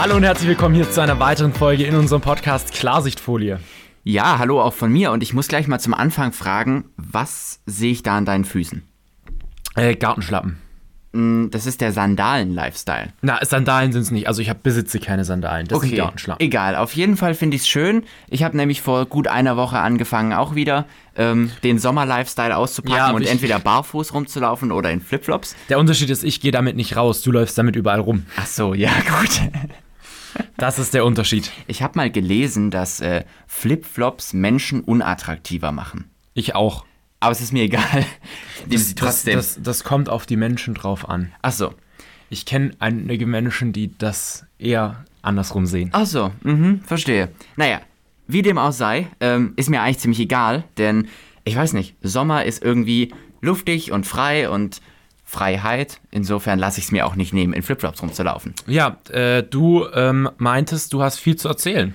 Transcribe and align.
Hallo 0.00 0.14
und 0.14 0.22
herzlich 0.22 0.48
willkommen 0.48 0.76
hier 0.76 0.88
zu 0.88 1.00
einer 1.00 1.18
weiteren 1.18 1.52
Folge 1.52 1.82
in 1.84 1.96
unserem 1.96 2.22
Podcast 2.22 2.72
Klarsichtfolie. 2.72 3.58
Ja, 4.04 4.38
hallo 4.38 4.62
auch 4.62 4.72
von 4.72 4.92
mir 4.92 5.10
und 5.10 5.24
ich 5.24 5.34
muss 5.34 5.48
gleich 5.48 5.66
mal 5.66 5.80
zum 5.80 5.92
Anfang 5.92 6.30
fragen, 6.32 6.84
was 6.96 7.58
sehe 7.66 7.90
ich 7.90 8.04
da 8.04 8.16
an 8.16 8.24
deinen 8.24 8.44
Füßen? 8.44 8.82
Äh, 9.74 9.96
Gartenschlappen. 9.96 10.58
Mm, 11.12 11.48
Das 11.50 11.66
ist 11.66 11.80
der 11.80 11.90
Sandalen-Lifestyle. 11.90 13.08
Na, 13.22 13.44
Sandalen 13.44 13.92
sind 13.92 14.02
es 14.02 14.10
nicht. 14.12 14.28
Also 14.28 14.40
ich 14.40 14.48
hab, 14.48 14.62
besitze 14.62 15.00
keine 15.00 15.24
Sandalen. 15.24 15.66
Das 15.66 15.80
sind 15.80 15.96
Gartenschlappen. 15.96 16.46
egal. 16.46 16.76
Auf 16.76 16.94
jeden 16.94 17.16
Fall 17.16 17.34
finde 17.34 17.56
ich 17.56 17.62
es 17.62 17.68
schön. 17.68 18.04
Ich 18.28 18.44
habe 18.44 18.56
nämlich 18.56 18.80
vor 18.82 19.04
gut 19.06 19.26
einer 19.26 19.56
Woche 19.56 19.80
angefangen, 19.80 20.32
auch 20.32 20.54
wieder 20.54 20.86
ähm, 21.16 21.50
den 21.64 21.80
Sommer-Lifestyle 21.80 22.56
auszupacken 22.56 22.96
Ja, 22.96 23.10
und 23.10 23.26
entweder 23.26 23.58
barfuß 23.58 24.14
rumzulaufen 24.14 24.70
oder 24.70 24.92
in 24.92 25.00
Flipflops. 25.00 25.56
Der 25.68 25.80
Unterschied 25.80 26.08
ist, 26.08 26.22
ich 26.22 26.40
gehe 26.40 26.52
damit 26.52 26.76
nicht 26.76 26.94
raus. 26.96 27.20
Du 27.20 27.32
läufst 27.32 27.58
damit 27.58 27.74
überall 27.74 28.00
rum. 28.00 28.26
Ach 28.36 28.46
so, 28.46 28.74
ja 28.74 28.90
gut. 29.20 29.40
Das 30.56 30.78
ist 30.78 30.94
der 30.94 31.04
Unterschied. 31.04 31.52
Ich 31.66 31.82
habe 31.82 31.96
mal 31.96 32.10
gelesen, 32.10 32.70
dass 32.70 33.00
äh, 33.00 33.24
Flipflops 33.46 34.32
Menschen 34.32 34.80
unattraktiver 34.80 35.72
machen. 35.72 36.10
Ich 36.34 36.54
auch. 36.54 36.84
Aber 37.20 37.32
es 37.32 37.40
ist 37.40 37.52
mir 37.52 37.64
egal. 37.64 38.04
Das, 38.68 38.94
trotzdem. 38.94 39.36
das, 39.36 39.58
das 39.62 39.84
kommt 39.84 40.08
auf 40.08 40.26
die 40.26 40.36
Menschen 40.36 40.74
drauf 40.74 41.08
an. 41.08 41.32
Ach 41.42 41.52
so. 41.52 41.74
Ich 42.30 42.44
kenne 42.44 42.72
einige 42.80 43.26
Menschen, 43.26 43.72
die 43.72 43.96
das 43.96 44.46
eher 44.58 45.04
andersrum 45.22 45.66
sehen. 45.66 45.90
Ach 45.92 46.06
so, 46.06 46.32
mhm, 46.42 46.80
verstehe. 46.82 47.30
Naja, 47.56 47.80
wie 48.26 48.42
dem 48.42 48.58
auch 48.58 48.72
sei, 48.72 49.08
ähm, 49.20 49.54
ist 49.56 49.70
mir 49.70 49.80
eigentlich 49.80 50.00
ziemlich 50.00 50.20
egal, 50.20 50.64
denn 50.76 51.08
ich 51.44 51.56
weiß 51.56 51.72
nicht, 51.72 51.96
Sommer 52.02 52.44
ist 52.44 52.62
irgendwie 52.62 53.14
luftig 53.40 53.90
und 53.92 54.06
frei 54.06 54.50
und 54.50 54.82
Freiheit. 55.28 56.00
Insofern 56.10 56.58
lasse 56.58 56.80
ich 56.80 56.86
es 56.86 56.90
mir 56.90 57.06
auch 57.06 57.14
nicht 57.14 57.34
nehmen, 57.34 57.52
in 57.52 57.60
Flipflops 57.62 58.02
rumzulaufen. 58.02 58.54
Ja, 58.66 58.96
äh, 59.10 59.42
du 59.42 59.86
ähm, 59.92 60.30
meintest, 60.38 60.94
du 60.94 61.02
hast 61.02 61.18
viel 61.18 61.36
zu 61.36 61.48
erzählen. 61.48 61.92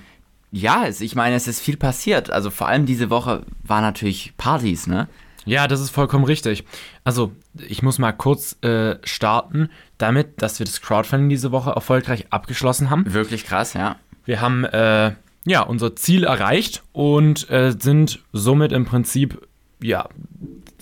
Ja, 0.52 0.86
es, 0.86 1.00
ich 1.00 1.16
meine, 1.16 1.34
es 1.34 1.48
ist 1.48 1.60
viel 1.60 1.76
passiert. 1.76 2.30
Also 2.30 2.50
vor 2.50 2.68
allem 2.68 2.86
diese 2.86 3.10
Woche 3.10 3.42
war 3.64 3.80
natürlich 3.80 4.34
Partys, 4.36 4.86
ne? 4.86 5.08
Ja, 5.46 5.66
das 5.66 5.80
ist 5.80 5.90
vollkommen 5.90 6.24
richtig. 6.24 6.64
Also, 7.02 7.32
ich 7.68 7.82
muss 7.82 7.98
mal 7.98 8.12
kurz 8.12 8.56
äh, 8.62 8.98
starten 9.02 9.68
damit, 9.98 10.40
dass 10.40 10.60
wir 10.60 10.64
das 10.64 10.80
Crowdfunding 10.80 11.28
diese 11.28 11.50
Woche 11.50 11.72
erfolgreich 11.72 12.26
abgeschlossen 12.30 12.88
haben. 12.88 13.12
Wirklich 13.12 13.44
krass, 13.44 13.74
ja. 13.74 13.96
Wir 14.24 14.40
haben 14.40 14.64
äh, 14.64 15.12
ja 15.44 15.62
unser 15.62 15.96
Ziel 15.96 16.22
erreicht 16.22 16.84
und 16.92 17.50
äh, 17.50 17.74
sind 17.76 18.20
somit 18.32 18.70
im 18.70 18.84
Prinzip 18.84 19.44
ja 19.82 20.08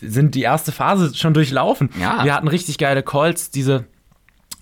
sind 0.01 0.35
die 0.35 0.43
erste 0.43 0.73
Phase 0.73 1.15
schon 1.15 1.35
durchlaufen. 1.35 1.91
Ja. 1.99 2.25
Wir 2.25 2.35
hatten 2.35 2.49
richtig 2.49 2.79
geile 2.79 3.03
Calls. 3.03 3.51
Diese 3.51 3.85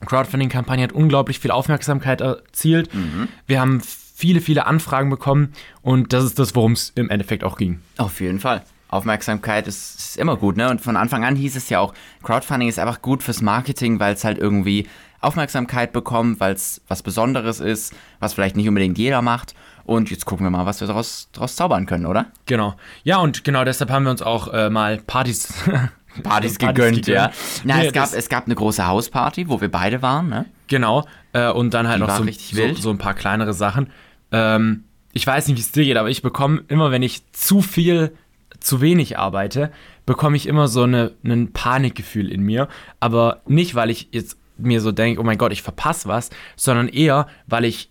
Crowdfunding-Kampagne 0.05 0.85
hat 0.85 0.93
unglaublich 0.93 1.41
viel 1.41 1.51
Aufmerksamkeit 1.51 2.21
erzielt. 2.21 2.95
Mhm. 2.95 3.29
Wir 3.47 3.61
haben 3.61 3.81
viele, 3.81 4.41
viele 4.41 4.67
Anfragen 4.67 5.09
bekommen 5.11 5.53
und 5.83 6.13
das 6.13 6.25
ist 6.25 6.39
das, 6.39 6.55
worum 6.55 6.73
es 6.73 6.93
im 6.95 7.09
Endeffekt 7.09 7.43
auch 7.43 7.57
ging. 7.57 7.81
Auf 7.97 8.21
jeden 8.21 8.39
Fall. 8.39 8.63
Aufmerksamkeit 8.89 9.69
ist, 9.69 9.99
ist 9.99 10.17
immer 10.19 10.37
gut, 10.37 10.57
ne? 10.57 10.69
Und 10.69 10.81
von 10.81 10.97
Anfang 10.97 11.25
an 11.25 11.37
hieß 11.37 11.57
es 11.57 11.69
ja 11.69 11.79
auch, 11.79 11.95
Crowdfunding 12.23 12.69
ist 12.69 12.79
einfach 12.79 13.03
gut 13.03 13.23
fürs 13.23 13.41
Marketing, 13.41 14.01
weil 14.01 14.15
es 14.15 14.25
halt 14.25 14.37
irgendwie 14.37 14.89
Aufmerksamkeit 15.21 15.93
bekommt, 15.93 16.41
weil 16.41 16.55
es 16.55 16.81
was 16.89 17.03
Besonderes 17.03 17.61
ist, 17.61 17.95
was 18.19 18.35
vielleicht 18.35 18.57
nicht 18.57 18.69
unbedingt 18.69 18.99
jeder 18.99 19.23
macht. 19.23 19.55
Und 19.85 20.11
jetzt 20.11 20.27
gucken 20.27 20.47
wir 20.47 20.51
mal, 20.51 20.67
was 20.67 20.81
wir 20.81 20.87
daraus, 20.89 21.29
daraus 21.33 21.57
zaubern 21.57 21.87
können, 21.87 22.07
oder? 22.07 22.27
Genau. 22.47 22.75
Ja, 23.05 23.19
und 23.19 23.45
genau 23.45 23.65
deshalb 23.65 23.91
haben 23.91 24.05
wir 24.05 24.11
uns 24.11 24.23
auch 24.23 24.53
äh, 24.53 24.71
mal 24.71 24.99
Partys, 24.99 25.53
Partys 26.23 26.59
gegönnt, 26.59 27.07
ja. 27.07 27.31
Na, 27.65 27.79
Nee, 27.79 27.87
es, 27.87 27.93
gab, 27.93 28.13
es 28.13 28.29
gab 28.29 28.47
eine 28.47 28.55
große 28.55 28.87
Hausparty, 28.87 29.49
wo 29.49 29.61
wir 29.61 29.71
beide 29.71 30.03
waren, 30.03 30.29
ne? 30.29 30.47
Genau. 30.69 31.07
Äh, 31.33 31.51
und 31.51 31.75
dann 31.75 31.89
halt 31.89 32.01
Die 32.03 32.07
noch 32.07 32.17
so, 32.17 32.23
richtig 32.23 32.57
so, 32.77 32.83
so 32.83 32.91
ein 32.91 32.99
paar 32.99 33.15
kleinere 33.15 33.55
Sachen. 33.55 33.91
Ähm, 34.33 34.85
ich 35.13 35.27
weiß 35.27 35.49
nicht, 35.49 35.57
wie 35.57 35.61
es 35.61 35.73
dir 35.73 35.85
geht, 35.85 35.97
aber 35.97 36.11
ich 36.11 36.23
bekomme 36.23 36.63
immer, 36.69 36.91
wenn 36.91 37.03
ich 37.03 37.31
zu 37.33 37.63
viel, 37.63 38.17
zu 38.61 38.81
wenig 38.81 39.19
arbeite, 39.19 39.73
bekomme 40.07 40.37
ich 40.37 40.47
immer 40.47 40.69
so 40.69 40.85
eine, 40.85 41.13
ein 41.25 41.53
Panikgefühl 41.53 42.31
in 42.31 42.43
mir. 42.43 42.69
Aber 43.01 43.43
nicht, 43.47 43.75
weil 43.75 43.91
ich 43.91 44.09
jetzt 44.13 44.37
mir 44.57 44.81
so 44.81 44.93
denke, 44.93 45.21
oh 45.21 45.25
mein 45.25 45.39
Gott, 45.39 45.53
ich 45.53 45.63
verpasse 45.63 46.09
was, 46.09 46.31
sondern 46.57 46.89
eher, 46.89 47.27
weil 47.47 47.65
ich 47.65 47.90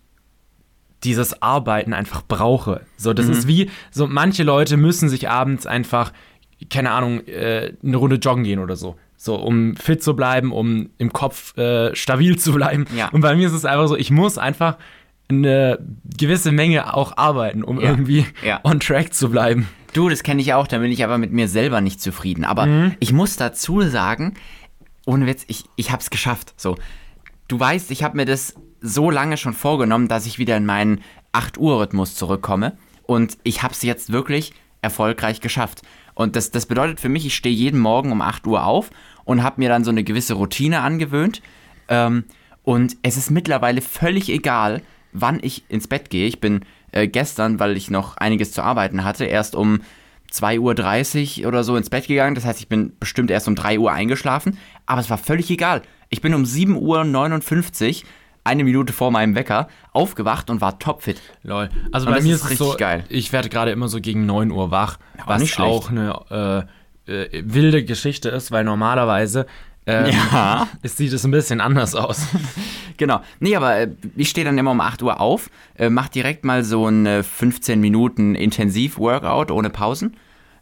dieses 1.04 1.40
Arbeiten 1.42 1.92
einfach 1.92 2.22
brauche. 2.26 2.82
So, 2.96 3.12
das 3.12 3.26
ist 3.26 3.46
wie, 3.46 3.70
so 3.90 4.06
manche 4.06 4.42
Leute 4.42 4.76
müssen 4.76 5.08
sich 5.08 5.28
abends 5.30 5.66
einfach, 5.66 6.12
keine 6.68 6.90
Ahnung, 6.90 7.26
äh, 7.26 7.72
eine 7.82 7.96
Runde 7.96 8.16
joggen 8.16 8.44
gehen 8.44 8.58
oder 8.58 8.76
so. 8.76 8.96
So, 9.16 9.36
um 9.36 9.76
fit 9.76 10.02
zu 10.02 10.14
bleiben, 10.16 10.52
um 10.52 10.90
im 10.98 11.12
Kopf 11.12 11.56
äh, 11.58 11.94
stabil 11.94 12.38
zu 12.38 12.52
bleiben. 12.52 12.86
Ja. 12.96 13.08
Und 13.10 13.20
bei 13.20 13.34
mir 13.34 13.46
ist 13.46 13.52
es 13.52 13.64
einfach 13.64 13.88
so, 13.88 13.96
ich 13.96 14.10
muss 14.10 14.38
einfach 14.38 14.76
eine 15.28 15.78
gewisse 16.18 16.52
Menge 16.52 16.94
auch 16.94 17.16
arbeiten, 17.16 17.62
um 17.62 17.80
Ja. 17.80 17.90
irgendwie 17.90 18.26
Ja. 18.44 18.60
on 18.64 18.80
track 18.80 19.14
zu 19.14 19.30
bleiben. 19.30 19.68
Du, 19.92 20.08
das 20.08 20.22
kenne 20.22 20.40
ich 20.40 20.54
auch, 20.54 20.66
da 20.66 20.78
bin 20.78 20.90
ich 20.92 21.04
aber 21.04 21.18
mit 21.18 21.32
mir 21.32 21.48
selber 21.48 21.80
nicht 21.80 22.00
zufrieden. 22.00 22.44
Aber 22.44 22.66
Mhm. 22.66 22.94
ich 23.00 23.12
muss 23.12 23.36
dazu 23.36 23.80
sagen, 23.82 24.34
ohne 25.06 25.26
Witz, 25.26 25.44
ich, 25.48 25.64
ich 25.76 25.90
habe 25.92 26.00
es 26.02 26.10
geschafft. 26.10 26.54
So, 26.56 26.76
du 27.48 27.58
weißt, 27.60 27.90
ich 27.90 28.02
habe 28.02 28.16
mir 28.16 28.24
das 28.26 28.54
so 28.80 29.10
lange 29.10 29.36
schon 29.36 29.52
vorgenommen, 29.52 30.08
dass 30.08 30.26
ich 30.26 30.38
wieder 30.38 30.56
in 30.56 30.66
meinen 30.66 31.02
8-Uhr-Rhythmus 31.32 32.14
zurückkomme. 32.14 32.76
Und 33.04 33.38
ich 33.42 33.62
habe 33.62 33.74
es 33.74 33.82
jetzt 33.82 34.12
wirklich 34.12 34.52
erfolgreich 34.82 35.40
geschafft. 35.40 35.82
Und 36.14 36.36
das, 36.36 36.50
das 36.50 36.66
bedeutet 36.66 37.00
für 37.00 37.08
mich, 37.08 37.26
ich 37.26 37.34
stehe 37.34 37.54
jeden 37.54 37.80
Morgen 37.80 38.12
um 38.12 38.22
8 38.22 38.46
Uhr 38.46 38.64
auf 38.64 38.90
und 39.24 39.42
habe 39.42 39.60
mir 39.60 39.68
dann 39.68 39.84
so 39.84 39.90
eine 39.90 40.04
gewisse 40.04 40.34
Routine 40.34 40.80
angewöhnt. 40.80 41.42
Ähm, 41.88 42.24
und 42.62 42.96
es 43.02 43.16
ist 43.16 43.30
mittlerweile 43.30 43.80
völlig 43.80 44.28
egal, 44.28 44.82
wann 45.12 45.40
ich 45.42 45.64
ins 45.68 45.88
Bett 45.88 46.10
gehe. 46.10 46.26
Ich 46.26 46.40
bin 46.40 46.60
äh, 46.92 47.08
gestern, 47.08 47.58
weil 47.58 47.76
ich 47.76 47.90
noch 47.90 48.16
einiges 48.16 48.52
zu 48.52 48.62
arbeiten 48.62 49.04
hatte, 49.04 49.24
erst 49.24 49.54
um 49.54 49.80
2.30 50.32 51.40
Uhr 51.40 51.48
oder 51.48 51.64
so 51.64 51.76
ins 51.76 51.90
Bett 51.90 52.06
gegangen. 52.06 52.34
Das 52.34 52.44
heißt, 52.44 52.60
ich 52.60 52.68
bin 52.68 52.92
bestimmt 53.00 53.30
erst 53.30 53.48
um 53.48 53.54
3 53.54 53.78
Uhr 53.78 53.92
eingeschlafen. 53.92 54.58
Aber 54.86 55.00
es 55.00 55.10
war 55.10 55.18
völlig 55.18 55.50
egal. 55.50 55.82
Ich 56.08 56.20
bin 56.20 56.34
um 56.34 56.44
7.59 56.44 58.02
Uhr, 58.02 58.08
eine 58.44 58.64
Minute 58.64 58.92
vor 58.92 59.10
meinem 59.10 59.34
Wecker, 59.34 59.68
aufgewacht 59.92 60.50
und 60.50 60.60
war 60.60 60.78
topfit. 60.78 61.20
Lol. 61.42 61.68
Also 61.92 62.06
Und 62.06 62.14
bei 62.14 62.20
mir 62.20 62.34
ist 62.34 62.44
es 62.44 62.50
richtig 62.50 62.66
so, 62.66 62.76
geil. 62.76 63.04
ich 63.08 63.32
werde 63.32 63.48
gerade 63.48 63.70
immer 63.70 63.88
so 63.88 64.00
gegen 64.00 64.26
9 64.26 64.50
Uhr 64.50 64.70
wach, 64.70 64.98
auch 65.22 65.26
was 65.28 65.58
auch 65.58 65.90
eine 65.90 66.66
äh, 67.06 67.12
äh, 67.12 67.42
wilde 67.44 67.84
Geschichte 67.84 68.28
ist, 68.30 68.50
weil 68.50 68.64
normalerweise 68.64 69.46
ähm, 69.86 70.12
Ja. 70.32 70.68
es 70.82 70.96
sieht 70.96 71.12
es 71.12 71.24
ein 71.24 71.30
bisschen 71.30 71.60
anders 71.60 71.94
aus. 71.94 72.26
Genau. 72.96 73.22
Nee, 73.38 73.56
aber 73.56 73.78
äh, 73.78 73.88
ich 74.14 74.28
stehe 74.28 74.44
dann 74.44 74.58
immer 74.58 74.72
um 74.72 74.80
8 74.82 75.02
Uhr 75.02 75.22
auf, 75.22 75.48
äh, 75.74 75.88
mach 75.88 76.08
direkt 76.08 76.44
mal 76.44 76.62
so 76.64 76.86
ein 76.86 77.06
äh, 77.06 77.22
15 77.22 77.80
Minuten 77.80 78.34
Intensiv-Workout 78.34 79.50
ohne 79.50 79.70
Pausen. 79.70 80.18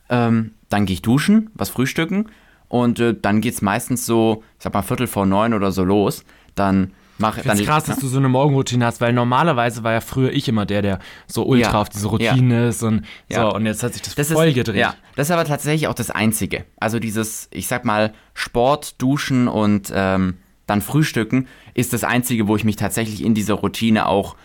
Ähm, 0.08 0.52
dann 0.68 0.86
gehe 0.86 0.94
ich 0.94 1.02
duschen, 1.02 1.50
was 1.54 1.68
frühstücken 1.68 2.26
und 2.68 3.00
äh, 3.00 3.16
dann 3.20 3.40
geht's 3.40 3.60
meistens 3.60 4.06
so, 4.06 4.44
ich 4.56 4.62
sag 4.62 4.72
mal, 4.72 4.82
Viertel 4.82 5.08
vor 5.08 5.26
neun 5.26 5.52
oder 5.52 5.72
so 5.72 5.82
los. 5.82 6.22
Dann 6.54 6.92
mache 7.18 7.40
es 7.44 7.62
krass, 7.64 7.84
dass 7.84 7.98
du 7.98 8.06
so 8.08 8.18
eine 8.18 8.28
Morgenroutine 8.28 8.84
hast, 8.86 9.00
weil 9.00 9.12
normalerweise 9.12 9.82
war 9.84 9.92
ja 9.92 10.00
früher 10.00 10.32
ich 10.32 10.48
immer 10.48 10.66
der, 10.66 10.82
der 10.82 10.98
so 11.26 11.44
ultra 11.46 11.72
Ja. 11.72 11.80
auf 11.80 11.88
diese 11.88 12.06
Routine 12.08 12.68
ist 12.68 12.82
und 12.82 13.04
Ja. 13.28 13.42
so 13.42 13.54
und 13.54 13.66
jetzt 13.66 13.82
hat 13.82 13.92
sich 13.94 14.02
das, 14.02 14.14
Das 14.14 14.32
voll 14.32 14.48
ist, 14.48 14.54
gedreht. 14.54 14.76
Ja, 14.80 14.94
das 15.16 15.28
ist 15.28 15.30
aber 15.32 15.44
tatsächlich 15.44 15.88
auch 15.88 15.94
das 15.94 16.10
Einzige. 16.10 16.64
Also 16.78 16.98
dieses, 16.98 17.48
ich 17.52 17.66
sag 17.66 17.84
mal, 17.84 18.12
Sport, 18.34 19.00
Duschen 19.02 19.48
und 19.48 19.92
ähm, 19.94 20.38
dann 20.66 20.80
Frühstücken 20.82 21.48
ist 21.74 21.92
das 21.92 22.04
Einzige, 22.04 22.46
wo 22.46 22.54
ich 22.56 22.64
mich 22.64 22.76
tatsächlich 22.76 23.24
in 23.24 23.34
dieser 23.34 23.54
Routine 23.54 24.06
auch, 24.06 24.36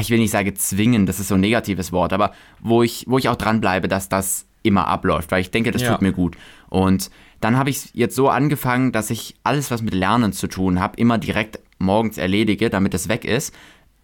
ich 0.00 0.10
will 0.10 0.18
nicht 0.18 0.30
sagen 0.30 0.54
zwingen, 0.56 1.06
das 1.06 1.18
ist 1.18 1.28
so 1.28 1.34
ein 1.34 1.40
negatives 1.40 1.90
Wort, 1.92 2.12
aber 2.12 2.32
wo 2.60 2.82
ich, 2.82 3.04
wo 3.08 3.18
ich 3.18 3.28
auch 3.28 3.36
dranbleibe, 3.36 3.88
dass 3.88 4.08
das 4.08 4.46
immer 4.62 4.86
abläuft, 4.86 5.32
weil 5.32 5.40
ich 5.40 5.50
denke, 5.50 5.72
das 5.72 5.82
Ja. 5.82 5.90
tut 5.92 6.02
mir 6.02 6.12
gut. 6.12 6.36
Und 6.68 7.10
dann 7.42 7.56
habe 7.58 7.70
ich 7.70 7.76
es 7.76 7.88
jetzt 7.92 8.14
so 8.16 8.28
angefangen, 8.28 8.92
dass 8.92 9.10
ich 9.10 9.34
alles, 9.44 9.70
was 9.70 9.82
mit 9.82 9.94
Lernen 9.94 10.32
zu 10.32 10.46
tun 10.46 10.80
habe, 10.80 10.96
immer 10.96 11.18
direkt 11.18 11.58
morgens 11.78 12.16
erledige, 12.16 12.70
damit 12.70 12.94
es 12.94 13.08
weg 13.08 13.24
ist. 13.24 13.52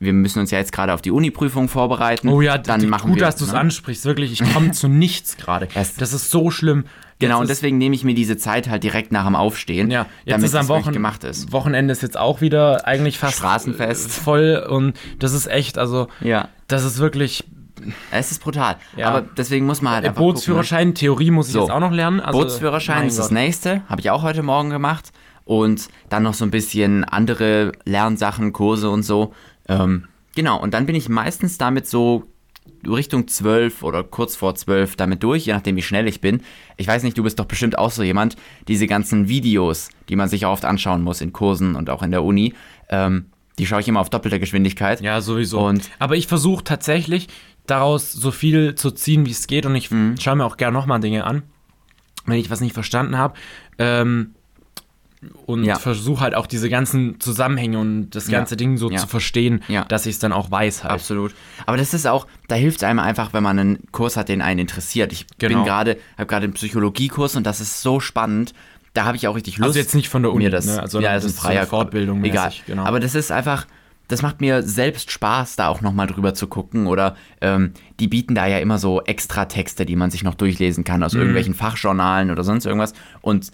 Wir 0.01 0.13
müssen 0.13 0.39
uns 0.41 0.51
ja 0.51 0.59
jetzt 0.59 0.73
gerade 0.73 0.93
auf 0.93 1.03
die 1.03 1.11
Uni-Prüfung 1.11 1.69
vorbereiten. 1.69 2.29
Oh 2.29 2.41
ja, 2.41 2.57
dann 2.59 2.89
machen 2.89 3.11
gut, 3.11 3.17
wir, 3.17 3.27
dass 3.27 3.37
du 3.37 3.45
es 3.45 3.53
ne? 3.53 3.59
ansprichst, 3.59 4.05
wirklich. 4.05 4.33
Ich 4.33 4.53
komme 4.55 4.71
zu 4.73 4.89
nichts 4.89 5.37
gerade. 5.37 5.69
Das 5.75 6.13
ist 6.13 6.31
so 6.31 6.51
schlimm. 6.51 6.85
Genau, 7.21 7.35
Jetzt 7.37 7.41
und 7.41 7.49
deswegen 7.51 7.79
nehme 7.79 7.97
ich 7.97 8.05
mir 8.05 8.15
diese 8.15 8.37
Zeit 8.37 8.69
halt 8.69 8.85
direkt 8.85 9.11
nach 9.11 9.25
dem 9.25 9.35
Aufstehen, 9.35 9.91
Ja, 9.91 10.07
jetzt 10.25 10.35
damit 10.35 10.47
ist 10.47 10.55
am 10.55 10.69
Wochen 10.69 10.93
gemacht 10.93 11.25
ist. 11.25 11.51
Wochenende 11.51 11.91
ist 11.91 12.03
jetzt 12.03 12.17
auch 12.17 12.41
wieder 12.41 12.87
eigentlich 12.87 13.19
fast 13.19 13.39
Straßenfest. 13.39 14.07
äh, 14.07 14.09
voll 14.11 14.67
und 14.69 14.95
das 15.19 15.33
ist 15.33 15.49
echt, 15.49 15.79
also 15.79 16.07
Ja, 16.21 16.49
das 16.69 16.85
ist 16.85 16.99
wirklich 16.99 17.45
es 18.11 18.31
ist 18.33 18.43
brutal. 18.43 18.77
Ja. 18.97 19.09
Aber 19.09 19.23
deswegen 19.37 19.67
muss 19.67 19.83
man 19.83 19.95
halt 19.95 20.05
äh, 20.05 20.09
einfach 20.09 20.19
gucken, 20.19 20.29
ne? 20.29 20.35
Bootsführerschein, 20.35 20.95
Theorie 20.95 21.31
muss 21.31 21.49
ich 21.49 21.53
So. 21.55 21.61
jetzt 21.61 21.71
auch 21.71 21.81
noch 21.81 21.93
lernen. 21.93 22.21
Also, 22.21 22.39
Bootsführerschein 22.39 23.07
ist 23.07 23.19
das 23.19 23.29
Gott. 23.29 23.35
nächste, 23.39 23.83
habe 23.89 24.01
ich 24.01 24.11
auch 24.11 24.23
heute 24.23 24.43
Morgen 24.43 24.71
gemacht. 24.71 25.13
Und 25.45 25.89
dann 26.11 26.23
noch 26.25 26.35
so 26.35 26.45
ein 26.45 26.51
bisschen 26.51 27.05
andere 27.05 27.73
Lernsachen, 27.87 28.53
Kurse 28.53 28.91
und 28.91 29.03
so. 29.03 29.33
Ähm, 29.69 30.05
genau, 30.35 30.61
und 30.61 30.75
dann 30.75 30.85
bin 30.85 30.95
ich 30.95 31.09
meistens 31.09 31.57
damit 31.57 31.87
so 31.87 32.25
Richtung 32.87 33.27
12 33.29 33.83
oder 33.83 34.05
kurz 34.05 34.37
vor 34.37 34.55
12 34.55 34.97
damit 34.97 35.23
durch, 35.23 35.47
je 35.47 35.55
nachdem 35.55 35.77
wie 35.77 35.83
schnell 35.83 36.07
ich 36.07 36.21
bin. 36.21 36.43
Ich 36.77 36.87
weiß 36.87 37.03
nicht, 37.03 37.17
du 37.17 37.23
bist 37.23 37.39
doch 37.39 37.47
bestimmt 37.47 37.79
auch 37.79 37.91
so 37.91 38.03
jemand, 38.03 38.37
diese 38.69 38.87
ganzen 38.87 39.29
Videos, 39.29 39.89
die 40.11 40.17
man 40.17 40.29
sich 40.29 40.45
oft 40.47 40.65
anschauen 40.67 41.03
muss 41.03 41.23
in 41.23 41.33
Kursen 41.33 41.75
und 41.77 41.89
auch 41.91 42.03
in 42.03 42.11
der 42.11 42.23
Uni, 42.23 42.53
ähm, 42.91 43.27
Die 43.59 43.67
schaue 43.67 43.81
ich 43.81 43.89
immer 43.89 43.99
auf 44.01 44.09
doppelter 44.11 44.39
Geschwindigkeit. 44.39 45.01
Ja, 45.01 45.21
sowieso. 45.21 45.59
Und- 45.67 45.91
Aber 45.99 46.15
ich 46.15 46.29
versuche 46.29 46.63
tatsächlich 46.63 47.27
daraus 47.69 48.13
so 48.13 48.31
viel 48.33 48.75
zu 48.75 48.91
ziehen, 48.91 49.25
wie 49.27 49.31
es 49.31 49.47
geht. 49.47 49.65
Und 49.67 49.75
ich 49.77 49.91
Mhm. 49.91 50.17
schaue 50.21 50.37
mir 50.37 50.45
auch 50.45 50.57
gerne 50.57 50.77
nochmal 50.77 51.01
Dinge 51.01 51.25
an, 51.25 51.43
wenn 52.27 52.39
ich 52.39 52.51
was 52.51 52.61
nicht 52.61 52.75
verstanden 52.75 53.17
habe. 53.17 53.35
Ähm, 53.79 54.35
und 55.47 55.65
Ja. 55.65 55.77
versuche 55.77 56.21
halt 56.21 56.35
auch 56.37 56.47
diese 56.47 56.69
ganzen 56.71 57.19
Zusammenhänge 57.19 57.79
und 57.81 58.11
das 58.11 58.29
Ja. 58.29 58.39
ganze 58.39 58.57
Ding 58.57 58.77
so 58.77 58.89
Ja. 58.91 58.99
zu 58.99 59.09
verstehen, 59.09 59.65
Ja. 59.67 59.85
dass 59.85 60.07
ich 60.07 60.15
es 60.15 60.19
dann 60.21 60.33
auch 60.33 60.51
weiß 60.51 60.85
halt. 60.85 60.93
Absolut. 60.93 61.35
Aber 61.67 61.77
das 61.77 61.93
ist 61.93 62.07
auch, 62.07 62.29
da 62.47 62.55
hilft 62.55 62.79
es 62.79 62.83
einem 62.85 63.01
einfach, 63.01 63.33
wenn 63.33 63.43
man 63.43 63.59
einen 63.59 63.79
Kurs 63.91 64.17
hat, 64.17 64.29
den 64.29 64.41
einen 64.43 64.61
interessiert. 64.61 65.13
Ich 65.13 65.27
bin 65.39 65.49
Genau. 65.51 65.65
gerade, 65.65 65.97
habe 66.17 66.27
gerade 66.27 66.45
einen 66.45 66.53
Psychologiekurs 66.53 67.35
und 67.35 67.45
das 67.47 67.61
ist 67.61 67.83
so 67.83 67.99
spannend. 67.99 68.55
Da 68.95 69.05
habe 69.05 69.17
ich 69.17 69.27
auch 69.27 69.35
richtig 69.35 69.59
Lust. 69.59 69.67
Also 69.69 69.79
jetzt 69.81 69.95
nicht 69.97 70.09
von 70.09 70.23
der 70.23 70.33
Uni, 70.33 70.45
mir 70.45 70.51
das, 70.51 70.67
ne? 70.67 70.81
Also 70.81 71.01
ja, 71.01 71.15
das 71.15 71.25
ist 71.25 71.39
freier 71.39 71.67
Fortbildung 71.67 72.23
Egal. 72.25 72.53
genau. 72.67 72.85
Aber 72.85 73.01
das 73.01 73.15
ist 73.17 73.33
einfach, 73.33 73.67
das 74.09 74.23
macht 74.23 74.41
mir 74.41 74.63
selbst 74.63 75.11
Spaß, 75.11 75.57
da 75.57 75.69
auch 75.69 75.81
nochmal 75.83 76.07
drüber 76.07 76.35
zu 76.35 76.47
gucken. 76.47 76.87
Oder 76.87 77.15
ähm, 77.41 77.73
die 78.01 78.09
bieten 78.09 78.35
da 78.35 78.47
ja 78.47 78.59
immer 78.59 78.79
so 78.79 79.03
extra 79.03 79.45
Texte, 79.45 79.85
die 79.87 79.97
man 79.97 80.11
sich 80.11 80.25
noch 80.25 80.35
durchlesen 80.35 80.83
kann 80.85 81.01
Mhm. 81.01 81.05
aus 81.05 81.15
irgendwelchen 81.15 81.55
Fachjournalen 81.55 82.31
oder 82.31 82.43
sonst 82.43 82.65
irgendwas. 82.67 82.95
Und 83.21 83.51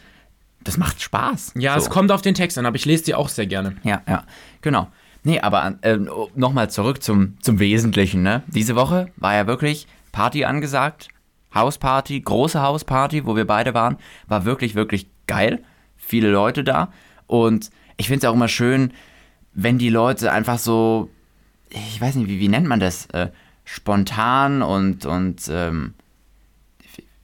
das 0.63 0.79
macht 0.79 1.03
Spaß. 1.03 1.55
Ja, 1.57 1.75
so. 1.79 1.85
es 1.85 1.91
kommt 1.91 2.11
auf 2.11 2.23
den 2.23 2.35
Text 2.35 2.57
an, 2.57 2.67
aber 2.67 2.77
ich 2.77 2.85
lese 2.87 3.05
die 3.05 3.15
auch 3.15 3.29
sehr 3.29 3.47
gerne. 3.47 3.77
Ja, 3.83 4.03
ja, 4.09 4.25
genau. 4.63 4.89
Nee, 5.25 5.41
aber 5.41 5.77
äh, 5.83 5.99
nochmal 6.35 6.71
zurück 6.71 7.03
zum, 7.03 7.37
zum 7.41 7.59
Wesentlichen. 7.59 8.23
Ne? 8.23 8.43
Diese 8.47 8.77
Woche 8.77 9.09
war 9.17 9.35
ja 9.35 9.47
wirklich 9.47 9.87
Party 10.13 10.45
angesagt. 10.45 11.09
Hausparty, 11.55 12.21
große 12.21 12.61
Hausparty, 12.61 13.27
wo 13.27 13.37
wir 13.37 13.47
beide 13.47 13.75
waren. 13.75 13.97
War 14.27 14.45
wirklich, 14.45 14.75
wirklich 14.75 15.07
geil. 15.27 15.63
Viele 15.97 16.31
Leute 16.31 16.65
da. 16.65 16.93
Und 17.27 17.71
ich 17.97 18.09
finde 18.09 18.27
es 18.27 18.31
auch 18.31 18.35
immer 18.35 18.49
schön, 18.49 18.93
wenn 19.55 19.79
die 19.79 19.89
Leute 19.89 20.33
einfach 20.33 20.59
so, 20.59 21.11
ich 21.71 22.01
weiß 22.01 22.17
nicht, 22.17 22.29
wie, 22.29 22.41
wie 22.41 22.49
nennt 22.49 22.67
man 22.67 22.81
das? 22.81 23.07
Äh, 23.07 23.31
spontan 23.65 24.63
und, 24.63 25.07
und 25.07 25.49
ähm, 25.51 25.95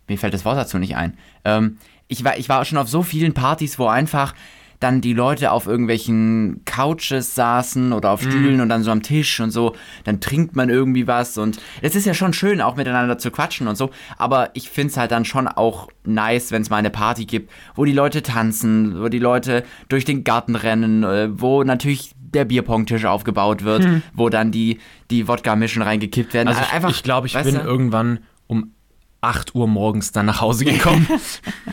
mir 0.08 0.18
fällt 0.18 0.34
das 0.34 0.44
Wort 0.44 0.56
dazu 0.56 0.78
nicht 0.78 0.96
ein. 0.96 1.16
Ähm, 1.44 1.78
ich, 2.08 2.24
war, 2.24 2.38
ich 2.38 2.48
war 2.48 2.64
schon 2.64 2.78
auf 2.78 2.88
so 2.88 3.02
vielen 3.02 3.34
Partys, 3.34 3.78
wo 3.78 3.86
einfach 3.86 4.34
dann 4.80 5.02
die 5.02 5.12
Leute 5.12 5.52
auf 5.52 5.66
irgendwelchen 5.66 6.62
Couches 6.64 7.34
saßen 7.34 7.92
oder 7.92 8.10
auf 8.10 8.22
Stühlen 8.22 8.62
und 8.62 8.70
dann 8.70 8.82
so 8.82 8.90
am 8.90 9.02
Tisch 9.02 9.38
und 9.38 9.50
so, 9.50 9.76
dann 10.04 10.20
trinkt 10.20 10.56
man 10.56 10.70
irgendwie 10.70 11.06
was 11.06 11.36
und 11.36 11.60
es 11.82 11.94
ist 11.94 12.06
ja 12.06 12.14
schon 12.14 12.32
schön, 12.32 12.62
auch 12.62 12.76
miteinander 12.76 13.18
zu 13.18 13.30
quatschen 13.30 13.68
und 13.68 13.76
so, 13.76 13.90
aber 14.16 14.50
ich 14.54 14.70
finde 14.70 14.90
es 14.90 14.96
halt 14.96 15.10
dann 15.10 15.26
schon 15.26 15.48
auch 15.48 15.88
nice, 16.04 16.50
wenn 16.50 16.62
es 16.62 16.70
mal 16.70 16.78
eine 16.78 16.88
Party 16.88 17.26
gibt, 17.26 17.52
wo 17.74 17.84
die 17.84 17.92
Leute 17.92 18.22
tanzen, 18.22 18.98
wo 19.02 19.08
die 19.08 19.18
Leute 19.18 19.64
durch 19.90 20.06
den 20.06 20.24
Garten 20.24 20.56
rennen, 20.56 21.04
äh, 21.04 21.28
wo 21.30 21.62
natürlich 21.62 22.14
der 22.34 22.44
Bierpongtisch 22.44 23.04
aufgebaut 23.04 23.64
wird, 23.64 23.86
wo 24.14 24.28
dann 24.28 24.52
die, 24.52 24.78
die 25.10 25.26
Wodka-Mischen 25.28 25.82
reingekippt 25.82 26.34
werden. 26.34 26.48
Also 26.48 26.60
ich 26.60 26.72
Einfach, 26.72 26.90
ich, 26.90 27.02
glaube, 27.02 27.26
ich 27.26 27.34
bin 27.34 27.54
du? 27.54 27.60
irgendwann 27.60 28.20
um 28.46 28.72
8 29.20 29.54
Uhr 29.54 29.68
morgens 29.68 30.12
dann 30.12 30.26
nach 30.26 30.40
Hause 30.40 30.64
gekommen. 30.64 31.06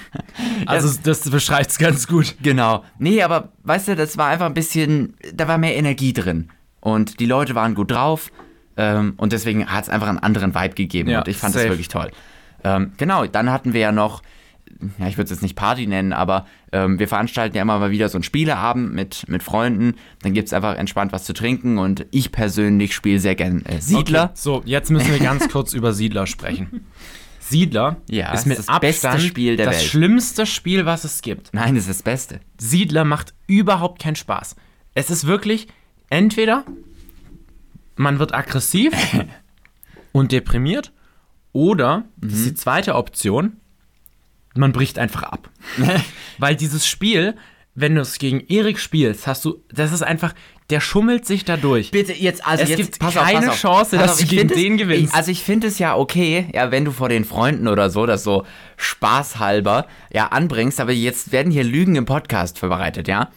also 0.66 1.00
das 1.04 1.30
beschreibt 1.30 1.72
es 1.72 1.78
ganz 1.78 2.08
gut. 2.08 2.36
Genau. 2.42 2.84
Nee, 3.00 3.22
aber 3.24 3.54
weißt 3.64 3.90
du, 3.90 3.96
das 3.96 4.18
war 4.18 4.28
einfach 4.28 4.46
ein 4.48 4.54
bisschen, 4.54 5.16
da 5.34 5.48
war 5.48 5.58
mehr 5.58 5.76
Energie 5.76 6.14
drin. 6.14 6.50
Und 6.82 7.20
die 7.20 7.26
Leute 7.26 7.56
waren 7.56 7.76
gut 7.76 7.92
drauf. 7.92 8.32
Ähm, 8.76 9.14
und 9.18 9.34
deswegen 9.34 9.66
hat 9.72 9.86
es 9.86 9.90
einfach 9.90 10.08
einen 10.08 10.20
anderen 10.20 10.54
Vibe 10.54 10.76
gegeben. 10.76 11.10
Ja, 11.10 11.20
und 11.20 11.28
ich 11.28 11.38
fand 11.38 11.56
das 11.56 11.64
wirklich 11.64 11.88
toll. 11.88 12.12
Ähm, 12.64 12.92
genau, 12.98 13.26
dann 13.26 13.52
hatten 13.52 13.74
wir 13.74 13.82
ja 13.82 13.92
noch, 13.92 14.22
ja, 15.00 15.08
ich 15.08 15.18
würde 15.18 15.26
es 15.26 15.32
jetzt 15.32 15.42
nicht 15.42 15.56
Party 15.56 15.88
nennen, 15.88 16.14
aber 16.14 16.46
ähm, 16.72 17.00
wir 17.00 17.08
veranstalten 17.08 17.56
ja 17.56 17.62
immer 17.62 17.80
mal 17.80 17.92
wieder 17.92 18.10
so 18.10 18.18
einen 18.18 18.24
Spieleabend 18.24 18.94
mit, 18.94 19.28
mit 19.28 19.44
Freunden. 19.44 19.96
Dann 20.22 20.34
gibt 20.34 20.48
es 20.48 20.54
einfach 20.54 20.76
entspannt 20.76 21.12
was 21.12 21.24
zu 21.24 21.34
trinken. 21.34 21.78
Und 21.78 22.06
ich 22.12 22.32
persönlich 22.32 22.94
spiele 22.94 23.20
sehr 23.20 23.36
gern 23.36 23.66
äh, 23.66 23.82
Siedler. 23.82 24.26
Okay, 24.26 24.34
so, 24.36 24.62
jetzt 24.66 24.92
müssen 24.92 25.12
wir 25.12 25.20
ganz 25.20 25.50
kurz 25.50 25.74
über 25.74 25.94
Siedler 25.94 26.28
sprechen. 26.28 26.86
Siedler 27.40 27.98
Ja, 28.10 28.34
ist 28.34 28.42
es 28.42 28.46
mit 28.46 28.60
ist 28.60 28.70
das 28.70 28.80
beste 28.80 29.20
Spiel 29.20 29.56
der 29.56 29.68
das 29.68 29.76
Welt. 29.76 29.86
schlimmste 29.86 30.46
Spiel, 30.46 30.86
was 30.86 31.04
es 31.04 31.22
gibt. 31.22 31.54
Nein, 31.54 31.76
das 31.76 31.84
ist 31.84 32.00
das 32.00 32.04
Beste. 32.04 32.40
Siedler 32.58 33.06
macht 33.06 33.34
überhaupt 33.48 34.02
keinen 34.02 34.16
Spaß. 34.16 34.56
Es 34.94 35.10
ist 35.10 35.28
wirklich 35.28 35.68
entweder 36.10 36.66
man 37.96 38.20
wird 38.20 38.34
aggressiv 38.34 38.94
und 40.12 40.32
deprimiert 40.32 40.92
oder, 41.54 42.06
das 42.18 42.34
ist 42.34 42.46
die 42.46 42.54
zweite 42.54 42.96
Option, 42.96 43.58
man 44.58 44.72
bricht 44.72 45.00
einfach 45.00 45.24
ab. 45.24 45.50
Weil 46.38 46.56
dieses 46.56 46.88
Spiel, 46.88 47.36
wenn 47.76 47.96
du 47.96 48.02
es 48.02 48.18
gegen 48.20 48.40
Erik 48.48 48.80
spielst, 48.80 49.28
hast 49.28 49.46
du, 49.46 49.64
das 49.72 49.92
ist 49.92 50.02
einfach, 50.04 50.34
der 50.70 50.82
schummelt 50.82 51.26
sich 51.26 51.46
da 51.46 51.56
durch. 51.58 51.92
Bitte 51.92 52.14
jetzt, 52.14 52.46
also 52.46 52.64
Es 52.64 52.70
jetzt 52.70 52.78
gibt 52.78 53.00
pass 53.00 53.16
auf, 53.16 53.24
keine 53.24 53.40
pass 53.48 53.50
auf. 53.50 53.62
Chance, 53.62 53.98
Pass 53.98 54.06
dass 54.06 54.12
auf, 54.12 54.18
du 54.18 54.24
ich 54.24 54.30
gegen 54.30 54.48
den 54.50 54.74
es, 54.74 54.80
gewinnst. 54.80 55.14
Ich, 55.14 55.18
also 55.18 55.32
ich 55.32 55.44
finde 55.44 55.68
es 55.68 55.80
ja 55.80 55.96
okay, 55.96 56.48
ja, 56.54 56.72
wenn 56.72 56.86
du 56.86 56.92
vor 56.92 57.08
den 57.10 57.24
Freunden 57.24 57.68
oder 57.68 57.90
so 57.90 58.06
das 58.06 58.24
so 58.24 58.46
spaßhalber 58.76 59.88
ja 60.12 60.28
anbringst, 60.28 60.80
aber 60.82 60.92
jetzt 60.92 61.32
werden 61.32 61.52
hier 61.52 61.64
Lügen 61.64 61.96
im 61.96 62.06
Podcast 62.06 62.60
vorbereitet, 62.60 63.08
ja? 63.08 63.30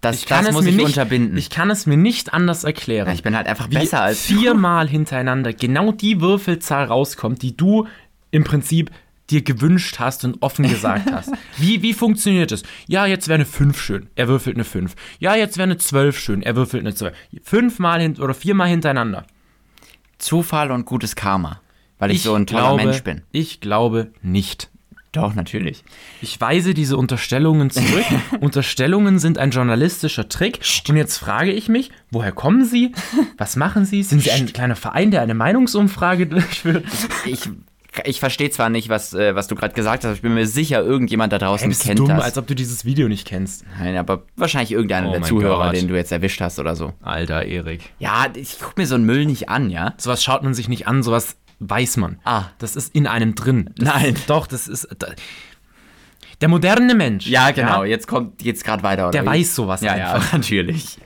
Das, 0.00 0.16
Ich 0.16 0.26
kann 0.26 0.44
das 0.44 0.50
es 0.50 0.54
muss 0.54 0.64
mir 0.64 0.70
ich 0.70 0.76
nicht, 0.76 0.86
unterbinden. 0.86 1.36
Ich 1.36 1.50
kann 1.50 1.70
es 1.70 1.84
mir 1.86 1.96
nicht 1.96 2.32
anders 2.32 2.64
erklären. 2.64 3.08
Ja, 3.08 3.12
ich 3.12 3.22
bin 3.22 3.36
halt 3.36 3.46
einfach 3.46 3.68
wie 3.68 3.74
besser 3.74 4.00
als 4.00 4.22
viermal 4.22 4.88
hintereinander 4.88 5.52
genau 5.52 5.92
die 5.92 6.20
Würfelzahl 6.22 6.86
rauskommt, 6.86 7.42
die 7.42 7.54
du 7.56 7.86
im 8.30 8.44
Prinzip 8.44 8.90
dir 9.30 9.42
gewünscht 9.42 9.98
hast 9.98 10.24
und 10.24 10.42
offen 10.42 10.68
gesagt 10.68 11.10
hast. 11.12 11.32
Wie, 11.56 11.82
wie 11.82 11.92
funktioniert 11.92 12.50
das? 12.50 12.62
Ja, 12.86 13.06
jetzt 13.06 13.28
wäre 13.28 13.36
eine 13.36 13.46
5 13.46 13.80
schön. 13.80 14.08
Er 14.14 14.28
würfelt 14.28 14.56
eine 14.56 14.64
5. 14.64 14.94
Ja, 15.18 15.34
jetzt 15.34 15.56
wäre 15.56 15.64
eine 15.64 15.76
12 15.76 16.18
schön. 16.18 16.42
Er 16.42 16.56
würfelt 16.56 16.82
eine 16.82 16.94
12. 16.94 17.14
Fünfmal 17.42 18.00
hin 18.00 18.16
oder 18.18 18.34
viermal 18.34 18.68
hintereinander. 18.68 19.26
Zufall 20.18 20.70
und 20.70 20.84
gutes 20.84 21.16
Karma, 21.16 21.60
weil 21.98 22.10
ich, 22.10 22.22
so 22.22 22.34
ein 22.34 22.46
toller 22.46 22.68
glaube, 22.68 22.84
Mensch 22.84 23.02
bin. 23.02 23.22
Ich 23.32 23.60
glaube 23.60 24.12
nicht. 24.22 24.70
Doch, 25.12 25.34
natürlich. 25.34 25.82
Ich 26.22 26.40
weise 26.40 26.72
diese 26.72 26.96
Unterstellungen 26.96 27.70
zurück. 27.70 28.04
Unterstellungen 28.40 29.18
sind 29.18 29.38
ein 29.38 29.50
journalistischer 29.50 30.28
Trick. 30.28 30.60
Und 30.88 30.96
jetzt 30.96 31.16
frage 31.16 31.50
ich 31.50 31.68
mich, 31.68 31.90
woher 32.12 32.30
kommen 32.30 32.64
Sie? 32.64 32.92
Was 33.36 33.56
machen 33.56 33.84
Sie? 33.84 34.04
Sind 34.04 34.22
Sie 34.22 34.30
ein 34.30 34.52
kleiner 34.52 34.76
Verein, 34.76 35.10
der 35.10 35.22
eine 35.22 35.34
Meinungsumfrage 35.34 36.28
durchführt? 36.28 36.84
Ich, 37.26 37.48
ich 38.04 38.20
verstehe 38.20 38.50
zwar 38.50 38.70
nicht, 38.70 38.88
was, 38.88 39.12
äh, 39.14 39.34
was 39.34 39.48
du 39.48 39.54
gerade 39.56 39.74
gesagt 39.74 39.98
hast, 40.04 40.06
aber 40.06 40.14
ich 40.14 40.22
bin 40.22 40.34
mir 40.34 40.46
sicher, 40.46 40.80
irgendjemand 40.82 41.32
da 41.32 41.38
draußen 41.38 41.68
Bist 41.68 41.82
du 41.84 41.88
kennt 41.88 41.98
dumm, 42.00 42.08
das. 42.08 42.22
als 42.24 42.38
ob 42.38 42.46
du 42.46 42.54
dieses 42.54 42.84
Video 42.84 43.08
nicht 43.08 43.26
kennst. 43.26 43.64
Nein, 43.78 43.96
aber 43.96 44.22
wahrscheinlich 44.36 44.72
irgendeiner 44.72 45.08
Oh 45.08 45.12
der 45.12 45.22
Zuhörer, 45.22 45.66
Gott. 45.66 45.76
den 45.76 45.88
du 45.88 45.96
jetzt 45.96 46.12
erwischt 46.12 46.40
hast 46.40 46.58
oder 46.58 46.76
so. 46.76 46.92
Alter, 47.02 47.44
Erik. 47.44 47.92
Ja, 47.98 48.26
ich 48.34 48.58
guck 48.60 48.76
mir 48.76 48.86
so 48.86 48.94
einen 48.94 49.04
Müll 49.04 49.26
nicht 49.26 49.48
an, 49.48 49.70
ja? 49.70 49.94
Sowas 49.96 50.22
schaut 50.22 50.42
man 50.42 50.54
sich 50.54 50.68
nicht 50.68 50.86
an, 50.86 51.02
sowas 51.02 51.36
weiß 51.58 51.96
man. 51.98 52.18
Ah. 52.24 52.44
Das 52.58 52.76
ist 52.76 52.94
in 52.94 53.06
einem 53.06 53.34
drin. 53.34 53.70
Das 53.76 53.88
Nein. 53.88 54.14
Ist, 54.14 54.30
doch, 54.30 54.46
das 54.46 54.68
ist. 54.68 54.88
Da, 54.98 55.08
der 56.40 56.48
moderne 56.48 56.94
Mensch. 56.94 57.26
Ja, 57.26 57.50
genau. 57.50 57.84
Jetzt 57.84 58.06
kommt 58.06 58.42
jetzt 58.42 58.64
gerade 58.64 58.82
weiter. 58.82 59.02
Oder 59.04 59.10
Der 59.12 59.22
wie? 59.24 59.26
weiß 59.38 59.54
sowas 59.54 59.82
Ja, 59.82 59.92
einfach. 59.92 60.32
ja, 60.32 60.38
natürlich. 60.38 60.96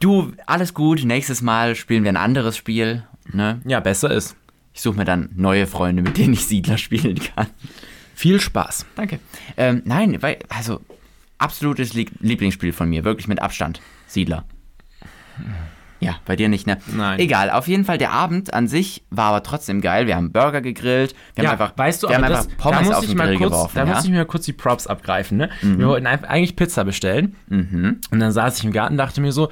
Du, 0.00 0.32
alles 0.46 0.74
gut. 0.74 1.04
Nächstes 1.04 1.42
Mal 1.42 1.76
spielen 1.76 2.02
wir 2.02 2.10
ein 2.12 2.16
anderes 2.16 2.56
Spiel. 2.56 3.04
Ne? 3.32 3.60
Ja, 3.66 3.78
besser 3.80 4.10
ist. 4.10 4.34
Ich 4.78 4.82
suche 4.82 4.96
mir 4.96 5.04
dann 5.04 5.30
neue 5.34 5.66
Freunde, 5.66 6.02
mit 6.02 6.18
denen 6.18 6.34
ich 6.34 6.46
Siedler 6.46 6.78
spielen 6.78 7.18
kann. 7.18 7.48
Viel 8.14 8.40
Spaß. 8.40 8.86
Danke. 8.94 9.18
Ähm, 9.56 9.82
nein, 9.84 10.22
weil, 10.22 10.38
also, 10.50 10.80
absolutes 11.36 11.94
Lie 11.94 12.06
Lieblingsspiel 12.20 12.72
von 12.72 12.88
mir. 12.88 13.02
Wirklich 13.02 13.26
mit 13.26 13.42
Abstand. 13.42 13.80
Siedler. 14.06 14.44
Ja, 15.98 16.20
bei 16.26 16.36
dir 16.36 16.48
nicht, 16.48 16.68
ne? 16.68 16.78
Nein. 16.96 17.18
Egal, 17.18 17.50
auf 17.50 17.66
jeden 17.66 17.86
Fall, 17.86 17.98
der 17.98 18.12
Abend 18.12 18.54
an 18.54 18.68
sich 18.68 19.02
war 19.10 19.30
aber 19.30 19.42
trotzdem 19.42 19.80
geil. 19.80 20.06
Wir 20.06 20.14
haben 20.14 20.30
Burger 20.30 20.60
gegrillt. 20.60 21.12
Wir 21.34 21.42
ja, 21.42 21.50
haben 21.50 21.60
einfach, 21.60 21.76
weißt 21.76 22.04
du, 22.04 22.08
wir 22.10 22.14
haben 22.14 22.22
einfach 22.22 22.46
das, 22.46 22.56
Pommes 22.56 22.78
da 22.78 22.84
muss 22.84 22.94
auf 22.94 23.02
ich 23.02 23.08
den 23.08 23.18
Grill 23.18 23.36
kurz, 23.36 23.50
geworfen. 23.50 23.72
Da 23.74 23.84
ja? 23.84 23.94
muss 23.94 24.04
ich 24.04 24.10
mir 24.10 24.24
kurz 24.26 24.44
die 24.44 24.52
Props 24.52 24.86
abgreifen, 24.86 25.38
ne? 25.38 25.50
Wir 25.60 25.88
wollten 25.88 26.06
eigentlich 26.06 26.54
Pizza 26.54 26.84
bestellen. 26.84 27.34
Mhm. 27.48 28.00
Und 28.12 28.20
dann 28.20 28.30
saß 28.30 28.56
ich 28.58 28.64
im 28.64 28.70
Garten 28.70 28.94
und 28.94 28.98
dachte 28.98 29.20
mir 29.20 29.32
so, 29.32 29.50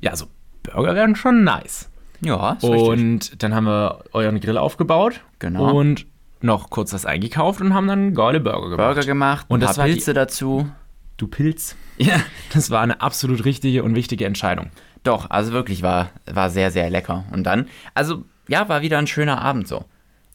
ja, 0.00 0.16
so 0.16 0.28
Burger 0.62 0.94
wären 0.94 1.14
schon 1.14 1.44
nice. 1.44 1.90
Ja, 2.24 2.52
ist 2.52 2.64
richtig. 2.64 2.88
Und 2.88 3.42
dann 3.42 3.54
haben 3.54 3.64
wir 3.66 4.04
euren 4.12 4.40
Grill 4.40 4.56
aufgebaut. 4.58 5.20
Genau. 5.38 5.72
Und 5.76 6.06
noch 6.40 6.70
kurz 6.70 6.92
was 6.92 7.06
eingekauft 7.06 7.60
und 7.60 7.72
haben 7.74 7.86
dann 7.86 8.14
geile 8.14 8.40
Burger 8.40 8.70
gemacht. 8.70 8.78
Burger 8.94 9.06
gemacht, 9.06 9.46
Und 9.48 9.60
das 9.60 9.72
paar 9.76 9.78
war 9.78 9.86
die- 9.86 9.92
Pilze 9.94 10.14
dazu. 10.14 10.68
Du 11.16 11.26
Pilz. 11.28 11.76
Ja. 11.98 12.16
Das 12.52 12.70
war 12.70 12.80
eine 12.80 13.00
absolut 13.00 13.44
richtige 13.44 13.84
und 13.84 13.94
wichtige 13.94 14.24
Entscheidung. 14.24 14.70
Doch, 15.04 15.28
also 15.30 15.52
wirklich 15.52 15.82
war, 15.82 16.08
war 16.26 16.48
sehr, 16.50 16.70
sehr 16.70 16.88
lecker. 16.90 17.24
Und 17.30 17.44
dann, 17.44 17.66
also 17.94 18.24
ja, 18.48 18.68
war 18.68 18.80
wieder 18.82 18.98
ein 18.98 19.06
schöner 19.06 19.40
Abend 19.40 19.68
so. 19.68 19.84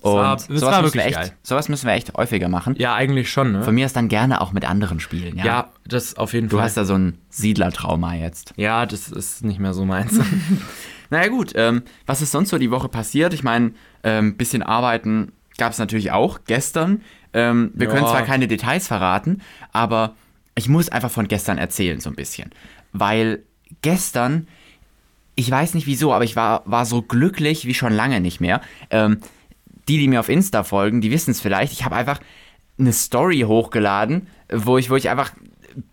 Und 0.02 0.14
war- 0.14 0.36
es 0.36 0.46
sowas, 0.46 0.62
war 0.62 0.82
müssen 0.84 0.94
wir 0.94 1.04
wirklich 1.04 1.06
echt, 1.06 1.16
geil. 1.16 1.32
sowas 1.42 1.68
müssen 1.68 1.88
wir 1.88 1.94
echt 1.94 2.14
häufiger 2.14 2.48
machen. 2.48 2.76
Ja, 2.78 2.94
eigentlich 2.94 3.30
schon, 3.32 3.52
ne? 3.54 3.64
Von 3.64 3.74
mir 3.76 3.86
ist 3.88 3.96
dann 3.96 4.08
gerne 4.08 4.40
auch 4.40 4.54
mit 4.54 4.70
anderen 4.70 5.00
Spielen, 5.00 5.36
ja. 5.38 5.46
ja, 5.46 5.70
das 5.86 6.16
auf 6.18 6.34
jeden 6.34 6.48
Du 6.48 6.58
Fall. 6.58 6.66
hast 6.66 6.78
da 6.78 6.86
so 6.86 6.94
ein 6.94 7.18
Siedlertrauma 7.30 8.14
jetzt. 8.14 8.54
ja, 8.56 8.86
das 8.86 9.10
ist 9.10 9.44
nicht 9.44 9.60
mehr 9.60 9.74
so 9.74 9.84
meins. 9.84 10.18
Naja 11.10 11.30
gut, 11.30 11.54
ähm, 11.56 11.84
was 12.06 12.22
ist 12.22 12.32
sonst 12.32 12.50
so 12.50 12.58
die 12.58 12.72
Woche 12.72 12.90
passiert? 12.90 13.34
Ich 13.34 13.44
meine, 13.44 13.68
ein 13.68 13.74
ähm, 14.04 14.38
bisschen 14.38 14.64
arbeiten 14.64 15.32
gab 15.58 15.72
es 15.72 15.80
natürlich 15.80 16.12
auch 16.12 16.40
gestern. 16.46 17.02
Ähm, 17.34 17.72
wir 17.74 17.88
Ja. 17.88 17.94
können 17.94 18.08
zwar 18.08 18.24
keine 18.24 18.48
Details 18.48 18.88
verraten, 18.88 19.42
aber 19.72 20.16
ich 20.56 20.70
muss 20.70 20.90
einfach 20.90 21.12
von 21.12 21.28
gestern 21.28 21.58
erzählen 21.58 22.00
so 22.00 22.10
ein 22.10 22.16
bisschen. 22.16 22.52
Weil 22.94 23.44
gestern, 23.82 24.48
ich 25.36 25.50
weiß 25.50 25.74
nicht 25.74 25.88
wieso, 25.88 26.14
aber 26.14 26.24
ich 26.24 26.36
war, 26.36 26.64
war 26.66 26.86
so 26.86 27.02
glücklich 27.02 27.66
wie 27.66 27.74
schon 27.74 27.94
lange 27.94 28.22
nicht 28.22 28.40
mehr. 28.42 28.62
Ähm, 28.90 29.20
die, 29.88 29.98
die 29.98 30.08
mir 30.08 30.20
auf 30.20 30.30
Insta 30.30 30.64
folgen, 30.64 31.00
die 31.02 31.12
wissen 31.12 31.32
es 31.32 31.40
vielleicht. 31.42 31.72
Ich 31.74 31.86
habe 31.86 31.96
einfach 31.96 32.20
eine 32.80 32.94
Story 32.94 33.42
hochgeladen, 33.48 34.28
wo 34.52 34.78
ich, 34.78 34.90
wo 34.90 34.96
ich 34.96 35.10
einfach 35.10 35.32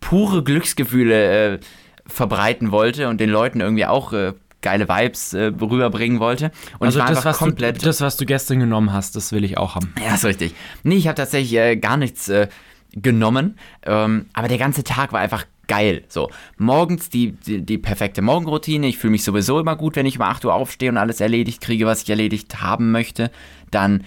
pure 0.01 0.43
Glücksgefühle 0.43 1.55
äh, 1.55 1.59
verbreiten 2.07 2.71
wollte 2.71 3.09
und 3.09 3.21
den 3.21 3.31
Leuten 3.31 3.61
irgendwie 3.61 3.87
auch 3.87 4.13
äh, 4.13 4.33
geile 4.65 4.89
Vibes 4.89 5.35
äh, 5.35 5.53
rüberbringen 5.61 6.19
wollte. 6.19 6.51
Und 6.79 6.87
also 6.87 6.99
ich 6.99 7.05
war 7.05 7.15
das 7.15 7.25
was, 7.25 7.39
komplett. 7.39 7.83
du, 7.83 7.87
das, 7.87 8.01
was 8.01 8.17
du 8.17 8.25
gestern 8.27 8.59
genommen 8.59 8.93
hast, 8.93 9.15
das 9.15 9.31
will 9.31 9.45
ich 9.45 9.59
auch 9.59 9.77
haben. 9.77 9.95
Ja, 10.05 10.15
ist 10.15 10.25
richtig. 10.25 10.55
Nee, 10.83 10.97
ich 10.97 11.07
habe 11.07 11.15
tatsächlich 11.15 11.57
äh, 11.57 11.77
gar 11.77 11.97
nichts 11.97 12.29
äh, 12.29 12.49
genommen, 12.93 13.59
ähm, 13.85 14.27
aber 14.33 14.49
der 14.49 14.59
ganze 14.59 14.83
Tag 14.83 15.13
war 15.13 15.21
einfach 15.21 15.45
geil. 15.67 16.05
So, 16.09 16.31
morgens 16.57 17.11
die, 17.11 17.33
die, 17.33 17.63
die 17.63 17.79
perfekte 17.79 18.23
Morgenroutine. 18.23 18.87
Ich 18.87 18.99
fühle 18.99 19.13
mich 19.13 19.25
sowieso 19.25 19.61
immer 19.61 19.77
gut, 19.77 19.97
wenn 19.97 20.07
ich 20.07 20.19
um 20.19 20.23
8 20.23 20.45
Uhr 20.47 20.55
aufstehe 20.55 20.91
und 20.91 20.97
alles 20.97 21.21
erledigt 21.21 21.61
kriege, 21.61 21.87
was 21.87 22.03
ich 22.03 22.11
erledigt 22.11 22.63
haben 22.63 22.91
möchte. 22.91 23.31
Dann 23.71 24.05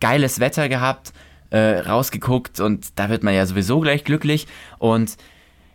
geiles 0.00 0.40
Wetter 0.40 0.68
gehabt, 0.68 1.12
äh, 1.50 1.80
rausgeguckt 1.80 2.60
und 2.60 2.98
da 2.98 3.08
wird 3.08 3.22
man 3.22 3.34
ja 3.34 3.46
sowieso 3.46 3.80
gleich 3.80 4.04
glücklich. 4.04 4.46
Und 4.78 5.16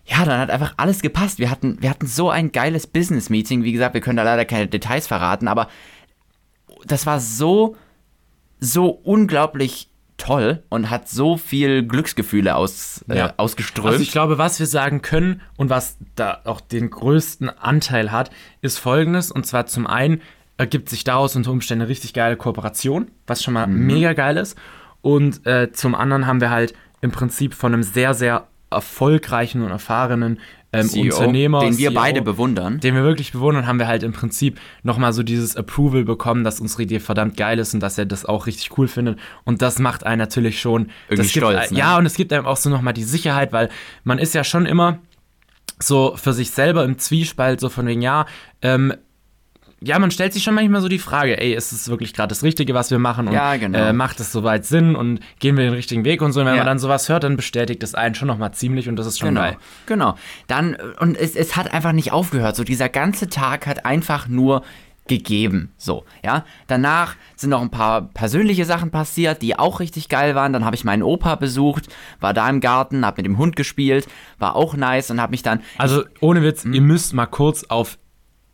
ja, 0.05 0.25
dann 0.25 0.39
hat 0.39 0.49
einfach 0.49 0.73
alles 0.77 1.01
gepasst. 1.01 1.39
Wir 1.39 1.49
hatten, 1.49 1.77
wir 1.81 1.89
hatten 1.89 2.07
so 2.07 2.29
ein 2.29 2.51
geiles 2.51 2.87
Business-Meeting. 2.87 3.63
Wie 3.63 3.71
gesagt, 3.71 3.93
wir 3.93 4.01
können 4.01 4.17
da 4.17 4.23
leider 4.23 4.43
keine 4.45 4.67
Details 4.67 5.07
verraten, 5.07 5.47
aber 5.47 5.69
das 6.85 7.05
war 7.05 7.19
so, 7.19 7.75
so 8.59 8.89
unglaublich 8.89 9.89
toll 10.17 10.63
und 10.69 10.89
hat 10.89 11.09
so 11.09 11.37
viel 11.37 11.83
Glücksgefühle 11.85 12.55
aus, 12.55 13.03
äh, 13.09 13.17
Ja. 13.17 13.33
ausgeströmt. 13.37 13.87
Also 13.87 14.01
ich 14.01 14.11
glaube, 14.11 14.37
was 14.37 14.59
wir 14.59 14.67
sagen 14.67 15.01
können 15.01 15.41
und 15.57 15.69
was 15.69 15.97
da 16.15 16.41
auch 16.45 16.61
den 16.61 16.89
größten 16.89 17.49
Anteil 17.49 18.11
hat, 18.11 18.29
ist 18.61 18.77
folgendes. 18.79 19.31
Und 19.31 19.45
zwar 19.47 19.65
zum 19.65 19.87
einen 19.87 20.21
ergibt 20.57 20.89
sich 20.89 21.03
daraus 21.03 21.35
unter 21.35 21.51
Umständen 21.51 21.83
eine 21.83 21.89
richtig 21.89 22.13
geile 22.13 22.37
Kooperation, 22.37 23.09
was 23.25 23.43
schon 23.43 23.53
mal 23.55 23.67
Mhm. 23.67 23.87
mega 23.87 24.13
geil 24.13 24.37
ist. 24.37 24.57
Und 25.01 25.45
äh, 25.47 25.71
zum 25.73 25.95
anderen 25.95 26.27
haben 26.27 26.41
wir 26.41 26.51
halt 26.51 26.73
im 27.01 27.11
Prinzip 27.11 27.53
von 27.53 27.73
einem 27.73 27.83
sehr, 27.83 28.13
sehr 28.13 28.47
erfolgreichen 28.73 29.61
und 29.61 29.71
erfahrenen 29.71 30.39
ähm, 30.73 30.89
CEO, 30.89 31.15
Unternehmer, 31.15 31.59
den 31.59 31.77
wir 31.77 31.89
CEO, 31.89 31.99
beide 31.99 32.21
bewundern. 32.21 32.79
den 32.79 32.95
wir 32.95 33.03
wirklich 33.03 33.31
bewundern, 33.31 33.67
haben 33.67 33.79
wir 33.79 33.87
halt 33.87 34.03
im 34.03 34.11
Prinzip 34.11 34.59
nochmal 34.81 35.13
so 35.13 35.23
dieses 35.23 35.55
Approval 35.55 36.03
bekommen, 36.03 36.43
dass 36.43 36.59
unsere 36.59 36.83
Idee 36.83 36.99
verdammt 36.99 37.37
geil 37.37 37.59
ist 37.59 37.73
und 37.73 37.79
dass 37.79 37.97
er 37.97 38.05
das 38.05 38.25
auch 38.25 38.47
richtig 38.47 38.77
cool 38.77 38.87
findet. 38.87 39.19
Und 39.43 39.61
das 39.61 39.79
macht 39.79 40.05
einen 40.05 40.19
natürlich 40.19 40.59
schon 40.59 40.89
Irgendwie 41.07 41.23
das 41.23 41.33
gibt, 41.33 41.45
stolz, 41.45 41.71
ne? 41.71 41.77
Ja, 41.77 41.97
und 41.97 42.05
es 42.05 42.15
gibt 42.15 42.33
einem 42.33 42.45
auch 42.45 42.57
so 42.57 42.69
nochmal 42.69 42.93
die 42.93 43.03
Sicherheit, 43.03 43.53
weil 43.53 43.69
man 44.03 44.17
ist 44.17 44.33
ja 44.33 44.43
schon 44.43 44.65
immer 44.65 44.99
so 45.79 46.15
für 46.15 46.33
sich 46.33 46.51
selber 46.51 46.83
im 46.83 46.97
Zwiespalt, 46.97 47.59
so 47.59 47.69
von 47.69 47.85
wegen, 47.85 48.01
ja, 48.01 48.25
ähm, 48.61 48.93
ja, 49.85 49.99
man 49.99 50.11
stellt 50.11 50.33
sich 50.33 50.43
schon 50.43 50.53
manchmal 50.55 50.81
so 50.81 50.87
die 50.87 50.99
Frage, 50.99 51.39
ey, 51.39 51.53
ist 51.53 51.71
es 51.71 51.89
wirklich 51.89 52.13
gerade 52.13 52.29
das 52.29 52.43
Richtige, 52.43 52.73
was 52.73 52.89
wir 52.91 52.99
machen? 52.99 53.27
Und 53.27 53.33
Ja, 53.33 53.55
genau. 53.57 53.77
äh, 53.77 53.93
macht 53.93 54.19
es 54.19 54.31
soweit 54.31 54.65
Sinn 54.65 54.95
und 54.95 55.19
gehen 55.39 55.57
wir 55.57 55.65
den 55.65 55.73
richtigen 55.73 56.05
Weg 56.05 56.21
und 56.21 56.31
so. 56.31 56.39
Und 56.41 56.45
wenn 56.47 56.53
Ja. 56.53 56.59
man 56.61 56.67
dann 56.67 56.79
sowas 56.79 57.09
hört, 57.09 57.23
dann 57.23 57.35
bestätigt 57.35 57.83
das 57.83 57.93
einen 57.95 58.15
schon 58.15 58.27
nochmal 58.27 58.53
ziemlich 58.53 58.87
und 58.89 58.95
das 58.95 59.07
ist 59.07 59.19
schon 59.19 59.29
Genau, 59.29 59.41
geil. 59.41 59.57
genau. 59.85 60.15
Dann, 60.47 60.75
und 60.99 61.17
es, 61.17 61.35
es 61.35 61.55
hat 61.55 61.73
einfach 61.73 61.91
nicht 61.91 62.11
aufgehört. 62.11 62.55
So, 62.55 62.63
dieser 62.63 62.89
ganze 62.89 63.27
Tag 63.29 63.67
hat 63.67 63.85
einfach 63.85 64.27
nur 64.27 64.63
gegeben. 65.05 65.73
So, 65.77 66.05
ja. 66.23 66.45
Danach 66.67 67.15
sind 67.35 67.49
noch 67.49 67.61
ein 67.61 67.71
paar 67.71 68.03
persönliche 68.13 68.63
Sachen 68.63 68.89
passiert, 68.89 69.41
die 69.41 69.59
auch 69.59 69.81
richtig 69.81 70.07
geil 70.07 70.33
waren. 70.33 70.53
Dann 70.53 70.63
habe 70.63 70.77
ich 70.77 70.85
meinen 70.85 71.03
Opa 71.03 71.35
besucht, 71.35 71.87
war 72.21 72.33
da 72.33 72.49
im 72.49 72.61
Garten, 72.61 73.05
habe 73.05 73.17
mit 73.17 73.25
dem 73.25 73.37
Hund 73.37 73.57
gespielt, 73.57 74.07
war 74.39 74.55
auch 74.55 74.75
nice 74.77 75.11
und 75.11 75.19
habe 75.19 75.31
mich 75.31 75.43
dann. 75.43 75.59
Also 75.77 76.03
ohne 76.21 76.41
Witz, 76.41 76.63
Hm? 76.63 76.73
ihr 76.73 76.81
müsst 76.81 77.13
mal 77.13 77.25
kurz 77.25 77.65
auf 77.65 77.97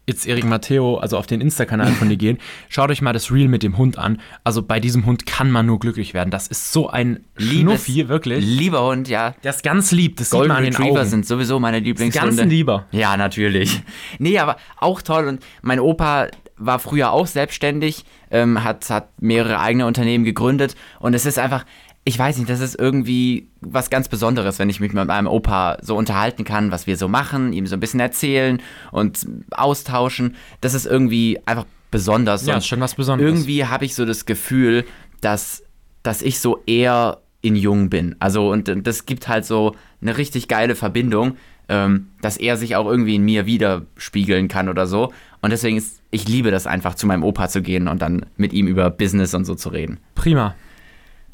jetzt 0.10 0.28
Erik 0.28 0.44
Matteo, 0.44 0.98
also 0.98 1.18
auf 1.18 1.26
den 1.28 1.40
Insta-Kanal 1.40 1.94
von 1.94 2.10
dir 2.10 2.18
gehen. 2.18 2.38
Schaut 2.68 2.90
euch 2.90 3.02
mal 3.02 3.14
das 3.14 3.32
Reel 3.32 3.48
mit 3.48 3.64
dem 3.64 3.78
Hund 3.78 3.98
an. 3.98 4.20
Also 4.44 4.62
bei 4.62 4.80
diesem 4.82 5.06
Hund 5.06 5.26
kann 5.26 5.50
man 5.52 5.66
nur 5.66 5.80
glücklich 5.80 6.14
werden. 6.14 6.32
Das 6.32 6.48
ist 6.48 6.72
so 6.74 6.90
ein 6.90 7.26
Liebes- 7.38 7.60
Schnuffi, 7.86 8.10
wirklich. 8.10 8.44
Lieber 8.46 8.86
Hund, 8.86 9.08
ja. 9.08 9.36
Der 9.44 9.52
ist 9.52 9.64
ganz 9.64 9.92
lieb, 9.92 10.18
das 10.18 10.32
Golden 10.32 10.44
sieht 10.44 10.50
man 10.50 10.58
an 10.58 10.64
den 10.66 10.74
Retriever 10.76 11.00
Augen. 11.02 11.10
sind 11.10 11.26
sowieso 11.26 11.60
meine 11.60 11.78
ganz 11.78 11.86
Lieblingshunde. 11.88 12.42
ein 12.44 12.50
Lieber. 12.50 12.86
Ja, 12.92 13.16
natürlich. 13.16 13.82
Nee, 14.18 14.38
aber 14.40 14.58
auch 14.78 15.02
toll. 15.02 15.28
Und 15.28 15.44
mein 15.62 15.80
Opa 15.80 16.28
war 16.58 16.80
früher 16.80 17.12
auch 17.14 17.26
selbstständig, 17.28 18.04
ähm, 18.32 18.64
hat, 18.64 18.90
hat 18.90 19.10
mehrere 19.22 19.60
eigene 19.62 19.86
Unternehmen 19.86 20.26
gegründet. 20.26 20.76
Und 21.00 21.14
es 21.14 21.26
ist 21.26 21.40
einfach, 21.40 21.66
ich 22.10 22.18
weiß 22.18 22.40
nicht, 22.40 22.50
das 22.50 22.60
ist 22.60 22.80
irgendwie 22.80 23.50
was 23.62 23.92
ganz 23.92 24.08
Besonderes, 24.08 24.58
wenn 24.58 24.68
ich 24.68 24.80
mich 24.80 24.94
mit 24.94 25.06
meinem 25.06 25.28
Opa 25.28 25.78
so 25.80 25.96
unterhalten 25.96 26.44
kann, 26.44 26.72
was 26.72 26.88
wir 26.88 26.98
so 26.98 27.08
machen, 27.08 27.54
ihm 27.54 27.68
so 27.68 27.76
ein 27.76 27.80
bisschen 27.80 28.00
erzählen 28.00 28.60
und 28.92 29.28
austauschen. 29.52 30.36
Das 30.60 30.74
ist 30.74 30.88
irgendwie 30.88 31.40
einfach 31.46 31.68
besonders. 31.92 32.48
Ja, 32.48 32.58
ist 32.58 32.66
schon 32.66 32.80
was 32.80 32.96
Besonderes. 32.96 33.32
Irgendwie 33.32 33.64
habe 33.64 33.86
ich 33.86 33.94
so 33.94 34.06
das 34.06 34.26
Gefühl, 34.26 34.86
dass, 35.22 35.62
dass 36.02 36.24
ich 36.24 36.40
so 36.40 36.64
eher 36.66 37.20
in 37.42 37.56
Jung 37.56 37.92
bin. 37.92 38.16
Also, 38.18 38.52
und 38.52 38.72
das 38.88 39.06
gibt 39.06 39.28
halt 39.28 39.46
so 39.46 39.76
eine 40.02 40.18
richtig 40.18 40.48
geile 40.48 40.74
Verbindung, 40.74 41.38
ähm, 41.68 42.08
dass 42.24 42.38
er 42.38 42.58
sich 42.58 42.76
auch 42.76 42.88
irgendwie 42.88 43.16
in 43.16 43.24
mir 43.24 43.46
widerspiegeln 43.46 44.48
kann 44.48 44.68
oder 44.68 44.88
so. 44.88 45.14
Und 45.44 45.52
deswegen 45.52 45.78
ist, 45.78 46.02
ich 46.10 46.28
liebe 46.28 46.50
das 46.50 46.66
einfach, 46.66 46.96
zu 46.96 47.06
meinem 47.06 47.24
Opa 47.24 47.50
zu 47.50 47.62
gehen 47.62 47.88
und 47.88 48.02
dann 48.02 48.26
mit 48.36 48.52
ihm 48.52 48.66
über 48.66 48.90
Business 48.90 49.36
und 49.36 49.46
so 49.46 49.54
zu 49.54 49.70
reden. 49.70 50.00
Prima. 50.16 50.56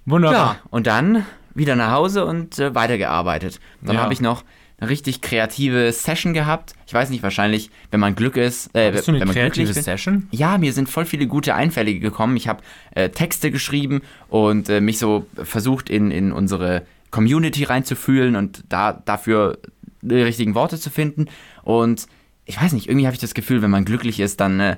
Wunderbar. 0.05 0.55
Ja, 0.55 0.59
und 0.69 0.88
dann 0.88 1.25
wieder 1.53 1.75
nach 1.75 1.91
Hause 1.91 2.25
und 2.25 2.59
äh, 2.59 2.75
weitergearbeitet. 2.75 3.59
Dann 3.81 3.95
Ja. 3.95 4.01
habe 4.03 4.13
ich 4.13 4.21
noch 4.21 4.43
eine 4.77 4.89
richtig 4.89 5.21
kreative 5.21 5.91
Session 5.93 6.33
gehabt. 6.33 6.74
Ich 6.85 6.93
weiß 6.93 7.09
nicht, 7.09 7.24
wahrscheinlich, 7.24 7.69
wenn 7.91 8.01
man 8.01 8.13
Glück 8.15 8.35
ist, 8.35 8.69
äh, 8.75 8.91
Bist 8.91 9.07
du 9.07 9.12
eine 9.12 9.21
wenn 9.21 9.27
man 9.29 9.33
kreative 9.35 9.63
glücklich 9.65 9.77
ist. 9.77 9.85
Session? 9.85 10.27
Ja, 10.31 10.57
mir 10.57 10.74
sind 10.74 10.89
voll 10.89 11.05
viele 11.05 11.27
gute 11.27 11.55
Einfälle 11.55 11.97
gekommen. 11.97 12.35
Ich 12.35 12.47
habe 12.50 12.62
äh, 12.93 13.09
Texte 13.09 13.51
geschrieben 13.51 14.01
und 14.27 14.67
äh, 14.69 14.81
mich 14.81 15.00
so 15.00 15.27
versucht, 15.41 15.89
in, 15.89 16.12
in 16.12 16.33
unsere 16.33 16.85
Community 17.09 17.63
reinzufühlen 17.63 18.35
und 18.35 18.65
da, 18.67 18.91
dafür 18.91 19.59
die 20.01 20.15
richtigen 20.21 20.55
Worte 20.55 20.77
zu 20.77 20.89
finden. 20.89 21.27
Und 21.63 22.07
ich 22.43 22.62
weiß 22.62 22.74
nicht, 22.74 22.89
irgendwie 22.89 23.07
habe 23.07 23.15
ich 23.15 23.21
das 23.21 23.33
Gefühl, 23.33 23.62
wenn 23.62 23.71
man 23.71 23.85
glücklich 23.85 24.19
ist, 24.19 24.41
dann 24.41 24.59
äh, 24.59 24.75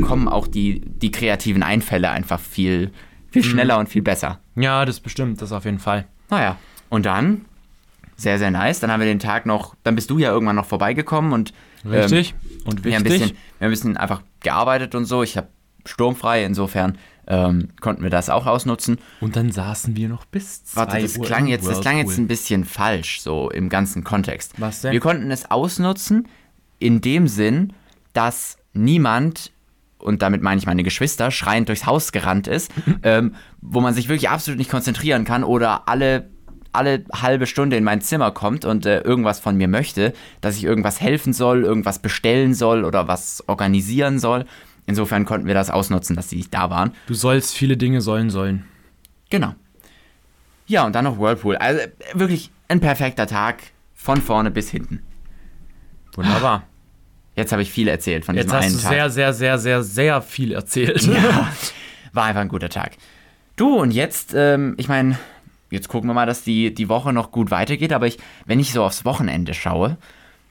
kommen 0.00 0.28
auch 0.28 0.46
die, 0.46 0.80
die 0.80 1.10
kreativen 1.10 1.64
Einfälle 1.64 2.10
einfach 2.10 2.38
viel, 2.38 2.92
viel 3.34 3.42
Mhm. 3.42 3.46
schneller 3.50 3.78
und 3.78 3.88
viel 3.88 4.02
besser. 4.02 4.38
Ja, 4.56 4.84
das 4.84 5.00
bestimmt, 5.00 5.42
das 5.42 5.52
auf 5.52 5.64
jeden 5.64 5.78
Fall. 5.80 6.06
Naja, 6.30 6.56
und 6.88 7.04
dann, 7.06 7.44
sehr, 8.16 8.38
sehr 8.38 8.50
nice. 8.52 8.78
Dann 8.80 8.90
haben 8.92 9.00
wir 9.00 9.06
den 9.08 9.18
Tag 9.18 9.44
noch, 9.44 9.74
dann 9.82 9.94
bist 9.96 10.08
du 10.10 10.18
ja 10.18 10.30
irgendwann 10.30 10.56
noch 10.56 10.66
vorbeigekommen 10.66 11.32
und 11.32 11.52
Richtig 11.84 12.34
und 12.64 12.78
ähm, 12.78 12.84
wir, 12.84 12.94
haben 12.96 13.04
wichtig. 13.04 13.22
ein 13.22 13.28
bisschen, 13.28 13.36
wir 13.58 13.64
haben 13.66 13.68
ein 13.68 13.70
bisschen 13.70 13.96
einfach 13.96 14.22
gearbeitet 14.40 14.94
und 14.94 15.04
so. 15.04 15.22
Ich 15.22 15.36
habe 15.36 15.48
sturmfrei, 15.84 16.44
insofern 16.44 16.96
ähm, 17.26 17.68
konnten 17.80 18.02
wir 18.04 18.10
das 18.10 18.30
auch 18.30 18.46
ausnutzen. 18.46 18.98
und 19.20 19.34
dann 19.36 19.50
saßen 19.50 19.96
wir 19.96 20.08
noch 20.08 20.24
bis 20.26 20.64
2 20.64 20.76
Warte, 20.80 21.00
das 21.02 21.16
Uhr 21.18 21.24
klang 21.24 21.46
jetzt, 21.46 21.66
das 21.66 21.80
klang 21.80 21.98
jetzt 21.98 22.16
ein 22.18 22.28
bisschen 22.28 22.64
falsch, 22.64 23.20
so 23.20 23.50
im 23.50 23.68
ganzen 23.68 24.04
Kontext. 24.04 24.52
Was 24.58 24.82
denn? 24.82 24.92
Wir 24.92 25.00
konnten 25.00 25.30
es 25.30 25.50
ausnutzen 25.50 26.28
in 26.78 27.00
dem 27.00 27.26
Sinn, 27.28 27.72
dass 28.12 28.56
niemand, 28.74 29.50
und 30.04 30.22
damit 30.22 30.42
meine 30.42 30.58
ich 30.58 30.66
meine 30.66 30.82
Geschwister, 30.82 31.30
schreiend 31.30 31.68
durchs 31.68 31.86
Haus 31.86 32.12
gerannt 32.12 32.46
ist, 32.46 32.70
ähm, 33.02 33.34
wo 33.60 33.80
man 33.80 33.94
sich 33.94 34.08
wirklich 34.08 34.28
absolut 34.28 34.58
nicht 34.58 34.70
konzentrieren 34.70 35.24
kann 35.24 35.44
oder 35.44 35.88
alle, 35.88 36.30
alle 36.72 37.04
halbe 37.12 37.46
Stunde 37.46 37.76
in 37.76 37.84
mein 37.84 38.02
Zimmer 38.02 38.30
kommt 38.30 38.64
und 38.64 38.84
äh, 38.84 39.00
irgendwas 39.00 39.40
von 39.40 39.56
mir 39.56 39.68
möchte, 39.68 40.12
dass 40.40 40.56
ich 40.56 40.64
irgendwas 40.64 41.00
helfen 41.00 41.32
soll, 41.32 41.64
irgendwas 41.64 42.00
bestellen 42.00 42.54
soll 42.54 42.84
oder 42.84 43.08
was 43.08 43.42
organisieren 43.48 44.18
soll. 44.18 44.44
Insofern 44.86 45.24
konnten 45.24 45.46
wir 45.46 45.54
das 45.54 45.70
ausnutzen, 45.70 46.14
dass 46.14 46.28
sie 46.28 46.36
nicht 46.36 46.52
da 46.52 46.68
waren. 46.68 46.92
Du 47.06 47.14
sollst 47.14 47.54
viele 47.54 47.78
Dinge 47.78 48.02
sollen 48.02 48.28
sollen. 48.28 48.64
Genau. 49.30 49.54
Ja, 50.66 50.84
und 50.84 50.94
dann 50.94 51.04
noch 51.04 51.18
Whirlpool. 51.18 51.56
Also 51.56 51.80
äh, 51.80 51.88
wirklich 52.12 52.50
ein 52.68 52.80
perfekter 52.80 53.26
Tag 53.26 53.62
von 53.94 54.20
vorne 54.20 54.50
bis 54.50 54.70
hinten. 54.70 55.02
Wunderbar. 56.14 56.64
Jetzt 57.36 57.52
habe 57.52 57.62
ich 57.62 57.70
viel 57.70 57.88
erzählt 57.88 58.24
von 58.24 58.36
Jetzt 58.36 58.44
diesem 58.46 58.56
hast 58.58 58.64
einen 58.66 58.76
du 58.76 58.80
Tag. 58.82 58.90
sehr, 58.92 59.10
sehr, 59.10 59.32
sehr, 59.32 59.58
sehr, 59.58 59.82
sehr 59.82 60.22
viel 60.22 60.52
erzählt. 60.52 61.02
ja, 61.02 61.48
war 62.12 62.24
einfach 62.24 62.40
ein 62.42 62.48
guter 62.48 62.68
Tag. 62.68 62.92
Du, 63.56 63.76
und 63.76 63.90
jetzt, 63.92 64.32
ähm, 64.36 64.74
ich 64.78 64.88
meine, 64.88 65.18
jetzt 65.70 65.88
gucken 65.88 66.08
wir 66.10 66.14
mal, 66.14 66.26
dass 66.26 66.42
die, 66.44 66.72
die 66.74 66.88
Woche 66.88 67.12
noch 67.12 67.30
gut 67.32 67.50
weitergeht, 67.50 67.92
aber 67.92 68.06
ich, 68.06 68.18
wenn 68.46 68.60
ich 68.60 68.72
so 68.72 68.84
aufs 68.84 69.04
Wochenende 69.04 69.54
schaue, 69.54 69.96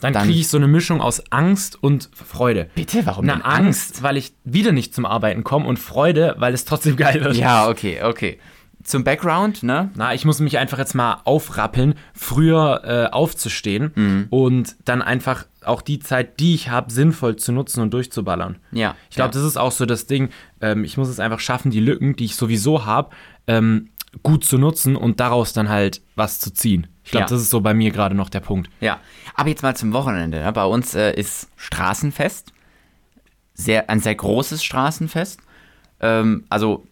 Dann, 0.02 0.12
Dann- 0.13 0.25
kriege 0.25 0.40
ich 0.40 0.50
so 0.50 0.58
eine 0.58 0.68
Mischung 0.68 1.00
aus 1.00 1.24
Angst 1.32 1.82
und 1.82 2.10
Freude. 2.13 2.70
bitte, 2.75 3.06
warum 3.06 3.25
Na, 3.25 3.34
denn 3.36 3.42
Angst, 3.44 4.04
weil 4.04 4.18
ich 4.18 4.34
wieder 4.44 4.74
nicht 4.74 4.94
zum 4.94 5.06
Arbeiten 5.06 5.46
komme 5.46 5.66
und 5.66 5.80
Freude, 5.80 6.36
weil 6.40 6.54
es 6.54 6.66
trotzdem 6.66 6.98
geil 6.98 7.24
wird. 7.24 7.38
Ja, 7.38 7.70
okay, 7.70 8.02
okay. 8.04 8.38
Zum 8.84 9.04
Background, 9.04 9.63
ne? 9.63 9.90
Na, 9.96 10.13
ich 10.13 10.25
muss 10.25 10.40
mich 10.40 10.58
einfach 10.58 10.78
jetzt 10.78 10.94
mal 10.94 11.22
aufrappeln, 11.24 11.96
früher 12.13 12.82
äh, 12.84 13.13
aufzustehen 13.13 13.92
Mhm. 13.96 14.28
und 14.30 14.75
dann 14.86 15.02
einfach 15.02 15.46
auch 15.63 15.82
die 15.82 16.00
Zeit, 16.00 16.40
die 16.42 16.54
ich 16.56 16.70
habe, 16.70 16.92
sinnvoll 16.92 17.38
zu 17.38 17.52
nutzen 17.54 17.82
und 17.82 17.94
durchzuballern. 17.94 18.58
Ja. 18.72 18.96
Ich 19.10 19.16
glaube, 19.16 19.30
ja. 19.34 19.40
das 19.42 19.44
ist 19.44 19.58
auch 19.58 19.72
so 19.72 19.86
das 19.86 20.06
Ding. 20.08 20.30
Ähm, 20.60 20.84
ich 20.84 20.98
muss 20.98 21.08
es 21.08 21.20
einfach 21.22 21.40
schaffen, 21.40 21.72
die 21.72 21.80
Lücken, 21.80 22.16
die 22.18 22.25
ich 22.25 22.36
sowieso 22.36 22.86
habe, 22.86 23.12
ähm, 23.48 23.90
gut 24.22 24.44
zu 24.46 24.58
nutzen 24.58 24.96
und 24.96 25.20
daraus 25.20 25.54
dann 25.54 25.70
halt 25.70 26.02
was 26.16 26.40
zu 26.40 26.54
ziehen. 26.54 26.88
Ich 27.06 27.12
glaube, 27.12 27.24
Ja. 27.24 27.30
das 27.30 27.42
ist 27.42 27.50
so 27.50 27.62
bei 27.62 27.74
mir 27.74 27.92
gerade 27.92 28.16
noch 28.16 28.30
der 28.30 28.42
Punkt. 28.42 28.70
Ja, 28.82 29.00
aber 29.36 29.50
jetzt 29.50 29.63
mal 29.63 29.75
zum 29.75 29.94
Wochenende. 29.94 30.40
Ne? 30.44 30.52
Bei 30.54 30.66
uns 30.66 30.94
äh, 30.94 31.13
ist 31.13 31.48
Straßenfest. 31.56 32.52
sehr, 33.56 33.90
ein 33.90 34.00
sehr 34.00 34.16
großes 34.16 34.63
Straßenfest. 34.63 35.40
Ähm, 36.00 36.44
also, 36.50 36.86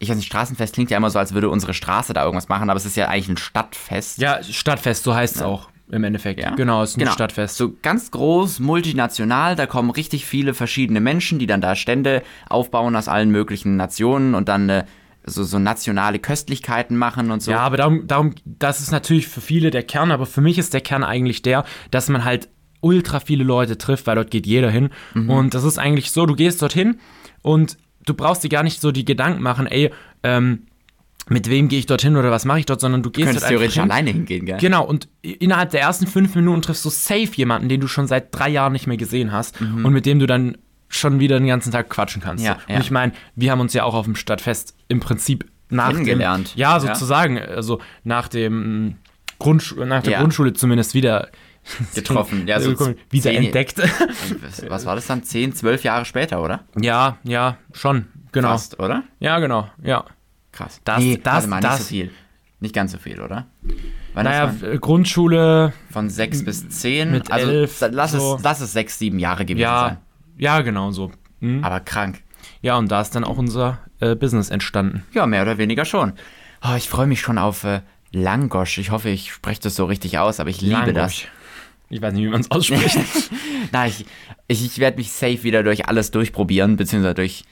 ich 0.00 0.08
weiß 0.08 0.16
nicht, 0.16 0.26
Straßenfest 0.26 0.74
klingt 0.74 0.90
ja 0.90 0.96
immer 0.96 1.10
so, 1.10 1.18
als 1.18 1.34
würde 1.34 1.48
unsere 1.50 1.74
Straße 1.74 2.12
da 2.14 2.24
irgendwas 2.24 2.48
machen, 2.48 2.70
aber 2.70 2.78
es 2.78 2.86
ist 2.86 2.96
ja 2.96 3.08
eigentlich 3.08 3.28
ein 3.28 3.36
Stadtfest. 3.36 4.18
Ja, 4.18 4.42
Stadtfest, 4.42 5.04
so 5.04 5.14
heißt 5.14 5.36
es 5.36 5.42
auch 5.42 5.68
im 5.90 6.04
Endeffekt. 6.04 6.40
Ja? 6.40 6.54
Genau, 6.54 6.82
es 6.82 6.90
ist 6.90 6.96
ein 6.96 7.00
Genau. 7.00 7.12
Stadtfest. 7.12 7.56
So 7.56 7.74
ganz 7.82 8.10
groß, 8.10 8.60
multinational, 8.60 9.56
da 9.56 9.66
kommen 9.66 9.90
richtig 9.90 10.24
viele 10.24 10.54
verschiedene 10.54 11.00
Menschen, 11.00 11.38
die 11.38 11.46
dann 11.46 11.60
da 11.60 11.76
Stände 11.76 12.22
aufbauen 12.48 12.96
aus 12.96 13.08
allen 13.08 13.30
möglichen 13.30 13.76
Nationen 13.76 14.34
und 14.34 14.48
dann 14.48 14.68
äh, 14.70 14.84
so, 15.26 15.44
so 15.44 15.58
nationale 15.58 16.18
Köstlichkeiten 16.18 16.96
machen 16.96 17.30
und 17.30 17.42
so. 17.42 17.50
Ja, 17.50 17.58
aber 17.58 17.76
darum, 17.76 18.06
darum, 18.06 18.34
das 18.46 18.80
ist 18.80 18.92
natürlich 18.92 19.28
für 19.28 19.42
viele 19.42 19.70
der 19.70 19.82
Kern, 19.82 20.12
aber 20.12 20.24
für 20.24 20.40
mich 20.40 20.56
ist 20.58 20.72
der 20.72 20.80
Kern 20.80 21.04
eigentlich 21.04 21.42
der, 21.42 21.64
dass 21.90 22.08
man 22.08 22.24
halt 22.24 22.48
ultra 22.80 23.20
viele 23.20 23.44
Leute 23.44 23.76
trifft, 23.76 24.06
weil 24.06 24.14
dort 24.16 24.30
geht 24.30 24.46
jeder 24.46 24.70
hin. 24.70 24.88
Und 25.14 25.52
das 25.52 25.64
ist 25.64 25.78
eigentlich 25.78 26.12
so, 26.12 26.24
du 26.24 26.34
gehst 26.34 26.62
dorthin 26.62 26.98
und 27.42 27.76
du 28.10 28.14
brauchst 28.14 28.42
dir 28.44 28.48
gar 28.48 28.62
nicht 28.62 28.80
so 28.80 28.90
die 28.92 29.04
Gedanken 29.04 29.42
machen, 29.42 29.66
ey, 29.66 29.90
ähm, 30.22 30.66
mit 31.28 31.48
wem 31.48 31.68
gehe 31.68 31.78
ich 31.78 31.86
dorthin 31.86 32.16
oder 32.16 32.30
was 32.30 32.44
mache 32.44 32.58
ich 32.60 32.66
dort, 32.66 32.80
sondern 32.80 33.02
du 33.02 33.10
du 33.10 33.12
gehst 33.12 33.26
könntest 33.26 33.44
dort 33.44 33.52
einfach 33.52 33.58
theoretisch 33.58 33.74
hin. 33.80 33.90
alleine 33.90 34.10
hingehen, 34.10 34.46
gell? 34.46 34.58
Genau, 34.58 34.84
und 34.84 35.08
innerhalb 35.22 35.70
der 35.70 35.80
ersten 35.82 36.06
fünf 36.06 36.34
Minuten 36.34 36.62
triffst 36.62 36.84
du 36.84 36.90
safe 36.90 37.30
jemanden, 37.36 37.68
den 37.68 37.80
du 37.80 37.86
schon 37.86 38.06
seit 38.08 38.34
drei 38.34 38.48
Jahren 38.48 38.72
nicht 38.72 38.86
mehr 38.88 38.96
gesehen 38.96 39.30
hast 39.30 39.60
und 39.60 39.92
mit 39.92 40.06
dem 40.06 40.18
du 40.18 40.26
dann 40.26 40.58
schon 40.88 41.20
wieder 41.20 41.38
den 41.38 41.46
ganzen 41.46 41.70
Tag 41.70 41.88
quatschen 41.88 42.20
kannst. 42.20 42.42
Mhm. 42.42 42.46
Ja, 42.48 42.54
und 42.54 42.74
ja. 42.74 42.80
ich 42.80 42.90
meine, 42.90 43.12
wir 43.36 43.52
haben 43.52 43.60
uns 43.60 43.72
ja 43.74 43.84
auch 43.84 43.94
auf 43.94 44.06
dem 44.06 44.16
Stadtfest 44.16 44.74
im 44.88 44.98
Prinzip 44.98 45.44
nach 45.68 45.90
dem, 45.90 45.98
Kennengelernt. 45.98 46.52
ja, 46.56 46.72
Ja. 46.74 46.80
sozusagen, 46.80 47.38
also 47.38 47.80
nach 48.02 48.26
dem 48.26 48.96
Grundschu 49.38 49.84
nach 49.84 50.02
der 50.02 50.14
Ja. 50.14 50.20
Grundschule 50.20 50.52
zumindest 50.52 50.94
wieder 50.94 51.28
Getroffen. 51.94 52.46
Ja, 52.48 52.60
so 52.60 52.70
wieder 53.10 53.30
zehn- 53.30 53.44
entdeckt. 53.44 53.78
Was, 54.68 54.86
war 54.86 54.94
das 54.94 55.06
dann? 55.06 55.22
Zehn, 55.22 55.52
zwölf 55.54 55.84
Jahre 55.84 56.04
später, 56.04 56.42
oder? 56.42 56.64
ja, 56.80 57.18
ja, 57.22 57.56
schon, 57.72 58.06
genau. 58.32 58.48
Fast, 58.48 58.78
oder? 58.80 59.04
Ja, 59.20 59.38
genau, 59.38 59.68
ja. 59.82 60.04
Krass. 60.52 60.80
Das- 60.84 60.98
nee, 60.98 61.20
das- 61.22 61.46
mal, 61.46 61.60
das- 61.60 61.78
nicht 61.78 61.82
so 61.82 61.88
viel. 61.88 62.10
Nicht 62.62 62.74
ganz 62.74 62.92
so 62.92 62.98
viel, 62.98 63.20
oder? 63.22 63.46
Weil 64.12 64.24
Naja, 64.24 64.54
äh, 64.62 64.76
Grundschule, 64.76 65.72
von 65.90 66.10
sechs 66.10 66.44
bis 66.44 66.68
zehn. 66.68 67.10
mit 67.10 67.30
also 67.32 67.48
elf, 67.50 67.80
lass, 67.90 68.12
so. 68.12 68.36
es, 68.36 68.42
lass 68.42 68.60
es 68.60 68.72
sechs, 68.74 68.98
sieben 68.98 69.18
Jahre 69.18 69.46
gewesen 69.46 69.62
ja, 69.62 69.84
sein. 69.88 69.98
ja, 70.36 70.60
genau 70.60 70.90
so. 70.90 71.10
Hm? 71.40 71.64
Aber 71.64 71.80
krank. 71.80 72.20
Ja, 72.60 72.76
und 72.76 72.90
da 72.90 73.00
ist 73.00 73.14
dann 73.14 73.24
auch 73.24 73.38
unser 73.38 73.78
äh, 74.00 74.14
Business 74.14 74.50
entstanden. 74.50 75.04
Ja, 75.14 75.24
mehr 75.26 75.40
oder 75.40 75.56
weniger 75.56 75.86
schon. 75.86 76.12
Oh, 76.62 76.74
ich 76.76 76.90
freue 76.90 77.06
mich 77.06 77.22
schon 77.22 77.38
auf 77.38 77.64
äh, 77.64 77.80
Langosch. 78.12 78.76
Ich 78.76 78.90
hoffe, 78.90 79.08
ich 79.08 79.32
spreche 79.32 79.62
das 79.62 79.76
so 79.76 79.86
richtig 79.86 80.18
aus, 80.18 80.38
aber 80.38 80.50
ich 80.50 80.60
liebe 80.60 80.92
das. 80.92 81.22
Ich 81.90 82.00
weiß 82.00 82.14
nicht, 82.14 82.24
wie 82.24 82.28
man 82.28 82.40
es 82.40 82.50
ausspricht. 82.50 82.98
Na, 83.72 83.86
ich, 83.86 84.06
ich, 84.46 84.64
ich 84.64 84.78
werde 84.78 84.96
mich 84.96 85.10
safe 85.10 85.42
wieder 85.42 85.62
durch 85.64 85.86
alles 85.86 86.12
durchprobieren, 86.12 86.76
beziehungsweise 86.76 87.14
durch, 87.14 87.44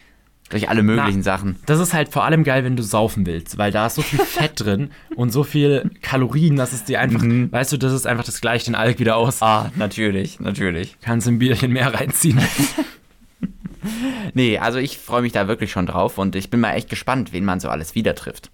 durch 0.48 0.68
alle 0.68 0.84
möglichen 0.84 1.24
Sachen. 1.24 1.56
Das 1.66 1.80
ist 1.80 1.92
halt 1.92 2.10
vor 2.10 2.24
allem 2.24 2.44
geil, 2.44 2.62
wenn 2.62 2.76
du 2.76 2.84
saufen 2.84 3.26
willst, 3.26 3.58
weil 3.58 3.72
da 3.72 3.86
ist 3.86 3.96
so 3.96 4.02
viel 4.02 4.18
Fett 4.24 4.52
drin 4.56 4.90
und 5.16 5.32
so 5.32 5.42
viel 5.42 5.90
Kalorien, 6.02 6.54
dass 6.54 6.72
es 6.72 6.84
dir 6.84 7.00
einfach, 7.00 7.22
weißt 7.22 7.72
du, 7.72 7.76
das 7.78 7.92
ist 7.92 8.06
einfach 8.06 8.24
das 8.24 8.40
gleicht 8.40 8.68
den 8.68 8.76
Alk 8.76 9.00
wieder 9.00 9.16
aus. 9.16 9.42
Ah, 9.42 9.72
natürlich, 9.74 10.38
natürlich. 10.38 10.96
Kannst 11.02 11.26
ein 11.26 11.40
Bierchen 11.40 11.72
mehr 11.72 11.92
reinziehen. 11.92 12.40
Nee, 14.34 14.58
also 14.58 14.78
ich 14.78 14.98
freue 14.98 15.22
mich 15.22 15.32
da 15.32 15.48
wirklich 15.48 15.70
schon 15.70 15.86
drauf 15.86 16.18
und 16.18 16.36
ich 16.36 16.50
bin 16.50 16.60
mal 16.60 16.72
echt 16.74 16.88
gespannt, 16.90 17.32
wen 17.32 17.44
man 17.44 17.60
so 17.60 17.68
alles 17.68 17.94
wieder 17.94 18.14
trifft. 18.14 18.50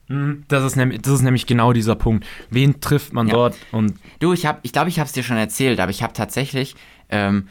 Das 0.49 0.64
ist, 0.64 0.76
nämlich, 0.76 1.02
das 1.02 1.14
ist 1.14 1.23
nämlich 1.23 1.47
genau 1.47 1.73
dieser 1.73 1.95
Punkt. 1.95 2.26
Wen 2.50 2.81
trifft 2.81 3.12
man 3.12 3.26
Ja. 3.28 3.34
dort? 3.34 3.56
Und 3.73 3.95
Du, 4.21 4.32
ich 4.32 4.47
habe, 4.47 4.58
ich 4.63 4.73
glaube, 4.73 4.89
ich 4.89 4.99
habe 4.99 5.06
es 5.06 5.13
dir 5.13 5.23
schon 5.23 5.37
erzählt, 5.37 5.80
aber 5.80 5.91
ich 5.91 6.02
habe 6.02 6.13
tatsächlich 6.13 6.75
ähm, 7.10 7.49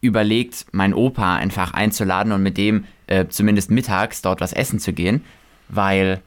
überlegt, 0.00 0.66
meinen 0.72 0.94
Opa 0.94 1.36
einfach 1.36 1.72
einzuladen 1.72 2.32
und 2.32 2.42
mit 2.42 2.56
dem 2.58 2.84
äh, 3.06 3.26
zumindest 3.28 3.70
mittags 3.70 4.22
dort 4.22 4.40
was 4.40 4.52
essen 4.52 4.78
zu 4.78 4.92
gehen, 4.92 5.22
weil 5.68 6.20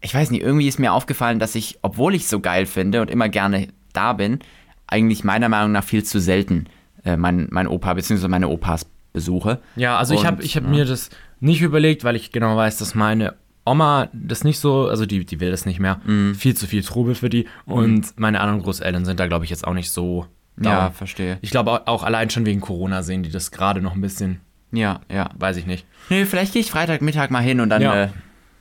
ich 0.00 0.14
weiß 0.14 0.30
nicht, 0.30 0.42
irgendwie 0.42 0.68
ist 0.68 0.78
mir 0.78 0.92
aufgefallen, 0.92 1.38
dass 1.38 1.54
ich, 1.54 1.78
obwohl 1.82 2.14
ich 2.14 2.22
es 2.22 2.30
so 2.30 2.40
geil 2.40 2.66
finde 2.66 3.00
und 3.00 3.10
immer 3.10 3.28
gerne 3.28 3.68
da 3.92 4.12
bin, 4.12 4.40
eigentlich 4.86 5.24
meiner 5.24 5.48
Meinung 5.48 5.72
nach 5.72 5.84
viel 5.84 6.04
zu 6.04 6.20
selten 6.20 6.66
äh, 7.04 7.16
mein, 7.16 7.48
mein 7.50 7.66
Opa 7.68 7.94
bzw. 7.94 8.28
meine 8.28 8.48
Opas 8.48 8.86
besuche. 9.14 9.60
ja, 9.76 9.96
also 9.96 10.12
ich 10.12 10.20
Und, 10.20 10.26
habe 10.26 10.42
ich 10.42 10.56
hab 10.56 10.64
ja. 10.64 10.68
mir 10.70 10.84
das 10.84 11.08
nicht 11.40 11.62
überlegt, 11.62 12.04
weil 12.04 12.16
ich 12.16 12.30
genau 12.32 12.54
weiß, 12.56 12.76
dass 12.76 12.94
meine 12.94 13.34
Oma 13.64 14.08
das 14.12 14.44
nicht 14.44 14.58
so, 14.58 14.88
also 14.88 15.06
die, 15.06 15.24
die 15.24 15.40
will 15.40 15.50
das 15.50 15.64
nicht 15.64 15.80
mehr. 15.80 16.00
Mhm. 16.04 16.34
Viel 16.34 16.54
zu 16.54 16.66
viel 16.66 16.82
Trubel 16.82 17.14
für 17.14 17.30
die. 17.30 17.46
Und 17.64 18.18
meine 18.18 18.40
anderen 18.40 18.60
Großeltern 18.60 19.06
sind 19.06 19.18
da, 19.18 19.26
glaube 19.26 19.44
ich, 19.46 19.50
jetzt 19.50 19.66
auch 19.66 19.72
nicht 19.72 19.90
so. 19.90 20.26
Ja, 20.60 20.84
down. 20.84 20.92
verstehe. 20.92 21.38
Ich 21.40 21.50
glaube 21.50 21.72
auch- 21.72 21.86
auch 21.86 22.02
allein 22.04 22.28
schon 22.30 22.44
wegen 22.46 22.60
Corona 22.60 23.02
sehen 23.02 23.22
die 23.24 23.30
das 23.30 23.50
gerade 23.50 23.80
noch 23.80 23.94
ein 23.94 24.00
bisschen, 24.00 24.40
Ja, 24.70 25.00
ja. 25.10 25.30
weiß 25.36 25.56
ich 25.56 25.66
nicht. 25.66 25.84
Nee, 26.10 26.26
vielleicht 26.26 26.52
gehe 26.52 26.60
ich 26.60 26.70
Freitagmittag 26.70 27.30
mal 27.30 27.40
hin 27.42 27.60
und 27.60 27.70
dann 27.70 27.82
Ja. 27.82 28.04
äh, 28.04 28.08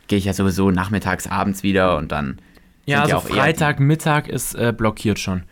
gehe 0.08 0.18
ich 0.18 0.26
ja 0.26 0.34
sowieso 0.34 0.72
nachmittags, 0.72 1.28
abends 1.28 1.62
wieder 1.64 1.98
und 1.98 2.12
dann. 2.12 2.40
Ja, 2.86 3.04
also 3.04 3.20
Freitagmittag 3.20 4.28
ist 4.28 4.56
äh, 4.56 4.74
blockiert 4.76 5.20
schon. 5.20 5.44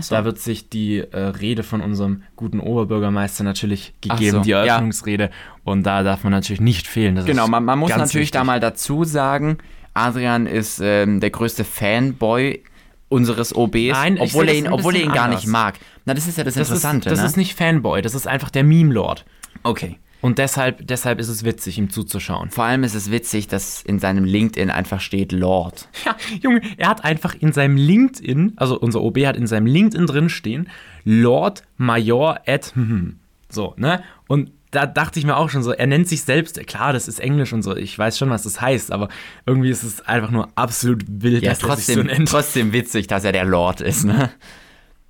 So. 0.00 0.14
Da 0.14 0.24
wird 0.24 0.38
sich 0.38 0.68
die 0.68 0.98
äh, 0.98 1.18
Rede 1.18 1.62
von 1.62 1.80
unserem 1.80 2.22
guten 2.36 2.60
Oberbürgermeister 2.60 3.42
natürlich 3.42 3.94
gegeben, 4.02 4.38
so, 4.38 4.40
die 4.40 4.50
ja. 4.50 4.64
Eröffnungsrede. 4.64 5.30
Und 5.64 5.84
da 5.84 6.02
darf 6.02 6.24
man 6.24 6.32
natürlich 6.32 6.60
nicht 6.60 6.86
fehlen. 6.86 7.14
Das 7.16 7.24
Genau, 7.24 7.44
ist 7.44 7.50
man, 7.50 7.64
man 7.64 7.78
muss 7.78 7.90
natürlich 7.90 8.30
da 8.30 8.40
wichtig. 8.40 8.46
mal 8.46 8.60
dazu 8.60 9.04
sagen, 9.04 9.58
Adrian 9.94 10.46
ist 10.46 10.80
ähm, 10.82 11.20
der 11.20 11.30
größte 11.30 11.64
Fanboy 11.64 12.62
unseres 13.08 13.56
OBs, 13.56 13.92
Nein, 13.92 14.18
obwohl, 14.20 14.48
er 14.48 14.54
ihn, 14.54 14.68
obwohl 14.68 14.94
er 14.94 15.02
ihn 15.04 15.12
gar 15.12 15.24
anders. 15.24 15.42
nicht 15.42 15.50
mag. 15.50 15.78
Na, 16.04 16.12
das 16.12 16.26
ist 16.28 16.36
ja 16.36 16.44
das, 16.44 16.54
Das, 16.54 16.68
ist, 16.68 16.76
Interessante, 16.76 17.08
das 17.08 17.20
ne? 17.20 17.26
ist 17.26 17.36
nicht 17.38 17.54
Fanboy, 17.54 18.02
das 18.02 18.14
ist 18.14 18.26
einfach 18.26 18.50
der 18.50 18.64
Meme-Lord. 18.64 19.24
okay. 19.64 19.98
Und 20.20 20.38
deshalb, 20.38 20.86
deshalb 20.86 21.20
ist 21.20 21.28
es 21.28 21.44
witzig, 21.44 21.78
ihm 21.78 21.90
zuzuschauen. 21.90 22.50
Vor 22.50 22.64
allem 22.64 22.82
ist 22.82 22.94
es 22.94 23.10
witzig, 23.10 23.46
dass 23.46 23.82
in 23.82 24.00
seinem 24.00 24.24
LinkedIn 24.24 24.70
einfach 24.70 25.00
steht 25.00 25.32
Lord. 25.32 25.88
Ja, 26.04 26.16
Junge, 26.42 26.60
er 26.76 26.88
hat 26.88 27.04
einfach 27.04 27.34
in 27.34 27.52
seinem 27.52 27.76
LinkedIn, 27.76 28.54
also 28.56 28.78
unser 28.78 29.00
OB 29.02 29.18
hat 29.26 29.36
in 29.36 29.46
seinem 29.46 29.66
LinkedIn 29.66 30.06
drin 30.06 30.28
stehen, 30.28 30.68
Lord 31.04 31.62
Major 31.76 32.40
at 32.46 32.72
hm, 32.74 33.18
so, 33.48 33.74
ne? 33.76 34.02
Und 34.26 34.50
da 34.70 34.84
dachte 34.86 35.18
ich 35.18 35.24
mir 35.24 35.36
auch 35.36 35.48
schon 35.48 35.62
so, 35.62 35.72
er 35.72 35.86
nennt 35.86 36.08
sich 36.08 36.22
selbst, 36.22 36.64
klar, 36.66 36.92
das 36.92 37.08
ist 37.08 37.20
Englisch 37.20 37.52
und 37.52 37.62
so, 37.62 37.74
ich 37.74 37.98
weiß 37.98 38.18
schon, 38.18 38.28
was 38.28 38.42
das 38.42 38.60
heißt, 38.60 38.92
aber 38.92 39.08
irgendwie 39.46 39.70
ist 39.70 39.82
es 39.82 40.02
einfach 40.02 40.30
nur 40.30 40.48
absolut 40.56 41.04
wild, 41.08 41.42
Ja, 41.42 41.50
dass 41.50 41.62
er 41.62 41.76
sich 41.76 41.86
so 41.86 41.92
trotzdem, 41.94 42.06
nennt. 42.06 42.28
trotzdem 42.28 42.72
witzig, 42.72 43.06
dass 43.06 43.24
er 43.24 43.32
der 43.32 43.44
Lord 43.44 43.80
ist, 43.80 44.04
ne? 44.04 44.30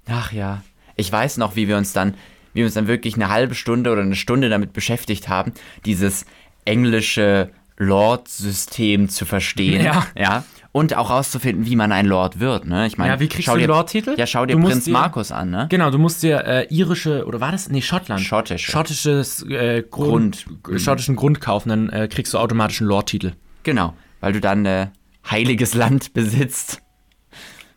Ach 0.06 0.32
ja. 0.32 0.62
Ich 0.96 1.10
weiß 1.10 1.38
noch, 1.38 1.56
wie 1.56 1.66
wir 1.68 1.76
uns 1.76 1.92
dann, 1.92 2.14
wir 2.58 2.66
uns 2.66 2.74
dann 2.74 2.86
wirklich 2.88 3.14
eine 3.14 3.28
halbe 3.30 3.54
Stunde 3.54 3.90
oder 3.90 4.02
eine 4.02 4.14
Stunde 4.16 4.48
damit 4.48 4.72
beschäftigt 4.72 5.28
haben, 5.28 5.52
dieses 5.86 6.26
englische 6.64 7.50
Lord-System 7.76 9.08
zu 9.08 9.24
verstehen. 9.24 9.84
Ja. 9.84 10.06
ja. 10.16 10.44
Und 10.72 10.94
auch 10.94 11.10
rauszufinden, 11.10 11.64
wie 11.66 11.76
man 11.76 11.92
ein 11.92 12.06
Lord 12.06 12.40
wird, 12.40 12.66
ne? 12.66 12.86
Ich 12.86 12.98
meine, 12.98 13.14
Ja, 13.14 13.20
wie 13.20 13.28
kriegst 13.28 13.48
du 13.48 13.52
dir, 13.52 13.60
den 13.60 13.68
Lord-Titel? 13.68 14.14
Ja, 14.18 14.26
schau 14.26 14.44
dir 14.44 14.54
Du 14.56 14.62
Prinz 14.62 14.84
dir- 14.84 14.92
Markus 14.92 15.32
an, 15.32 15.50
ne? 15.50 15.66
Genau, 15.70 15.90
du 15.90 15.98
musst 15.98 16.22
dir 16.22 16.44
äh, 16.44 16.66
irische, 16.68 17.24
oder 17.26 17.40
war 17.40 17.52
das? 17.52 17.68
Nee, 17.70 17.80
Schottland. 17.80 18.20
Schottische. 18.20 18.70
Schottisches 18.70 19.42
äh, 19.48 19.82
Grund, 19.88 20.44
Grund. 20.62 20.80
schottischen 20.80 21.16
Grund 21.16 21.40
kaufen, 21.40 21.70
dann 21.70 21.88
äh, 21.88 22.06
kriegst 22.08 22.34
du 22.34 22.38
automatisch 22.38 22.80
einen 22.80 22.88
Lord-Titel. 22.90 23.32
Genau, 23.62 23.94
weil 24.20 24.32
du 24.34 24.40
dann 24.40 24.66
äh, 24.66 24.88
heiliges 25.28 25.74
Land 25.74 26.12
besitzt. 26.14 26.82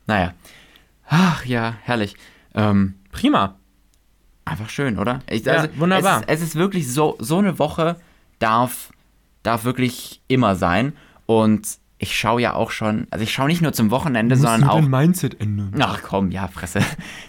Naja. 0.05 0.33
Ach 1.07 1.45
ja, 1.45 1.75
herrlich. 1.83 2.15
Ähm, 2.53 2.95
Prima. 3.11 3.57
Einfach 4.51 4.69
schön, 4.69 4.99
oder? 4.99 5.19
Ich, 5.29 5.45
Ja, 5.45 5.67
wunderbar. 5.77 6.23
Es 6.27 6.39
ist, 6.39 6.43
es 6.43 6.49
ist 6.49 6.55
wirklich 6.55 6.91
so, 6.91 7.15
so 7.19 7.37
eine 7.37 7.57
Woche 7.59 7.95
darf, 8.39 8.91
darf 9.43 9.63
wirklich 9.63 10.21
immer 10.27 10.55
sein. 10.55 10.93
Und 11.25 11.67
ich 11.99 12.17
schaue 12.17 12.41
ja 12.41 12.53
auch 12.55 12.71
schon, 12.71 13.07
also 13.11 13.23
ich 13.23 13.31
schaue 13.31 13.47
nicht 13.47 13.61
nur 13.61 13.73
zum 13.73 13.91
Wochenende, 13.91 14.35
sondern 14.35 14.63
auch. 14.69 14.81
Mindset 14.81 15.39
ändern. 15.39 15.73
Ach 15.79 16.01
komm, 16.03 16.31
ja, 16.31 16.47
Fresse. 16.47 16.79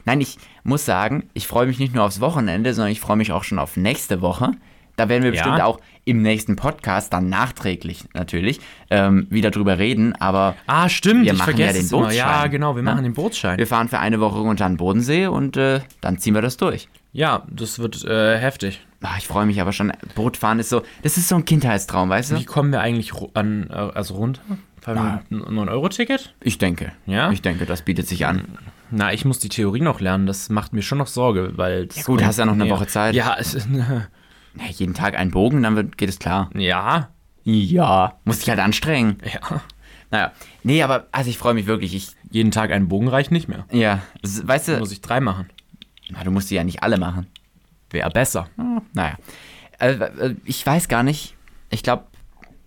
Nein, 0.06 0.20
ich 0.20 0.38
muss 0.64 0.84
sagen, 0.84 1.28
ich 1.34 1.46
freue 1.46 1.66
mich 1.66 1.78
nicht 1.78 1.94
nur 1.94 2.04
aufs 2.04 2.20
Wochenende, 2.20 2.72
sondern 2.74 2.90
ich 2.90 3.00
freue 3.00 3.16
mich 3.16 3.32
auch 3.32 3.44
schon 3.44 3.58
auf 3.58 3.76
nächste 3.76 4.20
Woche. 4.22 4.52
Da 4.96 5.08
werden 5.08 5.22
wir 5.22 5.32
Ja. 5.32 5.42
bestimmt 5.42 5.60
auch 5.62 5.78
im 6.04 6.20
nächsten 6.22 6.56
Podcast, 6.56 7.12
dann 7.12 7.28
nachträglich 7.28 8.04
natürlich, 8.14 8.60
ähm, 8.90 9.26
wieder 9.30 9.50
drüber 9.50 9.78
reden. 9.78 10.14
Aber 10.20 10.54
Ah, 10.66 10.88
stimmt, 10.88 11.24
Wir 11.24 11.32
ich 11.32 11.38
machen 11.38 11.56
ja 11.56 11.72
den 11.72 11.88
immer. 11.88 12.12
Ja, 12.12 12.26
Bootsschein, 12.26 12.50
genau, 12.50 12.74
wir 12.76 12.82
ne? 12.82 12.90
machen 12.90 13.04
den 13.04 13.14
Bootsschein. 13.14 13.58
wir 13.58 13.66
fahren 13.66 13.88
für 13.88 13.98
eine 14.00 14.20
Woche 14.20 14.38
runter 14.40 14.64
an 14.66 14.72
den 14.72 14.76
Bodensee 14.78 15.26
und 15.28 15.56
äh, 15.56 15.80
dann 16.00 16.18
ziehen 16.18 16.34
wir 16.34 16.42
das 16.42 16.56
durch. 16.56 16.88
Ja, 17.12 17.46
das 17.50 17.78
wird 17.78 18.04
äh, 18.04 18.38
heftig. 18.38 18.80
Ah, 19.02 19.14
ich 19.18 19.26
freue 19.26 19.46
mich 19.46 19.60
aber 19.60 19.72
schon. 19.72 19.92
Bootfahren 20.14 20.58
ist 20.58 20.70
so, 20.70 20.82
das 21.02 21.16
ist 21.16 21.28
so 21.28 21.34
ein 21.36 21.44
Kindheitstraum, 21.44 22.08
weißt 22.08 22.30
du? 22.32 22.38
Wie 22.38 22.44
kommen 22.44 22.72
wir 22.72 22.80
eigentlich 22.80 23.12
an, 23.34 23.68
äh, 23.70 23.74
also 23.74 24.14
runter? 24.14 24.40
Wir 24.84 25.22
einem 25.30 25.42
9-Euro-Ticket? 25.58 26.34
Ich 26.40 26.58
denke. 26.58 26.92
Ja? 27.06 27.30
Ich 27.30 27.42
denke, 27.42 27.66
das 27.66 27.82
bietet 27.82 28.08
sich 28.08 28.26
an. 28.26 28.58
Na, 28.90 29.12
ich 29.12 29.24
muss 29.24 29.38
die 29.38 29.48
Theorie 29.48 29.80
noch 29.80 30.00
lernen. 30.00 30.26
Das 30.26 30.48
macht 30.48 30.72
mir 30.72 30.82
schon 30.82 30.98
noch 30.98 31.06
Sorge, 31.06 31.52
weil. 31.56 31.88
Ja 31.94 32.02
gut, 32.02 32.22
hast 32.24 32.38
ja 32.38 32.44
noch 32.44 32.54
eine. 32.54 32.68
Woche 32.68 32.86
Zeit. 32.86 33.14
Ja, 33.14 33.36
es 33.38 33.54
ist, 33.54 33.68
Ja, 34.54 34.64
jeden 34.70 34.94
Tag 34.94 35.16
einen 35.16 35.30
Bogen, 35.30 35.62
dann 35.62 35.76
wird, 35.76 35.96
geht 35.96 36.08
es 36.08 36.18
klar. 36.18 36.50
ja, 36.54 37.08
Ja. 37.44 38.18
Muss 38.24 38.40
dich 38.40 38.50
halt 38.50 38.60
anstrengen. 38.60 39.18
ja. 39.24 39.60
Naja. 40.10 40.32
Nee, 40.62 40.82
aber 40.82 41.06
also 41.10 41.30
ich 41.30 41.38
freue 41.38 41.54
mich 41.54 41.66
wirklich. 41.66 41.94
Ich, 41.94 42.08
Jeden 42.30 42.50
Tag 42.50 42.70
einen 42.70 42.88
Bogen 42.88 43.08
reicht 43.08 43.30
nicht 43.30 43.48
mehr. 43.48 43.64
ja, 43.70 44.00
weißt 44.22 44.68
du, 44.68 44.78
Muss 44.78 44.92
ich 44.92 45.00
drei 45.00 45.20
machen. 45.20 45.48
Na, 46.12 46.24
du 46.24 46.30
musst 46.30 46.50
die 46.50 46.54
ja 46.54 46.64
nicht 46.64 46.82
alle 46.82 46.98
machen. 46.98 47.26
Wäre 47.90 48.10
besser. 48.10 48.48
Naja. 48.94 49.16
äh, 49.78 49.92
äh, 49.92 50.36
ich 50.44 50.64
weiß 50.64 50.88
gar 50.88 51.02
nicht. 51.02 51.34
Ich 51.70 51.82
glaube, 51.82 52.04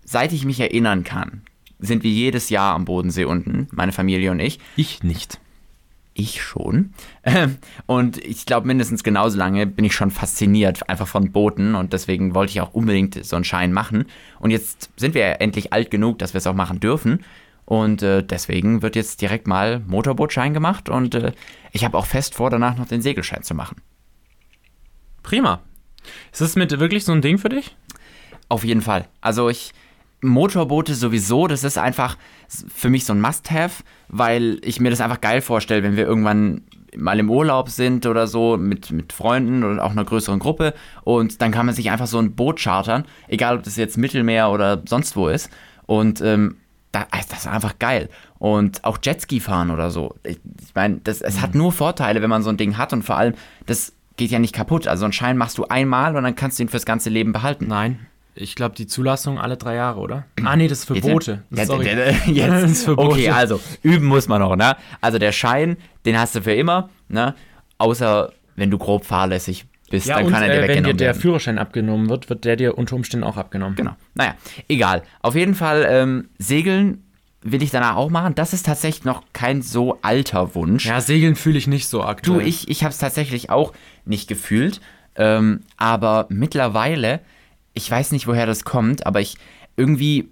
seit 0.04 0.32
ich 0.32 0.44
mich 0.44 0.60
erinnern 0.60 1.04
kann, 1.04 1.42
sind 1.78 2.02
wir 2.02 2.10
jedes 2.10 2.48
Jahr 2.48 2.74
am 2.74 2.84
Bodensee 2.84 3.24
unten, 3.24 3.68
meine 3.72 3.92
Familie 3.92 4.30
und 4.30 4.40
ich. 4.40 4.58
Ich 4.76 5.02
nicht. 5.02 5.40
Ich 6.14 6.42
schon. 6.42 6.94
Ähm, 7.24 7.58
Und 7.84 8.16
ich 8.24 8.46
glaube, 8.46 8.66
mindestens 8.66 9.02
genauso 9.02 9.36
lange 9.36 9.66
bin 9.66 9.84
ich 9.84 9.94
schon 9.94 10.10
fasziniert 10.10 10.88
einfach 10.88 11.06
von 11.06 11.30
Booten 11.30 11.74
und 11.74 11.92
deswegen 11.92 12.34
wollte 12.34 12.52
ich 12.52 12.60
auch 12.62 12.72
unbedingt 12.72 13.22
so 13.22 13.36
einen 13.36 13.44
Schein 13.44 13.72
machen. 13.72 14.06
Und 14.38 14.50
jetzt 14.50 14.88
sind 14.96 15.14
wir 15.14 15.20
ja 15.26 15.32
endlich 15.34 15.74
alt 15.74 15.90
genug, 15.90 16.18
dass 16.18 16.32
wir 16.32 16.38
es 16.38 16.46
auch 16.46 16.54
machen 16.54 16.80
dürfen. 16.80 17.22
Und 17.66 18.02
äh, 18.02 18.22
deswegen 18.22 18.80
wird 18.80 18.96
jetzt 18.96 19.20
direkt 19.20 19.46
mal 19.46 19.80
Motorbootschein 19.80 20.54
gemacht 20.54 20.88
und 20.88 21.14
äh, 21.14 21.32
ich 21.72 21.84
habe 21.84 21.98
auch 21.98 22.06
fest 22.06 22.36
vor, 22.36 22.48
danach 22.48 22.76
noch 22.78 22.86
den 22.86 23.02
Segelschein 23.02 23.42
zu 23.42 23.54
machen. 23.54 23.82
Prima. 25.22 25.60
Ist 26.32 26.40
das 26.40 26.54
mit 26.54 26.78
wirklich 26.78 27.04
so 27.04 27.12
ein 27.12 27.22
Ding 27.22 27.38
für 27.38 27.48
dich? 27.48 27.76
Auf 28.48 28.64
jeden 28.64 28.82
Fall. 28.82 29.08
Also 29.20 29.48
ich 29.48 29.72
Motorboote 30.22 30.94
sowieso, 30.94 31.48
das 31.48 31.64
ist 31.64 31.76
einfach 31.76 32.16
für 32.48 32.88
mich 32.88 33.04
so 33.04 33.12
ein 33.12 33.20
Must-have, 33.20 33.82
weil 34.08 34.60
ich 34.62 34.80
mir 34.80 34.90
das 34.90 35.00
einfach 35.00 35.20
geil 35.20 35.40
vorstelle, 35.40 35.82
wenn 35.82 35.96
wir 35.96 36.06
irgendwann 36.06 36.62
mal 36.96 37.18
im 37.18 37.30
Urlaub 37.30 37.68
sind 37.68 38.06
oder 38.06 38.26
so 38.26 38.56
mit, 38.56 38.90
mit 38.90 39.12
Freunden 39.12 39.64
oder 39.64 39.84
auch 39.84 39.90
einer 39.90 40.04
größeren 40.04 40.38
Gruppe 40.38 40.72
und 41.02 41.42
dann 41.42 41.50
kann 41.50 41.66
man 41.66 41.74
sich 41.74 41.90
einfach 41.90 42.06
so 42.06 42.18
ein 42.18 42.34
Boot 42.34 42.60
chartern, 42.60 43.04
egal 43.28 43.56
ob 43.56 43.64
das 43.64 43.76
jetzt 43.76 43.98
Mittelmeer 43.98 44.50
oder 44.50 44.82
sonst 44.88 45.16
wo 45.16 45.28
ist 45.28 45.50
und 45.86 46.20
ähm, 46.22 46.56
da, 47.00 47.06
das 47.28 47.40
ist 47.40 47.46
einfach 47.46 47.78
geil. 47.78 48.08
Und 48.38 48.84
auch 48.84 48.98
Jetski 49.02 49.40
fahren 49.40 49.70
oder 49.70 49.90
so. 49.90 50.14
Ich, 50.22 50.38
ich 50.62 50.74
meine, 50.74 51.00
das, 51.04 51.20
es 51.20 51.40
hat 51.40 51.54
nur 51.54 51.72
Vorteile, 51.72 52.22
wenn 52.22 52.30
man 52.30 52.42
so 52.42 52.50
ein 52.50 52.56
Ding 52.56 52.76
hat 52.78 52.92
und 52.92 53.02
vor 53.02 53.16
allem, 53.16 53.34
das 53.66 53.92
geht 54.16 54.30
ja 54.30 54.38
nicht 54.38 54.54
kaputt. 54.54 54.86
Also 54.88 55.04
einen 55.04 55.12
Schein 55.12 55.36
machst 55.36 55.58
du 55.58 55.64
einmal 55.66 56.16
und 56.16 56.22
dann 56.24 56.34
kannst 56.34 56.58
du 56.58 56.62
ihn 56.62 56.68
fürs 56.68 56.86
ganze 56.86 57.10
Leben 57.10 57.32
behalten. 57.32 57.66
Nein. 57.68 58.06
Ich 58.38 58.54
glaube, 58.54 58.74
die 58.74 58.86
Zulassung 58.86 59.38
alle 59.38 59.56
drei 59.56 59.76
Jahre, 59.76 59.98
oder? 60.00 60.24
Ah, 60.44 60.56
nee, 60.56 60.68
das 60.68 60.80
ist 60.80 60.84
für 60.84 60.94
Jetzt- 60.94 61.08
Boote. 61.08 61.42
Jetzt, 61.50 61.68
Sorry. 61.68 61.86
jetzt, 62.26 62.48
Das 62.50 62.70
ist 62.70 62.84
für 62.84 62.94
Boote. 62.96 63.08
okay, 63.08 63.30
also 63.30 63.60
üben 63.82 64.06
muss 64.06 64.28
man 64.28 64.40
noch, 64.40 64.56
ne? 64.56 64.76
Also 65.00 65.18
der 65.18 65.32
Schein, 65.32 65.78
den 66.04 66.18
hast 66.18 66.34
du 66.34 66.42
für 66.42 66.52
immer, 66.52 66.90
ne? 67.08 67.34
Außer 67.78 68.32
wenn 68.56 68.70
du 68.70 68.76
grob 68.78 69.04
fahrlässig 69.06 69.66
bist, 69.90 70.06
Ja, 70.06 70.16
dann 70.16 70.26
und 70.26 70.32
kann 70.32 70.42
er 70.42 70.48
dir 70.48 70.54
äh, 70.54 70.58
wenn 70.58 70.62
dir 70.62 70.68
weggenommen 70.70 70.98
der 70.98 71.06
werden. 71.08 71.20
Führerschein 71.20 71.58
abgenommen 71.58 72.08
wird, 72.08 72.28
wird 72.28 72.44
der 72.44 72.56
dir 72.56 72.76
unter 72.78 72.96
Umständen 72.96 73.24
auch 73.24 73.36
abgenommen. 73.36 73.76
Genau. 73.76 73.96
Naja, 74.14 74.34
egal. 74.68 75.02
Auf 75.22 75.34
jeden 75.34 75.54
Fall 75.54 75.86
ähm, 75.88 76.28
segeln 76.38 77.02
will 77.42 77.62
ich 77.62 77.70
danach 77.70 77.94
auch 77.96 78.10
machen. 78.10 78.34
Das 78.34 78.52
ist 78.52 78.66
tatsächlich 78.66 79.04
noch 79.04 79.22
kein 79.32 79.62
so 79.62 79.98
alter 80.02 80.54
Wunsch. 80.56 80.86
Ja, 80.86 81.00
Segeln 81.00 81.36
fühle 81.36 81.58
ich 81.58 81.68
nicht 81.68 81.86
so 81.86 81.98
Du, 81.98 82.04
aktuell. 82.04 82.46
ich, 82.46 82.68
ich 82.68 82.82
habe 82.82 82.90
es 82.90 82.98
tatsächlich 82.98 83.50
auch 83.50 83.72
nicht 84.04 84.28
gefühlt. 84.28 84.80
Ähm, 85.14 85.60
aber 85.76 86.26
mittlerweile, 86.28 87.20
ich 87.72 87.88
weiß 87.88 88.10
nicht, 88.12 88.26
woher 88.26 88.46
das 88.46 88.64
kommt, 88.64 89.06
aber 89.06 89.20
ich 89.20 89.36
irgendwie 89.76 90.28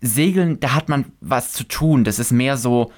segeln, 0.00 0.60
da 0.60 0.74
hat 0.74 0.88
man 0.88 1.06
was 1.20 1.52
zu 1.52 1.64
tun. 1.64 2.04
Das 2.04 2.18
ist 2.20 2.30
mehr 2.30 2.56
so, 2.56 2.92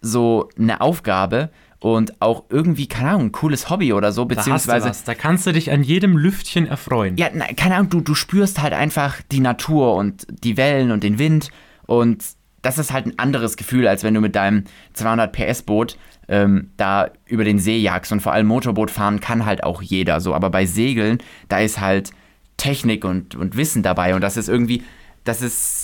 so 0.00 0.48
eine 0.58 0.80
Aufgabe 0.80 1.50
und 1.80 2.20
auch 2.20 2.44
irgendwie, 2.48 2.88
keine 2.88 3.10
Ahnung, 3.10 3.26
ein 3.26 3.32
cooles 3.32 3.70
Hobby 3.70 3.92
oder 3.92 4.12
so, 4.12 4.24
da 4.24 4.36
hast 4.36 4.46
du 4.46 4.50
beziehungsweise. 4.50 4.88
was. 4.88 5.04
Da 5.04 5.14
kannst 5.14 5.46
du 5.46 5.52
dich 5.52 5.70
an 5.70 5.82
jedem 5.82 6.16
Lüftchen 6.16 6.66
erfreuen. 6.66 7.16
Ja, 7.16 7.28
na, 7.32 7.46
keine 7.56 7.76
Ahnung, 7.76 7.90
du, 7.90 8.00
du 8.00 8.14
spürst 8.14 8.60
halt 8.60 8.72
einfach 8.72 9.16
die 9.30 9.40
Natur 9.40 9.94
und 9.94 10.26
die 10.42 10.56
Wellen 10.56 10.90
und 10.90 11.02
den 11.04 11.18
Wind 11.18 11.50
und 11.86 12.24
das 12.62 12.78
ist 12.78 12.92
halt 12.92 13.06
ein 13.06 13.18
anderes 13.18 13.56
Gefühl, 13.56 13.86
als 13.86 14.02
wenn 14.02 14.14
du 14.14 14.20
mit 14.20 14.34
deinem 14.34 14.64
200 14.94 15.32
PS 15.32 15.62
Boot 15.62 15.96
ähm, 16.26 16.70
da 16.76 17.08
über 17.26 17.44
den 17.44 17.58
See 17.58 17.78
jagst 17.78 18.10
und 18.10 18.20
vor 18.20 18.32
allem 18.32 18.48
Motorboot 18.48 18.90
fahren 18.90 19.20
kann 19.20 19.46
halt 19.46 19.62
auch 19.62 19.80
jeder 19.80 20.20
so, 20.20 20.34
aber 20.34 20.50
bei 20.50 20.66
Segeln, 20.66 21.18
da 21.48 21.60
ist 21.60 21.80
halt 21.80 22.10
Technik 22.56 23.04
und, 23.04 23.36
und 23.36 23.56
Wissen 23.56 23.84
dabei 23.84 24.14
und 24.14 24.20
das 24.20 24.36
ist 24.36 24.48
irgendwie, 24.48 24.82
das 25.24 25.42
ist 25.42 25.77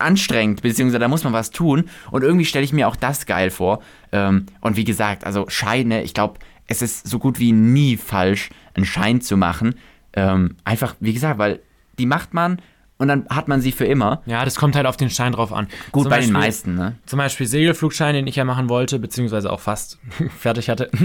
anstrengend, 0.00 0.62
beziehungsweise 0.62 0.98
da 0.98 1.08
muss 1.08 1.24
man 1.24 1.32
was 1.32 1.50
tun 1.50 1.88
und 2.10 2.22
irgendwie 2.22 2.44
stelle 2.44 2.64
ich 2.64 2.72
mir 2.72 2.88
auch 2.88 2.96
das 2.96 3.26
geil 3.26 3.50
vor 3.50 3.80
ähm, 4.12 4.46
und 4.60 4.76
wie 4.76 4.84
gesagt, 4.84 5.24
also 5.24 5.46
Scheine, 5.48 6.02
ich 6.02 6.14
glaube, 6.14 6.38
es 6.66 6.82
ist 6.82 7.06
so 7.08 7.18
gut 7.18 7.38
wie 7.38 7.52
nie 7.52 7.96
falsch, 7.96 8.50
einen 8.74 8.86
Schein 8.86 9.20
zu 9.20 9.36
machen, 9.36 9.74
ähm, 10.14 10.56
einfach, 10.64 10.94
wie 11.00 11.12
gesagt, 11.12 11.38
weil 11.38 11.60
die 11.98 12.06
macht 12.06 12.32
man 12.34 12.60
und 12.98 13.08
dann 13.08 13.26
hat 13.30 13.48
man 13.48 13.60
sie 13.60 13.72
für 13.72 13.86
immer. 13.86 14.22
Ja, 14.26 14.44
das 14.44 14.56
kommt 14.56 14.76
halt 14.76 14.86
auf 14.86 14.96
den 14.96 15.08
Schein 15.10 15.32
drauf 15.32 15.52
an. 15.52 15.68
Gut, 15.90 16.02
Zum 16.04 16.10
bei 16.10 16.16
den 16.20 16.32
Beispiel- 16.32 16.32
meisten, 16.34 16.74
ne? 16.74 16.96
Zum 17.06 17.16
Beispiel 17.18 17.46
Segelflugschein, 17.46 18.14
den 18.14 18.26
ich 18.26 18.36
ja 18.36 18.44
machen 18.44 18.68
wollte, 18.68 18.98
beziehungsweise 18.98 19.50
auch 19.52 19.60
fast 19.60 19.98
fertig 20.38 20.68
hatte. 20.68 20.90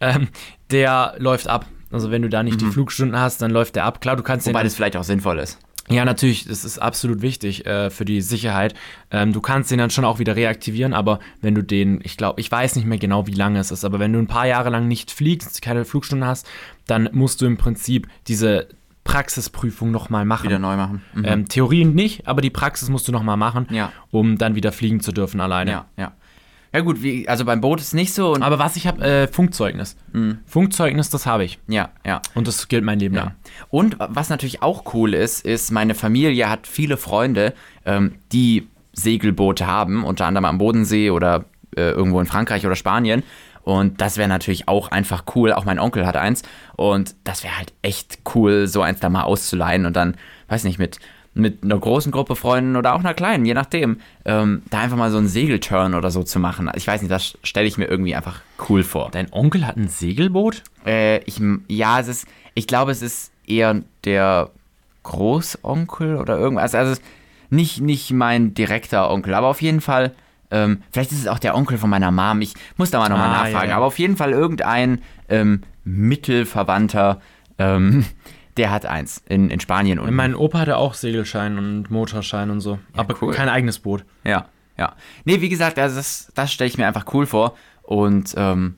Ähm, 0.00 0.28
der 0.70 1.14
läuft 1.18 1.48
ab. 1.48 1.66
Also 1.90 2.10
wenn 2.10 2.22
du 2.22 2.28
da 2.28 2.42
nicht 2.42 2.60
die 2.60 2.66
Flugstunden 2.66 3.18
hast, 3.18 3.40
dann 3.40 3.50
läuft 3.50 3.76
der 3.76 3.84
ab. 3.84 4.00
Klar, 4.00 4.16
du 4.16 4.22
kannst 4.22 4.46
den 4.46 4.52
Wobei 4.54 4.62
das 4.64 4.74
vielleicht 4.74 4.96
auch 4.96 5.04
sinnvoll 5.04 5.38
ist. 5.38 5.58
Ja, 5.88 6.04
natürlich, 6.04 6.46
das 6.46 6.64
ist 6.64 6.78
absolut 6.78 7.22
wichtig 7.22 7.64
äh, 7.64 7.90
für 7.90 8.04
die 8.04 8.20
Sicherheit. 8.20 8.74
Ähm, 9.10 9.32
du 9.32 9.40
kannst 9.40 9.70
den 9.70 9.78
dann 9.78 9.90
schon 9.90 10.04
auch 10.04 10.18
wieder 10.18 10.34
reaktivieren, 10.34 10.92
aber 10.92 11.20
wenn 11.40 11.54
du 11.54 11.62
den, 11.62 12.00
ich 12.02 12.16
glaube, 12.16 12.40
ich 12.40 12.50
weiß 12.50 12.74
nicht 12.76 12.86
mehr 12.86 12.98
genau, 12.98 13.26
wie 13.28 13.34
lange 13.34 13.60
es 13.60 13.70
ist, 13.70 13.84
aber 13.84 13.98
wenn 14.00 14.12
du 14.12 14.18
ein 14.18 14.26
paar 14.26 14.46
Jahre 14.46 14.70
lang 14.70 14.88
nicht 14.88 15.10
fliegst, 15.12 15.62
keine 15.62 15.84
Flugstunde 15.84 16.26
hast, 16.26 16.46
dann 16.86 17.08
musst 17.12 17.40
du 17.40 17.46
im 17.46 17.56
Prinzip 17.56 18.08
diese 18.26 18.68
Praxisprüfung 19.04 19.92
nochmal 19.92 20.24
machen. 20.24 20.46
Wieder 20.48 20.58
neu 20.58 20.76
machen. 20.76 21.02
Mhm. 21.14 21.24
Ähm, 21.24 21.48
Theorien 21.48 21.94
nicht, 21.94 22.26
aber 22.26 22.40
die 22.40 22.50
Praxis 22.50 22.88
musst 22.88 23.06
du 23.06 23.12
nochmal 23.12 23.36
machen, 23.36 23.66
Ja. 23.70 23.92
um 24.10 24.36
dann 24.38 24.56
wieder 24.56 24.72
fliegen 24.72 25.00
zu 25.00 25.12
dürfen 25.12 25.40
alleine. 25.40 25.70
Ja, 25.70 25.86
ja. 25.96 26.12
Ja 26.76 26.82
gut, 26.82 27.02
wie, 27.02 27.26
also 27.26 27.46
beim 27.46 27.62
Boot 27.62 27.80
ist 27.80 27.94
nicht 27.94 28.12
so 28.12 28.34
Aber 28.38 28.58
was 28.58 28.76
ich 28.76 28.86
habe, 28.86 29.02
äh, 29.02 29.28
Funkzeugnis. 29.28 29.96
Funkzeugnis, 30.44 31.08
das 31.08 31.24
habe 31.24 31.44
ich. 31.44 31.58
ja, 31.68 31.88
ja. 32.04 32.20
Und 32.34 32.46
das 32.46 32.68
gilt 32.68 32.84
mein 32.84 32.98
Leben 32.98 33.14
Ja. 33.14 33.22
lang. 33.22 33.34
Und 33.70 33.96
was 33.98 34.28
natürlich 34.28 34.60
auch 34.62 34.92
cool 34.92 35.14
ist, 35.14 35.42
ist, 35.46 35.70
meine 35.70 35.94
Familie 35.94 36.50
hat 36.50 36.66
viele 36.66 36.98
Freunde, 36.98 37.54
ähm, 37.86 38.16
die 38.30 38.68
Segelboote 38.92 39.66
haben, 39.66 40.04
unter 40.04 40.26
anderem 40.26 40.44
am 40.44 40.58
Bodensee 40.58 41.10
oder 41.10 41.46
äh, 41.76 41.90
irgendwo 41.92 42.20
in 42.20 42.26
Frankreich 42.26 42.66
oder 42.66 42.76
Spanien. 42.76 43.22
Und 43.62 44.00
das 44.02 44.18
wäre 44.18 44.28
natürlich 44.28 44.68
auch 44.68 44.88
einfach 44.90 45.24
cool. 45.34 45.52
Auch 45.54 45.64
mein 45.64 45.78
Onkel 45.78 46.06
hat 46.06 46.16
eins. 46.16 46.42
Und 46.76 47.16
das 47.24 47.42
wäre 47.42 47.56
halt 47.56 47.72
echt 47.80 48.18
cool, 48.34 48.66
so 48.68 48.82
eins 48.82 49.00
da 49.00 49.08
mal 49.08 49.22
auszuleihen 49.22 49.86
und 49.86 49.96
dann, 49.96 50.16
weiß 50.48 50.64
nicht, 50.64 50.78
mit, 50.78 50.98
mit 51.36 51.62
einer 51.62 51.78
großen 51.78 52.10
Gruppe 52.12 52.34
Freunden 52.34 52.76
oder 52.76 52.94
auch 52.94 53.00
einer 53.00 53.14
kleinen, 53.14 53.44
je 53.44 53.54
nachdem, 53.54 53.98
ähm, 54.24 54.62
da 54.70 54.80
einfach 54.80 54.96
mal 54.96 55.10
so 55.10 55.18
einen 55.18 55.28
Segelturn 55.28 55.94
oder 55.94 56.10
so 56.10 56.22
zu 56.22 56.38
machen. 56.40 56.70
Ich 56.74 56.86
weiß 56.86 57.02
nicht, 57.02 57.10
das 57.10 57.36
stelle 57.42 57.66
ich 57.66 57.76
mir 57.78 57.84
irgendwie 57.86 58.14
einfach 58.14 58.40
cool 58.68 58.82
vor. 58.82 59.10
Dein 59.12 59.32
Onkel 59.32 59.66
hat 59.66 59.76
ein 59.76 59.88
Segelboot? 59.88 60.62
Äh, 60.86 61.18
ich, 61.24 61.40
ja, 61.68 62.00
es 62.00 62.08
ist, 62.08 62.26
ich 62.54 62.66
glaube, 62.66 62.90
es 62.90 63.02
ist 63.02 63.32
eher 63.46 63.82
der 64.04 64.50
Großonkel 65.02 66.16
oder 66.16 66.38
irgendwas. 66.38 66.74
Also 66.74 66.92
es 66.92 66.98
ist 66.98 67.06
nicht, 67.50 67.80
nicht 67.80 68.10
mein 68.12 68.54
direkter 68.54 69.10
Onkel, 69.10 69.34
aber 69.34 69.46
auf 69.48 69.62
jeden 69.62 69.80
Fall, 69.80 70.14
ähm, 70.50 70.82
vielleicht 70.92 71.12
ist 71.12 71.20
es 71.20 71.28
auch 71.28 71.38
der 71.38 71.54
Onkel 71.54 71.78
von 71.78 71.90
meiner 71.90 72.10
Mom. 72.10 72.40
Ich 72.40 72.54
muss 72.76 72.90
da 72.90 72.98
mal 72.98 73.08
nochmal 73.08 73.28
Ah, 73.28 73.42
nachfragen. 73.42 73.54
ja, 73.66 73.70
ja. 73.70 73.76
Aber 73.76 73.86
auf 73.86 73.98
jeden 73.98 74.16
Fall 74.16 74.32
irgendein 74.32 75.00
ähm, 75.28 75.62
Mittelverwandter, 75.84 77.20
ähm, 77.58 78.04
der 78.56 78.70
hat 78.70 78.86
eins 78.86 79.22
in, 79.28 79.50
in 79.50 79.60
Spanien. 79.60 79.98
Und 79.98 80.12
Mein 80.14 80.34
Opa 80.34 80.60
hatte 80.60 80.76
auch 80.76 80.94
Segelschein 80.94 81.58
und 81.58 81.90
Motorschein 81.90 82.50
und 82.50 82.60
so. 82.60 82.78
aber 82.94 83.14
cool. 83.20 83.34
kein 83.34 83.48
eigenes 83.48 83.78
Boot. 83.78 84.04
Ja, 84.24 84.46
ja. 84.78 84.94
Nee, 85.24 85.40
wie 85.40 85.48
gesagt, 85.48 85.78
also 85.78 85.96
das, 85.96 86.32
das 86.34 86.52
stelle 86.52 86.68
ich 86.68 86.78
mir 86.78 86.86
einfach 86.86 87.12
cool 87.12 87.26
vor. 87.26 87.56
Und 87.82 88.34
ähm, 88.36 88.76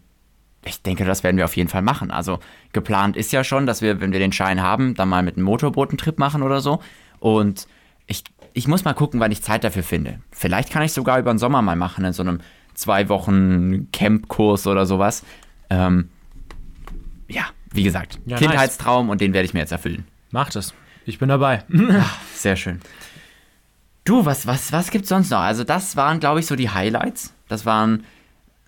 ich 0.65 0.83
denke, 0.83 1.05
das 1.05 1.23
werden 1.23 1.37
wir 1.37 1.45
auf 1.45 1.57
jeden 1.57 1.69
Fall 1.69 1.83
machen. 1.83 2.11
Also 2.11 2.41
geplant 2.73 3.17
ist 3.17 3.33
ja 3.33 3.45
schon, 3.45 3.67
dass 3.67 3.83
wir, 3.83 4.01
wenn 4.01 4.13
wir 4.13 4.19
den 4.19 4.33
Schein 4.33 4.63
haben, 4.63 4.95
dann 4.95 5.09
mal 5.09 5.23
mit 5.23 5.37
einem 5.37 5.45
Motorboot 5.45 5.91
einen 5.91 5.99
Trip 5.99 6.19
machen 6.19 6.43
oder 6.43 6.61
so. 6.61 6.81
Und 7.21 7.67
ich, 8.07 8.25
ich 8.53 8.69
muss 8.69 8.85
mal 8.85 8.95
gucken, 8.95 9.21
wann 9.21 9.33
ich 9.33 9.43
Zeit 9.43 9.65
dafür 9.65 9.83
finde. 9.83 10.21
Vielleicht 10.31 10.71
kann 10.71 10.83
ich 10.83 10.93
sogar 10.93 11.19
über 11.19 11.33
den 11.33 11.39
Sommer 11.39 11.63
mal 11.63 11.77
machen, 11.77 12.05
in 12.05 12.13
so 12.13 12.23
einem 12.23 12.41
zwei 12.75 13.09
Wochen 13.09 13.91
Campkurs 13.93 14.67
oder 14.67 14.87
sowas. 14.87 15.25
Ähm, 15.71 16.11
ja, 17.29 17.45
wie 17.73 17.83
gesagt, 17.83 18.19
Ja, 18.27 18.37
Kindheitstraum 18.37 19.11
und 19.11 19.21
den 19.21 19.33
werde 19.33 19.47
ich 19.47 19.55
mir 19.55 19.61
jetzt 19.61 19.73
erfüllen. 19.73 20.05
Macht 20.31 20.57
es. 20.57 20.75
Ich 21.07 21.19
bin 21.19 21.29
dabei. 21.29 21.65
Sehr 22.35 22.57
schön. 22.57 22.81
Du, 24.05 24.25
was, 24.25 24.47
was, 24.47 24.73
was 24.73 24.91
gibt's 24.91 25.09
sonst 25.11 25.31
noch? 25.31 25.41
Also, 25.41 25.65
das 25.65 25.97
waren, 25.97 26.21
glaube 26.21 26.41
ich, 26.41 26.47
so 26.47 26.57
die 26.57 26.71
Highlights. 26.71 27.35
Das 27.49 27.67
waren 27.67 28.05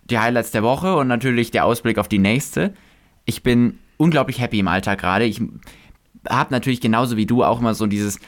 die 0.05 0.19
Highlights 0.19 0.51
der 0.51 0.63
Woche 0.63 0.95
und 0.95 1.07
natürlich 1.07 1.51
der 1.51 1.65
Ausblick 1.65 1.97
auf 1.97 2.07
die 2.07 2.19
nächste. 2.19 2.73
Ich 3.25 3.43
bin 3.43 3.79
unglaublich 3.97 4.39
happy 4.39 4.59
im 4.59 4.67
Alltag 4.67 4.99
gerade. 4.99 5.25
Ich 5.25 5.41
habe 6.29 6.51
natürlich 6.53 6.81
genauso 6.81 7.17
wie 7.17 7.25
du 7.25 7.43
auch 7.43 7.59
immer 7.59 7.73
so 7.73 7.87
dieses 7.87 8.19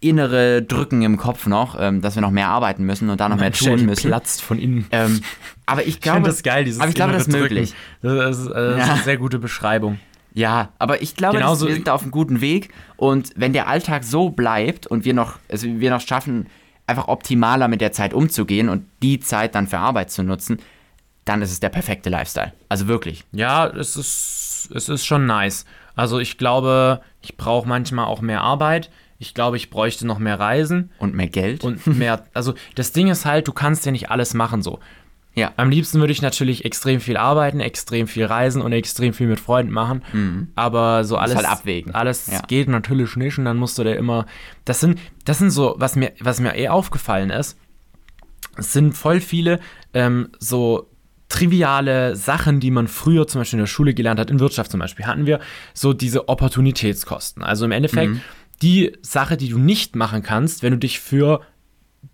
innere 0.00 0.62
Drücken 0.62 1.02
im 1.02 1.16
Kopf 1.16 1.46
noch, 1.48 1.76
ähm, 1.78 2.00
dass 2.00 2.14
wir 2.14 2.22
noch 2.22 2.30
mehr 2.30 2.48
arbeiten 2.48 2.84
müssen 2.84 3.10
und 3.10 3.20
da 3.20 3.28
noch 3.28 3.36
mehr 3.38 3.52
tun 3.52 3.84
müssen. 3.84 4.08
platzt 4.08 4.40
von 4.42 4.58
innen. 4.58 4.86
Ähm, 4.92 5.20
aber 5.66 5.82
ich 5.82 5.88
Ich 5.88 6.00
glaube, 6.00 6.18
finde 6.18 6.30
das 6.30 6.42
geil, 6.44 6.64
dieses 6.64 6.80
aber 6.80 6.88
ich 6.88 6.94
glaube, 6.94 7.12
das 7.12 7.22
ist 7.26 7.32
möglich. 7.32 7.74
Das 8.02 8.38
ist, 8.38 8.46
äh, 8.46 8.54
das 8.54 8.78
ist 8.78 8.86
Ja. 8.86 8.94
eine 8.94 9.02
sehr 9.02 9.16
gute 9.16 9.40
Beschreibung. 9.40 9.98
Ja, 10.34 10.70
aber 10.78 11.02
ich 11.02 11.16
glaube, 11.16 11.38
Genauso- 11.38 11.66
wir 11.66 11.74
sind 11.74 11.86
da 11.88 11.94
auf 11.94 12.02
einem 12.02 12.10
guten 12.10 12.40
Weg 12.40 12.70
und 12.96 13.30
wenn 13.36 13.52
der 13.52 13.66
Alltag 13.68 14.04
so 14.04 14.30
bleibt 14.30 14.86
und 14.86 15.04
wir 15.04 15.14
noch, 15.14 15.38
also 15.50 15.66
wir 15.66 15.90
noch 15.90 16.00
schaffen, 16.00 16.46
einfach 16.86 17.08
optimaler 17.08 17.68
mit 17.68 17.80
der 17.80 17.92
Zeit 17.92 18.14
umzugehen 18.14 18.68
und 18.68 18.86
die 19.02 19.20
Zeit 19.20 19.54
dann 19.54 19.66
für 19.66 19.78
Arbeit 19.78 20.10
zu 20.10 20.22
nutzen, 20.22 20.58
dann 21.24 21.42
ist 21.42 21.50
es 21.50 21.60
der 21.60 21.68
perfekte 21.68 22.08
Lifestyle. 22.08 22.52
Also 22.68 22.88
wirklich. 22.88 23.24
Ja, 23.32 23.66
es 23.66 23.96
ist, 23.96 24.70
es 24.74 24.88
ist 24.88 25.04
schon 25.04 25.26
nice. 25.26 25.66
Also 25.94 26.18
ich 26.18 26.38
glaube, 26.38 27.02
ich 27.20 27.36
brauche 27.36 27.68
manchmal 27.68 28.06
auch 28.06 28.20
mehr 28.22 28.40
Arbeit. 28.40 28.90
Ich 29.18 29.34
glaube, 29.34 29.56
ich 29.56 29.68
bräuchte 29.68 30.06
noch 30.06 30.18
mehr 30.20 30.38
Reisen 30.38 30.90
Und 30.98 31.14
mehr 31.14 31.26
Geld? 31.28 31.64
und 31.64 31.84
mehr. 31.88 32.24
Also 32.34 32.54
das 32.76 32.92
Ding 32.92 33.08
ist 33.08 33.24
halt, 33.26 33.48
du 33.48 33.52
kannst 33.52 33.84
ja 33.84 33.92
nicht 33.92 34.10
alles 34.10 34.32
machen 34.32 34.62
so. 34.62 34.78
Ja. 35.38 35.52
Am 35.56 35.70
liebsten 35.70 36.00
würde 36.00 36.12
ich 36.12 36.20
natürlich 36.22 36.64
extrem 36.64 37.00
viel 37.00 37.16
arbeiten, 37.16 37.60
extrem 37.60 38.06
viel 38.08 38.24
reisen 38.26 38.60
und 38.62 38.72
extrem 38.72 39.12
viel 39.14 39.26
mit 39.28 39.40
Freunden 39.40 39.72
machen. 39.72 40.50
Aber 40.56 41.04
so 41.04 41.16
alles, 41.16 41.36
halt 41.36 41.46
abwägen. 41.48 41.94
alles 41.94 42.26
Ja. 42.26 42.42
geht 42.46 42.68
natürlich 42.68 43.16
nicht 43.16 43.38
und 43.38 43.44
dann 43.44 43.56
musst 43.56 43.78
du 43.78 43.84
da 43.84 43.92
immer. 43.92 44.26
Das 44.64 44.80
sind, 44.80 44.98
das 45.24 45.38
sind 45.38 45.50
so, 45.50 45.74
was 45.78 45.96
mir, 45.96 46.12
was 46.20 46.40
mir 46.40 46.54
eh 46.56 46.68
aufgefallen 46.68 47.30
ist, 47.30 47.56
es 48.56 48.72
sind 48.72 48.96
voll 48.96 49.20
viele 49.20 49.60
ähm, 49.94 50.28
so 50.38 50.90
triviale 51.28 52.16
Sachen, 52.16 52.58
die 52.58 52.70
man 52.70 52.88
früher 52.88 53.26
zum 53.26 53.40
Beispiel 53.42 53.58
in 53.58 53.62
der 53.62 53.66
Schule 53.68 53.94
gelernt 53.94 54.18
hat, 54.18 54.30
in 54.30 54.40
Wirtschaft 54.40 54.70
zum 54.70 54.80
Beispiel, 54.80 55.06
hatten 55.06 55.26
wir 55.26 55.40
so 55.74 55.92
diese 55.92 56.28
Opportunitätskosten. 56.28 57.42
Also 57.42 57.64
im 57.64 57.70
Endeffekt 57.72 58.12
Mhm. 58.12 58.20
die 58.62 58.92
Sache, 59.02 59.36
die 59.36 59.48
du 59.50 59.58
nicht 59.58 59.94
machen 59.94 60.22
kannst, 60.22 60.62
wenn 60.62 60.72
du 60.72 60.78
dich 60.78 60.98
für 61.00 61.42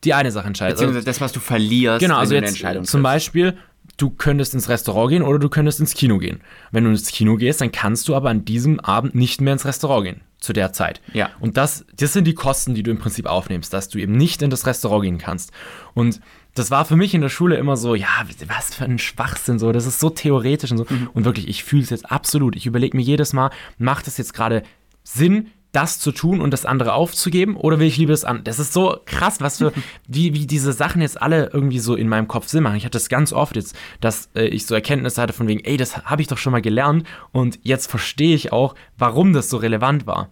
die 0.05 0.14
eine 0.14 0.31
Sache 0.31 0.47
entscheidest. 0.47 0.81
Also 0.81 0.87
Beziehungsweise 0.92 1.07
das, 1.07 1.20
was 1.20 1.33
du 1.33 1.40
verlierst, 1.40 2.01
Genau, 2.01 2.16
also 2.18 2.35
jetzt 2.35 2.49
Entscheidung 2.49 2.85
zum 2.85 3.03
triffst. 3.03 3.14
Beispiel, 3.14 3.57
du 3.97 4.11
könntest 4.11 4.55
ins 4.55 4.68
Restaurant 4.68 5.11
gehen 5.11 5.23
oder 5.23 5.38
du 5.38 5.49
könntest 5.49 5.81
ins 5.81 5.94
Kino 5.94 6.18
gehen. 6.18 6.40
Wenn 6.73 6.85
du 6.85 6.90
ins 6.90 7.09
Kino 7.09 7.37
gehst, 7.37 7.61
dann 7.61 7.73
kannst 7.73 8.09
du 8.09 8.14
aber 8.14 8.31
an 8.31 8.44
diesem 8.44 8.81
Abend 8.81 9.14
nicht 9.14 9.40
mehr 9.40 9.53
ins 9.53 9.64
Restaurant 9.64 10.05
gehen, 10.05 10.20
zu 10.38 10.53
der 10.53 10.73
Zeit. 10.73 11.01
Ja. 11.12 11.31
Und 11.40 11.57
das, 11.57 11.85
das 11.97 12.12
sind 12.12 12.27
die 12.27 12.35
Kosten, 12.35 12.75
die 12.75 12.83
du 12.83 12.90
im 12.90 12.99
Prinzip 12.99 13.27
aufnimmst, 13.27 13.73
dass 13.73 13.88
du 13.88 13.99
eben 13.99 14.12
nicht 14.12 14.42
in 14.42 14.51
das 14.51 14.66
Restaurant 14.66 15.05
gehen 15.05 15.18
kannst. 15.18 15.53
Und 15.94 16.20
das 16.55 16.70
war 16.70 16.85
für 16.85 16.97
mich 16.97 17.14
in 17.14 17.20
der 17.20 17.29
Schule 17.29 17.57
immer 17.57 17.77
so, 17.77 17.94
ja, 17.94 18.25
was 18.47 18.75
für 18.75 18.85
ein 18.85 18.99
Schwachsinn, 18.99 19.59
so, 19.59 19.73
das 19.73 19.87
ist 19.87 20.01
so 20.01 20.11
theoretisch 20.11 20.70
und 20.70 20.79
so. 20.79 20.87
Mhm. 20.88 21.11
Und 21.12 21.25
wirklich, 21.25 21.49
ich 21.49 21.64
fühle 21.64 21.83
es 21.83 21.90
jetzt 21.90 22.11
absolut. 22.11 22.57
Ich 22.57 22.66
überlege 22.66 22.97
mir 22.97 23.03
jedes 23.03 23.33
Mal, 23.33 23.51
macht 23.79 24.07
es 24.07 24.18
jetzt 24.18 24.35
gerade 24.35 24.62
Sinn, 25.03 25.49
das 25.74 25.98
zu 25.98 26.12
tun 26.12 26.40
und 26.40 26.52
das 26.52 26.64
andere 26.64 26.94
aufzugeben 26.94 27.56
oder 27.56 27.78
will 27.78 27.88
ich 27.88 27.96
lieber 27.96 28.12
das 28.12 28.24
an? 28.24 28.44
Das 28.44 28.58
ist 28.58 28.72
so 28.72 29.00
krass, 29.04 29.40
was 29.40 29.58
für, 29.58 29.72
wie, 30.08 30.32
wie 30.32 30.46
diese 30.46 30.72
Sachen 30.72 31.02
jetzt 31.02 31.20
alle 31.20 31.50
irgendwie 31.52 31.80
so 31.80 31.94
in 31.94 32.08
meinem 32.08 32.28
Kopf 32.28 32.48
Sinn 32.48 32.62
machen. 32.62 32.76
Ich 32.76 32.84
hatte 32.84 32.92
das 32.96 33.08
ganz 33.08 33.32
oft 33.32 33.56
jetzt, 33.56 33.76
dass 34.00 34.30
äh, 34.34 34.44
ich 34.44 34.66
so 34.66 34.74
Erkenntnisse 34.74 35.20
hatte 35.20 35.32
von 35.32 35.48
wegen, 35.48 35.64
ey, 35.64 35.76
das 35.76 36.04
habe 36.04 36.22
ich 36.22 36.28
doch 36.28 36.38
schon 36.38 36.52
mal 36.52 36.62
gelernt 36.62 37.06
und 37.32 37.58
jetzt 37.62 37.90
verstehe 37.90 38.34
ich 38.34 38.52
auch, 38.52 38.74
warum 38.96 39.32
das 39.32 39.50
so 39.50 39.56
relevant 39.56 40.06
war. 40.06 40.30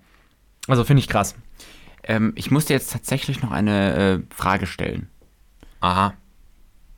Also 0.68 0.85
finde 0.85 1.00
ich 1.00 1.09
krass. 1.09 1.35
Ähm, 2.05 2.33
ich 2.37 2.50
muss 2.50 2.66
dir 2.66 2.74
jetzt 2.74 2.92
tatsächlich 2.92 3.42
noch 3.42 3.50
eine 3.50 3.94
äh, 3.94 4.35
Frage 4.35 4.66
stellen. 4.66 5.09
Aha. 5.81 6.14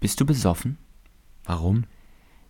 Bist 0.00 0.20
du 0.20 0.26
besoffen? 0.26 0.76
Warum? 1.44 1.84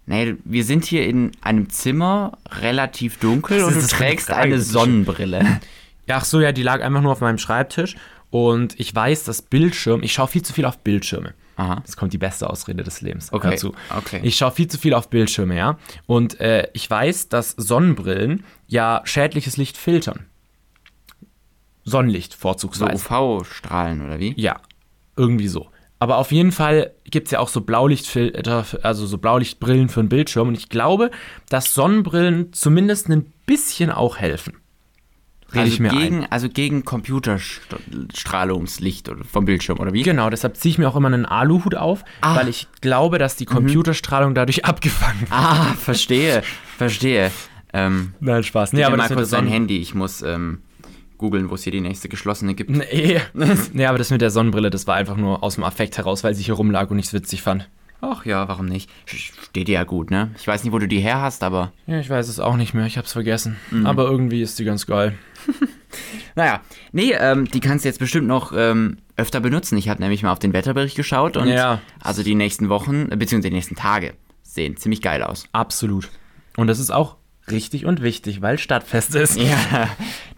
Nee, 0.06 0.36
wir 0.44 0.64
sind 0.64 0.84
hier 0.84 1.06
in 1.06 1.32
einem 1.40 1.70
Zimmer, 1.70 2.36
relativ 2.50 3.18
dunkel 3.18 3.62
und 3.64 3.74
du 3.74 3.86
trägst 3.86 4.30
eine 4.30 4.60
Sonnenbrille. 4.60 5.60
Ja, 6.06 6.16
ach 6.18 6.24
so, 6.24 6.40
ja, 6.40 6.52
die 6.52 6.62
lag 6.62 6.82
einfach 6.82 7.00
nur 7.02 7.12
auf 7.12 7.20
meinem 7.20 7.38
Schreibtisch 7.38 7.96
und 8.30 8.78
ich 8.78 8.94
weiß, 8.94 9.24
dass 9.24 9.42
Bildschirm, 9.42 10.02
ich 10.02 10.12
schaue 10.12 10.28
viel 10.28 10.42
zu 10.42 10.52
viel 10.52 10.64
auf 10.64 10.78
Bildschirme. 10.78 11.34
Aha. 11.56 11.76
Jetzt 11.78 11.96
kommt 11.96 12.12
die 12.12 12.18
beste 12.18 12.50
Ausrede 12.50 12.82
des 12.82 13.00
Lebens. 13.00 13.32
Okay, 13.32 13.50
Hör 13.50 13.56
zu. 13.56 13.74
okay. 13.96 14.20
Ich 14.24 14.36
schaue 14.36 14.50
viel 14.50 14.66
zu 14.66 14.76
viel 14.76 14.92
auf 14.92 15.08
Bildschirme, 15.08 15.56
ja. 15.56 15.78
Und 16.06 16.40
äh, 16.40 16.68
ich 16.72 16.90
weiß, 16.90 17.28
dass 17.28 17.50
Sonnenbrillen 17.50 18.44
ja 18.66 19.02
schädliches 19.04 19.56
Licht 19.56 19.76
filtern. 19.76 20.26
Sonnenlicht 21.84 22.32
So 22.32 22.38
vorzugsweise. 22.38 22.94
UV-Strahlen 22.94 24.04
oder 24.04 24.18
wie? 24.18 24.34
ja, 24.36 24.60
irgendwie 25.16 25.48
so. 25.48 25.68
Aber 26.00 26.16
auf 26.16 26.32
jeden 26.32 26.50
Fall 26.52 26.90
gibt 27.04 27.28
es 27.28 27.30
ja 27.30 27.38
auch 27.38 27.48
so 27.48 27.60
Blaulichtfilter, 27.60 28.66
also 28.82 29.06
so 29.06 29.16
Blaulichtbrillen 29.18 29.88
für 29.88 30.00
einen 30.00 30.08
Bildschirm. 30.08 30.48
Und 30.48 30.56
ich 30.58 30.68
glaube, 30.68 31.10
dass 31.48 31.72
Sonnenbrillen 31.72 32.52
zumindest 32.52 33.08
ein 33.08 33.32
bisschen 33.46 33.90
auch 33.90 34.16
helfen. 34.18 34.56
Rede 35.54 35.64
also 35.64 35.74
ich 35.74 35.80
mir 35.80 35.90
ein. 35.92 35.98
gegen, 35.98 36.26
Also 36.30 36.48
gegen 36.48 36.84
Computerstrahlungslicht 36.84 39.08
oder- 39.08 39.24
vom 39.24 39.44
Bildschirm 39.44 39.78
oder 39.78 39.92
wie? 39.92 40.02
Genau, 40.02 40.30
deshalb 40.30 40.56
ziehe 40.56 40.70
ich 40.70 40.78
mir 40.78 40.88
auch 40.88 40.96
immer 40.96 41.08
einen 41.08 41.26
Aluhut 41.26 41.74
auf, 41.74 42.04
Ah. 42.20 42.36
weil 42.36 42.48
ich 42.48 42.68
glaube, 42.80 43.18
dass 43.18 43.36
die 43.36 43.46
Computerstrahlung 43.46 44.34
dadurch 44.34 44.64
abgefangen 44.74 45.20
wird. 45.22 45.32
Ah, 45.32 45.74
verstehe, 45.78 46.42
verstehe. 46.76 47.30
Ähm, 47.72 48.14
Nein, 48.20 48.44
Spaß. 48.44 48.72
nee, 48.72 48.84
aber 48.84 48.96
mal 48.96 49.08
kurz 49.08 49.30
dein 49.30 49.46
Handy. 49.48 49.78
Ich 49.78 49.94
muss 49.94 50.22
ähm, 50.22 50.58
googeln, 51.18 51.50
wo 51.50 51.56
es 51.56 51.64
hier 51.64 51.72
die 51.72 51.80
nächste 51.80 52.08
geschlossene 52.08 52.54
gibt. 52.54 52.70
Nee. 52.70 53.20
nee, 53.72 53.86
aber 53.86 53.98
das 53.98 54.10
mit 54.10 54.20
der 54.20 54.30
Sonnenbrille, 54.30 54.70
das 54.70 54.86
war 54.86 54.94
einfach 54.94 55.16
nur 55.16 55.42
aus 55.42 55.56
dem 55.56 55.64
Affekt 55.64 55.96
heraus, 55.98 56.22
weil 56.22 56.34
sie 56.34 56.44
hier 56.44 56.54
rumlag 56.54 56.90
und 56.90 56.98
ich 56.98 57.06
es 57.06 57.12
witzig 57.12 57.42
fand. 57.42 57.68
Ach 58.00 58.26
ja, 58.26 58.46
warum 58.48 58.66
nicht? 58.66 58.90
Steht 59.06 59.66
dir 59.68 59.72
ja 59.74 59.84
gut, 59.84 60.10
ne? 60.10 60.30
Ich 60.38 60.46
weiß 60.46 60.62
nicht, 60.62 60.72
wo 60.74 60.78
du 60.78 60.86
die 60.86 61.00
her 61.00 61.22
hast, 61.22 61.42
aber. 61.42 61.72
Ja, 61.86 61.98
ich 61.98 62.10
weiß 62.10 62.28
es 62.28 62.38
auch 62.38 62.56
nicht 62.56 62.74
mehr, 62.74 62.84
ich 62.84 62.98
hab's 62.98 63.12
vergessen. 63.14 63.56
Mhm. 63.70 63.86
Aber 63.86 64.04
irgendwie 64.04 64.42
ist 64.42 64.58
die 64.58 64.64
ganz 64.64 64.84
geil. 64.86 65.14
Naja, 66.36 66.60
nee, 66.92 67.12
ähm, 67.12 67.44
die 67.48 67.60
kannst 67.60 67.84
du 67.84 67.88
jetzt 67.88 67.98
bestimmt 68.00 68.26
noch 68.26 68.52
ähm, 68.56 68.98
öfter 69.16 69.40
benutzen. 69.40 69.78
Ich 69.78 69.88
habe 69.88 70.02
nämlich 70.02 70.22
mal 70.24 70.32
auf 70.32 70.40
den 70.40 70.52
Wetterbericht 70.52 70.96
geschaut 70.96 71.36
und 71.36 71.46
Ja. 71.48 71.80
also 72.00 72.22
die 72.24 72.34
nächsten 72.34 72.68
Wochen, 72.68 73.08
äh, 73.12 73.16
beziehungsweise 73.16 73.50
die 73.50 73.56
nächsten 73.56 73.76
Tage 73.76 74.14
sehen 74.42 74.76
ziemlich 74.76 75.00
geil 75.00 75.22
aus. 75.22 75.44
Absolut. 75.52 76.08
Und 76.56 76.66
das 76.66 76.80
ist 76.80 76.90
auch 76.90 77.16
richtig 77.50 77.86
und 77.86 78.02
wichtig, 78.02 78.42
weil 78.42 78.58
Stadtfest 78.58 79.14
ist. 79.14 79.36
Ja, 79.38 79.88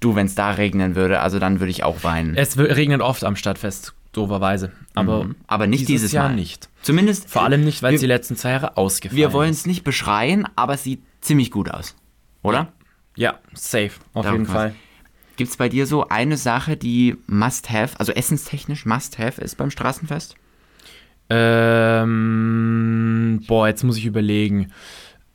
du, 0.01 0.15
wenn 0.17 0.27
es 0.27 0.35
da 0.35 0.51
regnen 0.51 0.95
würde, 0.97 1.21
also 1.21 1.39
dann 1.39 1.61
würde 1.61 1.71
ich 1.71 1.83
auch 1.85 2.05
weinen. 2.05 2.35
Es 2.37 2.59
regnet 2.59 3.01
oft 3.01 3.25
am 3.25 3.37
Stadtfest, 3.37 3.95
dooferweise. 4.13 4.73
Aber 4.95 5.31
Aber 5.47 5.67
nicht 5.67 5.89
dieses, 5.89 6.13
Jahr 6.13 6.29
Mal. 6.29 6.35
nicht. 6.35 6.69
Zumindest. 6.83 7.31
Vor 7.31 7.43
allem 7.43 7.65
nicht, 7.65 7.83
weil 7.83 7.95
es 7.95 8.01
die 8.01 8.07
letzten 8.07 8.37
zwei 8.37 8.51
Jahre 8.51 8.77
ausgefallen 8.77 9.17
Wir 9.17 9.33
wollen 9.33 9.51
ist. 9.51 9.61
es 9.61 9.67
nicht 9.67 9.85
beschreien, 9.85 10.47
aber 10.57 10.75
es 10.75 10.83
sieht 10.85 11.03
ziemlich 11.23 11.51
gut 11.51 11.71
aus. 11.71 11.97
Oder? 12.43 12.73
Ja, 13.17 13.39
safe, 13.55 13.93
auf 14.13 14.25
Darum 14.27 14.41
jeden. 14.43 14.53
Fall. 14.53 14.75
Gibt 15.37 15.51
es 15.51 15.57
bei 15.57 15.69
dir 15.69 15.87
so 15.87 16.09
eine 16.09 16.37
Sache, 16.37 16.77
die 16.77 17.17
must-have, 17.27 17.99
also 18.01 18.13
essenstechnisch 18.13 18.87
must-have 18.87 19.41
ist 19.41 19.57
beim 19.57 19.71
Straßenfest? 19.71 20.35
Ähm, 22.07 23.43
boah, 23.47 23.69
jetzt 23.69 23.83
muss 23.85 23.97
ich 23.99 24.07
überlegen. 24.07 24.73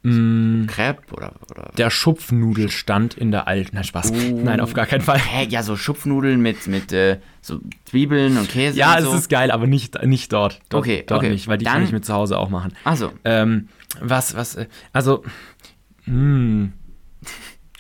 Mm, 0.03 0.65
Crepe 0.65 1.13
oder. 1.13 1.33
oder 1.51 1.71
Der 1.77 1.91
Schupfnudelstand 1.91 3.13
in 3.13 3.29
der 3.31 3.47
alten. 3.47 3.75
Nein, 3.75 3.83
Spaß. 3.83 4.11
Nein, 4.11 4.59
auf 4.59 4.73
gar 4.73 4.87
keinen 4.87 5.01
Fall. 5.01 5.19
Hä, 5.19 5.45
ja, 5.49 5.61
so 5.61 5.75
Schupfnudeln 5.75 6.41
mit, 6.41 6.65
mit 6.65 6.91
äh, 6.91 7.19
so 7.41 7.59
Zwiebeln 7.85 8.37
und 8.37 8.49
Käse. 8.49 8.79
Ja, 8.79 8.93
und 8.93 8.99
es 9.03 9.05
so. 9.05 9.13
ist 9.15 9.29
geil, 9.29 9.51
aber 9.51 9.67
nicht, 9.67 10.01
nicht 10.03 10.33
dort. 10.33 10.59
dort 10.69 10.81
Okay, 10.83 11.03
dort 11.05 11.19
okay. 11.21 11.29
nicht, 11.29 11.47
weil 11.47 11.59
die 11.59 11.65
Dann- 11.65 11.75
kann 11.75 11.83
ich 11.83 11.91
mir 11.91 12.01
zu 12.01 12.13
Hause 12.13 12.39
auch 12.39 12.49
machen. 12.49 12.73
Also, 12.83 13.11
Ähm, 13.23 13.67
was, 13.99 14.35
was, 14.35 14.55
äh, 14.55 14.65
also, 14.93 15.23
mh, 16.05 16.69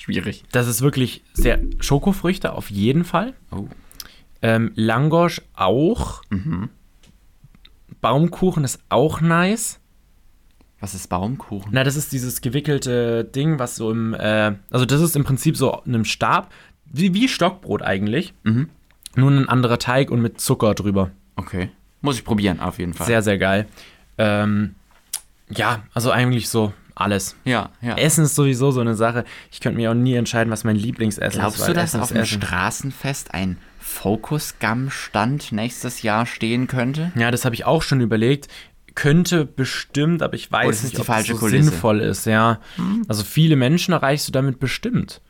schwierig. 0.01 0.43
das 0.51 0.67
ist 0.67 0.81
wirklich 0.81 1.23
sehr, 1.33 1.59
Schokofrüchte 1.79 2.53
auf 2.53 2.69
jeden 2.69 3.03
Fall. 3.03 3.33
Oh. 3.51 3.67
Ähm, 4.41 4.71
Langosch 4.75 5.41
auch. 5.53 6.23
Mhm. 6.29 6.69
Baumkuchen 8.01 8.63
ist 8.63 8.79
auch 8.89 9.21
nice. 9.21 9.79
Was 10.79 10.95
ist 10.95 11.07
Baumkuchen? 11.09 11.69
Na, 11.71 11.83
das 11.83 11.95
ist 11.95 12.11
dieses 12.11 12.41
gewickelte 12.41 13.23
Ding, 13.23 13.59
was 13.59 13.75
so 13.75 13.91
im, 13.91 14.15
äh, 14.15 14.55
also 14.71 14.85
das 14.85 14.99
ist 14.99 15.15
im 15.15 15.23
Prinzip 15.23 15.55
so 15.55 15.79
in 15.85 15.93
einem 15.93 16.05
Stab, 16.05 16.51
wie, 16.85 17.13
wie 17.13 17.27
Stockbrot 17.27 17.83
eigentlich. 17.83 18.33
Mhm. 18.43 18.69
Nur 19.15 19.29
ein 19.29 19.47
anderer 19.47 19.77
Teig 19.77 20.09
und 20.09 20.21
mit 20.21 20.41
Zucker 20.41 20.73
drüber. 20.73 21.11
Okay. 21.35 21.69
Muss 22.01 22.17
ich 22.17 22.25
probieren, 22.25 22.59
auf 22.59 22.79
jeden 22.79 22.93
Fall. 22.93 23.05
Sehr, 23.05 23.21
sehr 23.21 23.37
geil. 23.37 23.67
Ähm, 24.17 24.73
ja, 25.49 25.83
also 25.93 26.09
eigentlich 26.11 26.49
so 26.49 26.73
alles. 27.01 27.35
ja, 27.45 27.69
ja. 27.81 27.95
Essen 27.97 28.25
ist 28.25 28.35
sowieso 28.35 28.71
so 28.71 28.81
eine 28.81 28.95
Sache. 28.95 29.23
Ich 29.51 29.59
könnte 29.59 29.77
mir 29.77 29.91
auch 29.91 29.95
nie 29.95 30.15
entscheiden, 30.15 30.51
was 30.51 30.63
mein 30.63 30.75
Lieblingsessen 30.75 31.39
Glaubst 31.41 31.57
ist. 31.59 31.63
du, 31.63 31.67
weil 31.69 31.73
dass 31.75 31.89
Essen 31.91 32.01
auf 32.01 32.11
dem. 32.11 32.25
Straßenfest 32.25 33.33
ein 33.33 33.57
Focus 33.79 34.55
Gum 34.59 34.89
Stand 34.89 35.51
nächstes 35.51 36.01
Jahr 36.01 36.25
stehen 36.25 36.67
könnte? 36.67 37.11
Ja, 37.15 37.31
das 37.31 37.45
habe 37.45 37.55
ich 37.55 37.65
auch 37.65 37.81
schon 37.81 37.99
überlegt. 38.01 38.47
Könnte 38.93 39.45
bestimmt, 39.45 40.21
aber 40.21 40.33
ich 40.35 40.51
weiß 40.51 40.77
es 40.77 40.83
nicht, 40.83 40.97
die 40.97 41.01
ob 41.01 41.05
falsche 41.07 41.33
es 41.33 41.39
so 41.39 41.45
Kulisse? 41.45 41.69
sinnvoll 41.71 41.99
ist, 42.01 42.25
ja. 42.25 42.59
Also 43.07 43.23
viele 43.23 43.55
Menschen 43.55 43.93
erreichst 43.93 44.27
du 44.27 44.31
damit 44.33 44.59
bestimmt. 44.59 45.21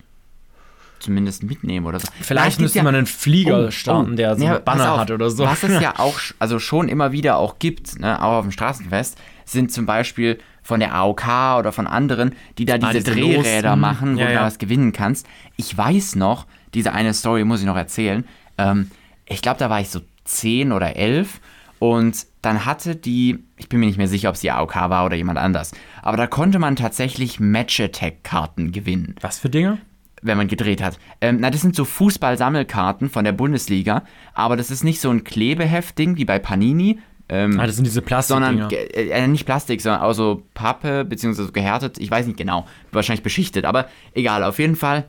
Zumindest 1.00 1.42
mitnehmen 1.44 1.88
oder 1.88 2.00
so. 2.00 2.08
Vielleicht 2.22 2.60
müsste 2.60 2.84
man 2.84 2.94
einen 2.94 3.08
Flieger 3.08 3.68
Oh, 3.68 3.72
starten, 3.72 4.14
oh. 4.14 4.16
der 4.16 4.36
so 4.38 4.46
Ja, 4.46 4.56
einen 4.58 4.64
Banner 4.64 4.94
auf. 4.94 5.00
hat 5.00 5.12
oder 5.12 5.32
so. 5.32 5.44
Was 5.46 5.64
es 5.64 5.82
ja 5.82 5.98
auch 5.98 6.20
also 6.38 6.60
schon 6.60 6.90
immer 6.90 7.12
wieder 7.12 7.38
auch 7.38 7.58
gibt, 7.58 8.00
ne, 8.00 8.22
auch 8.22 8.34
auf 8.40 8.46
dem 8.46 8.52
Straßenfest, 8.52 9.18
sind 9.46 9.72
zum 9.72 9.88
Beispiel 9.88 10.38
von 10.64 10.80
der 10.80 10.94
AOK 10.96 11.24
oder 11.60 11.72
von 11.72 11.88
anderen, 11.88 12.34
die 12.58 12.66
da 12.66 12.78
diese, 12.78 12.88
Ah, 12.90 12.94
diese 12.94 13.12
Drehräder 13.12 13.70
Losen. 13.70 13.80
machen, 13.82 14.16
wo 14.16 14.20
Ja, 14.22 14.28
du 14.28 14.34
ja. 14.34 14.40
da 14.40 14.46
was 14.46 14.58
gewinnen 14.60 14.92
kannst. 14.94 15.28
Ich 15.58 15.76
weiß 15.78 16.16
noch, 16.16 16.46
diese 16.74 16.94
eine 16.94 17.14
Story 17.14 17.44
muss 17.44 17.60
ich 17.62 17.66
noch 17.66 17.76
erzählen. 17.78 18.24
Ähm, 18.58 18.92
ich 19.26 19.42
glaube, 19.42 19.60
da 19.60 19.70
war 19.70 19.80
ich 19.82 19.90
so 19.90 20.02
10 20.26 20.72
oder 20.72 20.96
11 20.96 21.40
und 21.80 22.26
dann 22.44 22.66
hatte 22.66 22.96
die, 22.96 23.40
ich 23.58 23.70
bin 23.70 23.80
mir 23.80 23.88
nicht 23.88 23.98
mehr 23.98 24.08
sicher, 24.08 24.30
ob 24.30 24.36
es 24.36 24.42
die 24.42 24.52
AOK 24.52 24.76
war 24.76 25.06
oder 25.06 25.16
jemand 25.16 25.40
anders, 25.40 25.72
aber 26.04 26.18
da 26.18 26.28
konnte 26.28 26.60
man 26.60 26.76
tatsächlich 26.76 27.40
Match-Attack-Karten 27.40 28.72
gewinnen 28.72 29.16
Was 29.22 29.40
für 29.40 29.50
Dinge? 29.50 29.78
wenn 30.24 30.38
man 30.38 30.48
gedreht 30.48 30.84
hat. 30.84 31.00
Ähm, 31.20 31.38
na, 31.40 31.50
das 31.50 31.62
sind 31.62 31.76
so 31.76 31.84
Fußball-Sammelkarten 31.84 33.10
von 33.10 33.24
der 33.26 33.32
Bundesliga, 33.32 34.04
aber 34.36 34.56
das 34.56 34.70
ist 34.70 34.84
nicht 34.84 35.02
so 35.02 35.10
ein 35.10 35.24
Klebeheftding 35.24 36.16
wie 36.16 36.26
bei 36.26 36.38
Panini, 36.38 37.00
Ähm, 37.32 37.60
Ah, 37.60 37.66
das 37.66 37.76
sind 37.78 37.86
diese 37.86 38.02
sondern 38.22 38.58
Plastikdinger. 38.58 38.68
ge- 38.68 39.10
äh, 39.10 39.28
nicht 39.28 39.46
Plastik, 39.46 39.82
sondern 39.82 40.02
auch 40.02 40.14
so 40.14 40.44
Pappe, 40.54 41.06
beziehungsweise 41.06 41.52
gehärtet, 41.52 41.98
ich 41.98 42.12
weiß 42.12 42.28
nicht 42.28 42.38
genau, 42.38 42.68
wahrscheinlich 42.92 43.24
beschichtet, 43.24 43.64
aber 43.66 43.88
egal, 44.14 44.44
auf 44.44 44.60
jeden 44.60 44.76
Fall, 44.76 45.06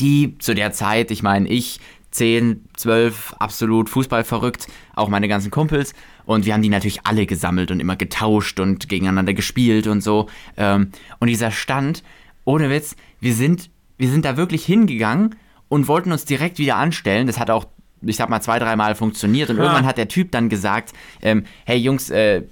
die 0.00 0.36
zu 0.38 0.54
der 0.54 0.72
Zeit, 0.72 1.10
ich 1.10 1.22
meine, 1.22 1.48
ich 1.48 1.80
10, 2.10 2.64
12, 2.76 3.34
absolut 3.40 3.88
Fußball 3.88 4.22
verrückt, 4.22 4.68
auch 4.94 5.08
meine 5.08 5.26
ganzen 5.26 5.50
Kumpels. 5.50 5.94
Und 6.26 6.46
wir 6.46 6.54
haben 6.54 6.62
die 6.62 6.68
natürlich 6.68 7.04
alle 7.06 7.26
gesammelt 7.26 7.72
und 7.72 7.80
immer 7.80 7.96
getauscht 7.96 8.60
und 8.60 8.88
gegeneinander 8.88 9.34
gespielt 9.34 9.88
und 9.88 10.00
so. 10.00 10.28
Ähm, 10.56 10.90
und 11.18 11.26
dieser 11.28 11.50
Stand, 11.50 12.04
ohne 12.44 12.70
Witz, 12.70 12.94
wir 13.20 13.34
sind, 13.34 13.68
wir 13.98 14.08
sind 14.08 14.24
da 14.24 14.36
wirklich 14.36 14.64
hingegangen 14.64 15.34
und 15.68 15.88
wollten 15.88 16.12
uns 16.12 16.24
direkt 16.24 16.58
wieder 16.58 16.76
anstellen, 16.76 17.26
das 17.26 17.40
hat 17.40 17.50
auch 17.50 17.66
ich 18.06 18.16
sag 18.16 18.28
mal, 18.28 18.40
zwei, 18.40 18.58
dreimal 18.58 18.94
funktioniert 18.94 19.50
und 19.50 19.58
Ha. 19.58 19.62
irgendwann 19.62 19.86
hat 19.86 19.98
der 19.98 20.08
Typ 20.08 20.32
dann 20.32 20.48
gesagt, 20.48 20.92
ähm, 21.22 21.44
hey 21.64 21.78
Jungs, 21.78 22.10
äh, 22.10 22.42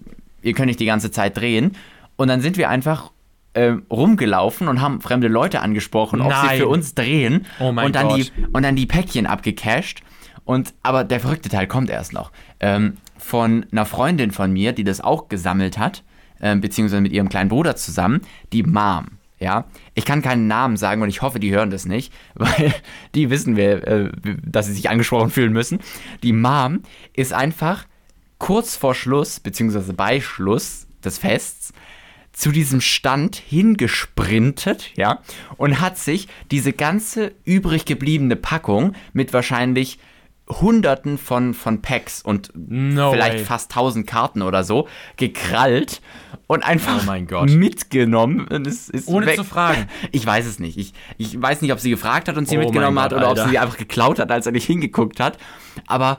ihr 0.42 0.52
könnt 0.54 0.66
nicht 0.66 0.80
die 0.80 0.86
ganze 0.86 1.10
Zeit 1.10 1.36
drehen. 1.36 1.76
Und 2.16 2.28
dann 2.28 2.40
sind 2.40 2.56
wir 2.56 2.68
einfach 2.68 3.10
ähm, 3.54 3.84
rumgelaufen 3.90 4.68
und 4.68 4.80
haben 4.80 5.00
fremde 5.00 5.28
Leute 5.28 5.60
angesprochen, 5.60 6.20
ob 6.20 6.32
sie 6.32 6.46
Nein. 6.46 6.58
für 6.58 6.68
uns 6.68 6.94
drehen. 6.94 7.46
Oh 7.60 7.72
mein 7.72 7.86
und 7.86 7.94
dann 7.96 8.08
Gott. 8.08 8.18
Die, 8.18 8.46
und 8.52 8.62
dann 8.62 8.76
die 8.76 8.86
Päckchen 8.86 9.26
abgecasht. 9.26 10.02
Und, 10.44 10.74
aber 10.82 11.04
der 11.04 11.20
verrückte 11.20 11.48
Teil 11.48 11.66
kommt 11.66 11.90
erst 11.90 12.12
noch. 12.12 12.32
Ähm, 12.60 12.96
von 13.16 13.66
einer 13.70 13.86
Freundin 13.86 14.32
von 14.32 14.52
mir, 14.52 14.72
die 14.72 14.84
das 14.84 15.00
auch 15.00 15.28
gesammelt 15.28 15.78
hat, 15.78 16.02
ähm, 16.40 16.60
beziehungsweise 16.60 17.00
mit 17.00 17.12
ihrem 17.12 17.28
kleinen 17.28 17.48
Bruder 17.48 17.76
zusammen, 17.76 18.22
die 18.52 18.64
Mom. 18.64 19.06
Ja, 19.42 19.64
ich 19.94 20.04
kann 20.04 20.22
keinen 20.22 20.46
Namen 20.46 20.76
sagen 20.76 21.02
und 21.02 21.08
ich 21.08 21.20
hoffe, 21.20 21.40
die 21.40 21.50
hören 21.50 21.70
das 21.70 21.84
nicht, 21.84 22.12
weil 22.34 22.72
die 23.16 23.28
wissen 23.28 23.56
wir, 23.56 23.86
äh, 23.86 24.12
dass 24.44 24.66
sie 24.66 24.72
sich 24.72 24.88
angesprochen 24.88 25.30
fühlen 25.30 25.52
müssen. 25.52 25.80
Die 26.22 26.32
Mom 26.32 26.82
ist 27.12 27.32
einfach 27.32 27.86
kurz 28.38 28.76
vor 28.76 28.94
Schluss, 28.94 29.40
beziehungsweise 29.40 29.94
bei 29.94 30.20
Schluss 30.20 30.86
des 31.04 31.18
Fests, 31.18 31.72
zu 32.32 32.50
diesem 32.50 32.80
Stand 32.80 33.36
hingesprintet, 33.36 34.92
ja, 34.96 35.20
und 35.56 35.80
hat 35.80 35.98
sich 35.98 36.28
diese 36.50 36.72
ganze 36.72 37.32
übrig 37.44 37.84
gebliebene 37.84 38.36
Packung 38.36 38.94
mit 39.12 39.32
wahrscheinlich 39.32 39.98
Hunderten 40.60 41.18
von, 41.18 41.54
von 41.54 41.82
Packs 41.82 42.22
und 42.22 42.50
No 42.54 43.12
vielleicht 43.12 43.38
way. 43.38 43.44
fast 43.44 43.70
1000 43.70 44.06
Karten 44.06 44.42
oder 44.42 44.64
so 44.64 44.88
gekrallt 45.16 46.00
und 46.46 46.62
einfach 46.64 47.00
Oh 47.02 47.06
mein 47.06 47.26
Gott. 47.26 47.50
mitgenommen. 47.50 48.46
Und 48.48 48.66
es 48.66 48.88
ist 48.88 49.08
Ohne 49.08 49.26
weg. 49.26 49.36
zu 49.36 49.44
fragen. 49.44 49.86
Ich 50.12 50.26
weiß 50.26 50.46
es 50.46 50.58
nicht. 50.58 50.76
Ich, 50.78 50.92
ich 51.18 51.40
weiß 51.40 51.62
nicht, 51.62 51.72
ob 51.72 51.80
sie 51.80 51.90
gefragt 51.90 52.28
hat 52.28 52.36
und 52.36 52.48
sie 52.48 52.56
Oh 52.56 52.60
mitgenommen 52.60 52.94
mein 52.94 53.04
hat 53.04 53.10
Gott, 53.12 53.18
oder 53.18 53.26
ob 53.30 53.36
Alter. 53.36 53.44
sie 53.44 53.50
sie 53.52 53.58
einfach 53.58 53.78
geklaut 53.78 54.18
hat, 54.18 54.30
als 54.30 54.46
er 54.46 54.52
nicht 54.52 54.66
hingeguckt 54.66 55.20
hat. 55.20 55.38
Aber 55.86 56.18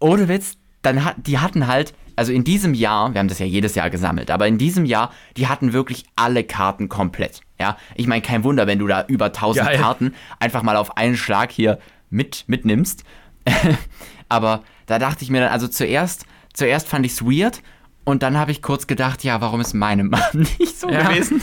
ohne 0.00 0.28
Witz, 0.28 0.56
dann 0.82 1.04
hat, 1.04 1.16
die 1.18 1.38
hatten 1.38 1.66
halt, 1.66 1.94
also 2.16 2.32
in 2.32 2.44
diesem 2.44 2.74
Jahr, 2.74 3.12
wir 3.12 3.18
haben 3.18 3.28
das 3.28 3.38
ja 3.38 3.46
jedes 3.46 3.74
Jahr 3.74 3.90
gesammelt, 3.90 4.30
aber 4.30 4.46
in 4.46 4.58
diesem 4.58 4.84
Jahr, 4.84 5.12
die 5.36 5.48
hatten 5.48 5.72
wirklich 5.72 6.04
alle 6.16 6.44
Karten 6.44 6.88
komplett. 6.88 7.40
Ja, 7.60 7.76
ich 7.94 8.06
meine, 8.06 8.22
kein 8.22 8.44
Wunder, 8.44 8.66
wenn 8.66 8.78
du 8.78 8.86
da 8.86 9.04
über 9.06 9.26
1000 9.26 9.66
Geil. 9.66 9.78
Karten 9.78 10.14
einfach 10.40 10.62
mal 10.62 10.76
auf 10.76 10.96
einen 10.96 11.16
Schlag 11.16 11.50
hier 11.50 11.78
mit, 12.10 12.44
mitnimmst. 12.46 13.04
aber 14.28 14.62
da 14.86 14.98
dachte 14.98 15.24
ich 15.24 15.30
mir 15.30 15.40
dann, 15.40 15.50
also 15.52 15.68
zuerst, 15.68 16.26
zuerst 16.52 16.88
fand 16.88 17.06
ich 17.06 17.12
es 17.12 17.22
weird 17.24 17.62
und 18.04 18.22
dann 18.22 18.36
habe 18.36 18.50
ich 18.52 18.62
kurz 18.62 18.86
gedacht, 18.86 19.24
ja, 19.24 19.40
warum 19.40 19.60
ist 19.60 19.74
meine 19.74 20.04
Mom 20.04 20.20
nicht 20.58 20.78
so 20.78 20.88
Ja. 20.90 21.08
gewesen? 21.08 21.42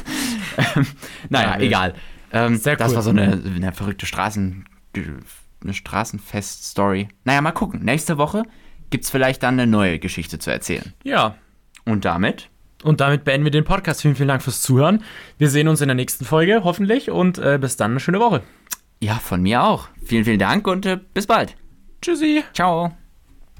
Ähm, 0.75 0.85
naja, 1.29 1.55
Ja, 1.57 1.59
egal. 1.59 1.93
Ähm, 2.31 2.57
Sehr 2.57 2.75
das 2.77 2.89
cool. 2.91 2.95
war 2.95 3.03
so 3.03 3.09
eine, 3.11 3.41
eine 3.55 3.71
verrückte 3.73 4.05
Straßen, 4.05 4.65
eine 5.63 5.73
Straßenfest-Story. 5.73 7.07
Naja, 7.25 7.41
mal 7.41 7.51
gucken. 7.51 7.83
Nächste 7.83 8.17
Woche 8.17 8.43
gibt 8.89 9.03
es 9.05 9.09
vielleicht 9.11 9.43
dann 9.43 9.59
eine 9.59 9.67
neue 9.69 9.99
Geschichte 9.99 10.39
zu 10.39 10.51
erzählen. 10.51 10.93
Ja. 11.03 11.35
Und 11.85 12.05
damit, 12.05 12.49
Und 12.83 13.01
damit 13.01 13.23
beenden 13.23 13.43
wir 13.45 13.51
den 13.51 13.65
Podcast. 13.65 14.01
Vielen, 14.01 14.15
vielen 14.15 14.29
Dank 14.29 14.41
fürs 14.41 14.61
Zuhören. 14.61 15.03
Wir 15.37 15.49
sehen 15.49 15.67
uns 15.67 15.81
in 15.81 15.87
der 15.89 15.95
nächsten 15.95 16.25
Folge, 16.25 16.61
hoffentlich. 16.63 17.09
Und 17.11 17.37
äh, 17.37 17.57
bis 17.59 17.77
dann 17.77 17.91
eine 17.91 17.99
schöne 17.99 18.19
Woche. 18.19 18.41
ja, 18.99 19.15
von 19.15 19.41
mir 19.41 19.63
auch. 19.63 19.89
Vielen, 20.05 20.25
vielen 20.25 20.39
Dank 20.39 20.65
und 20.67 20.85
äh, 20.85 20.99
bis 21.13 21.27
bald. 21.27 21.55
Tschüssi. 22.03 22.43
Ciao. 22.53 22.91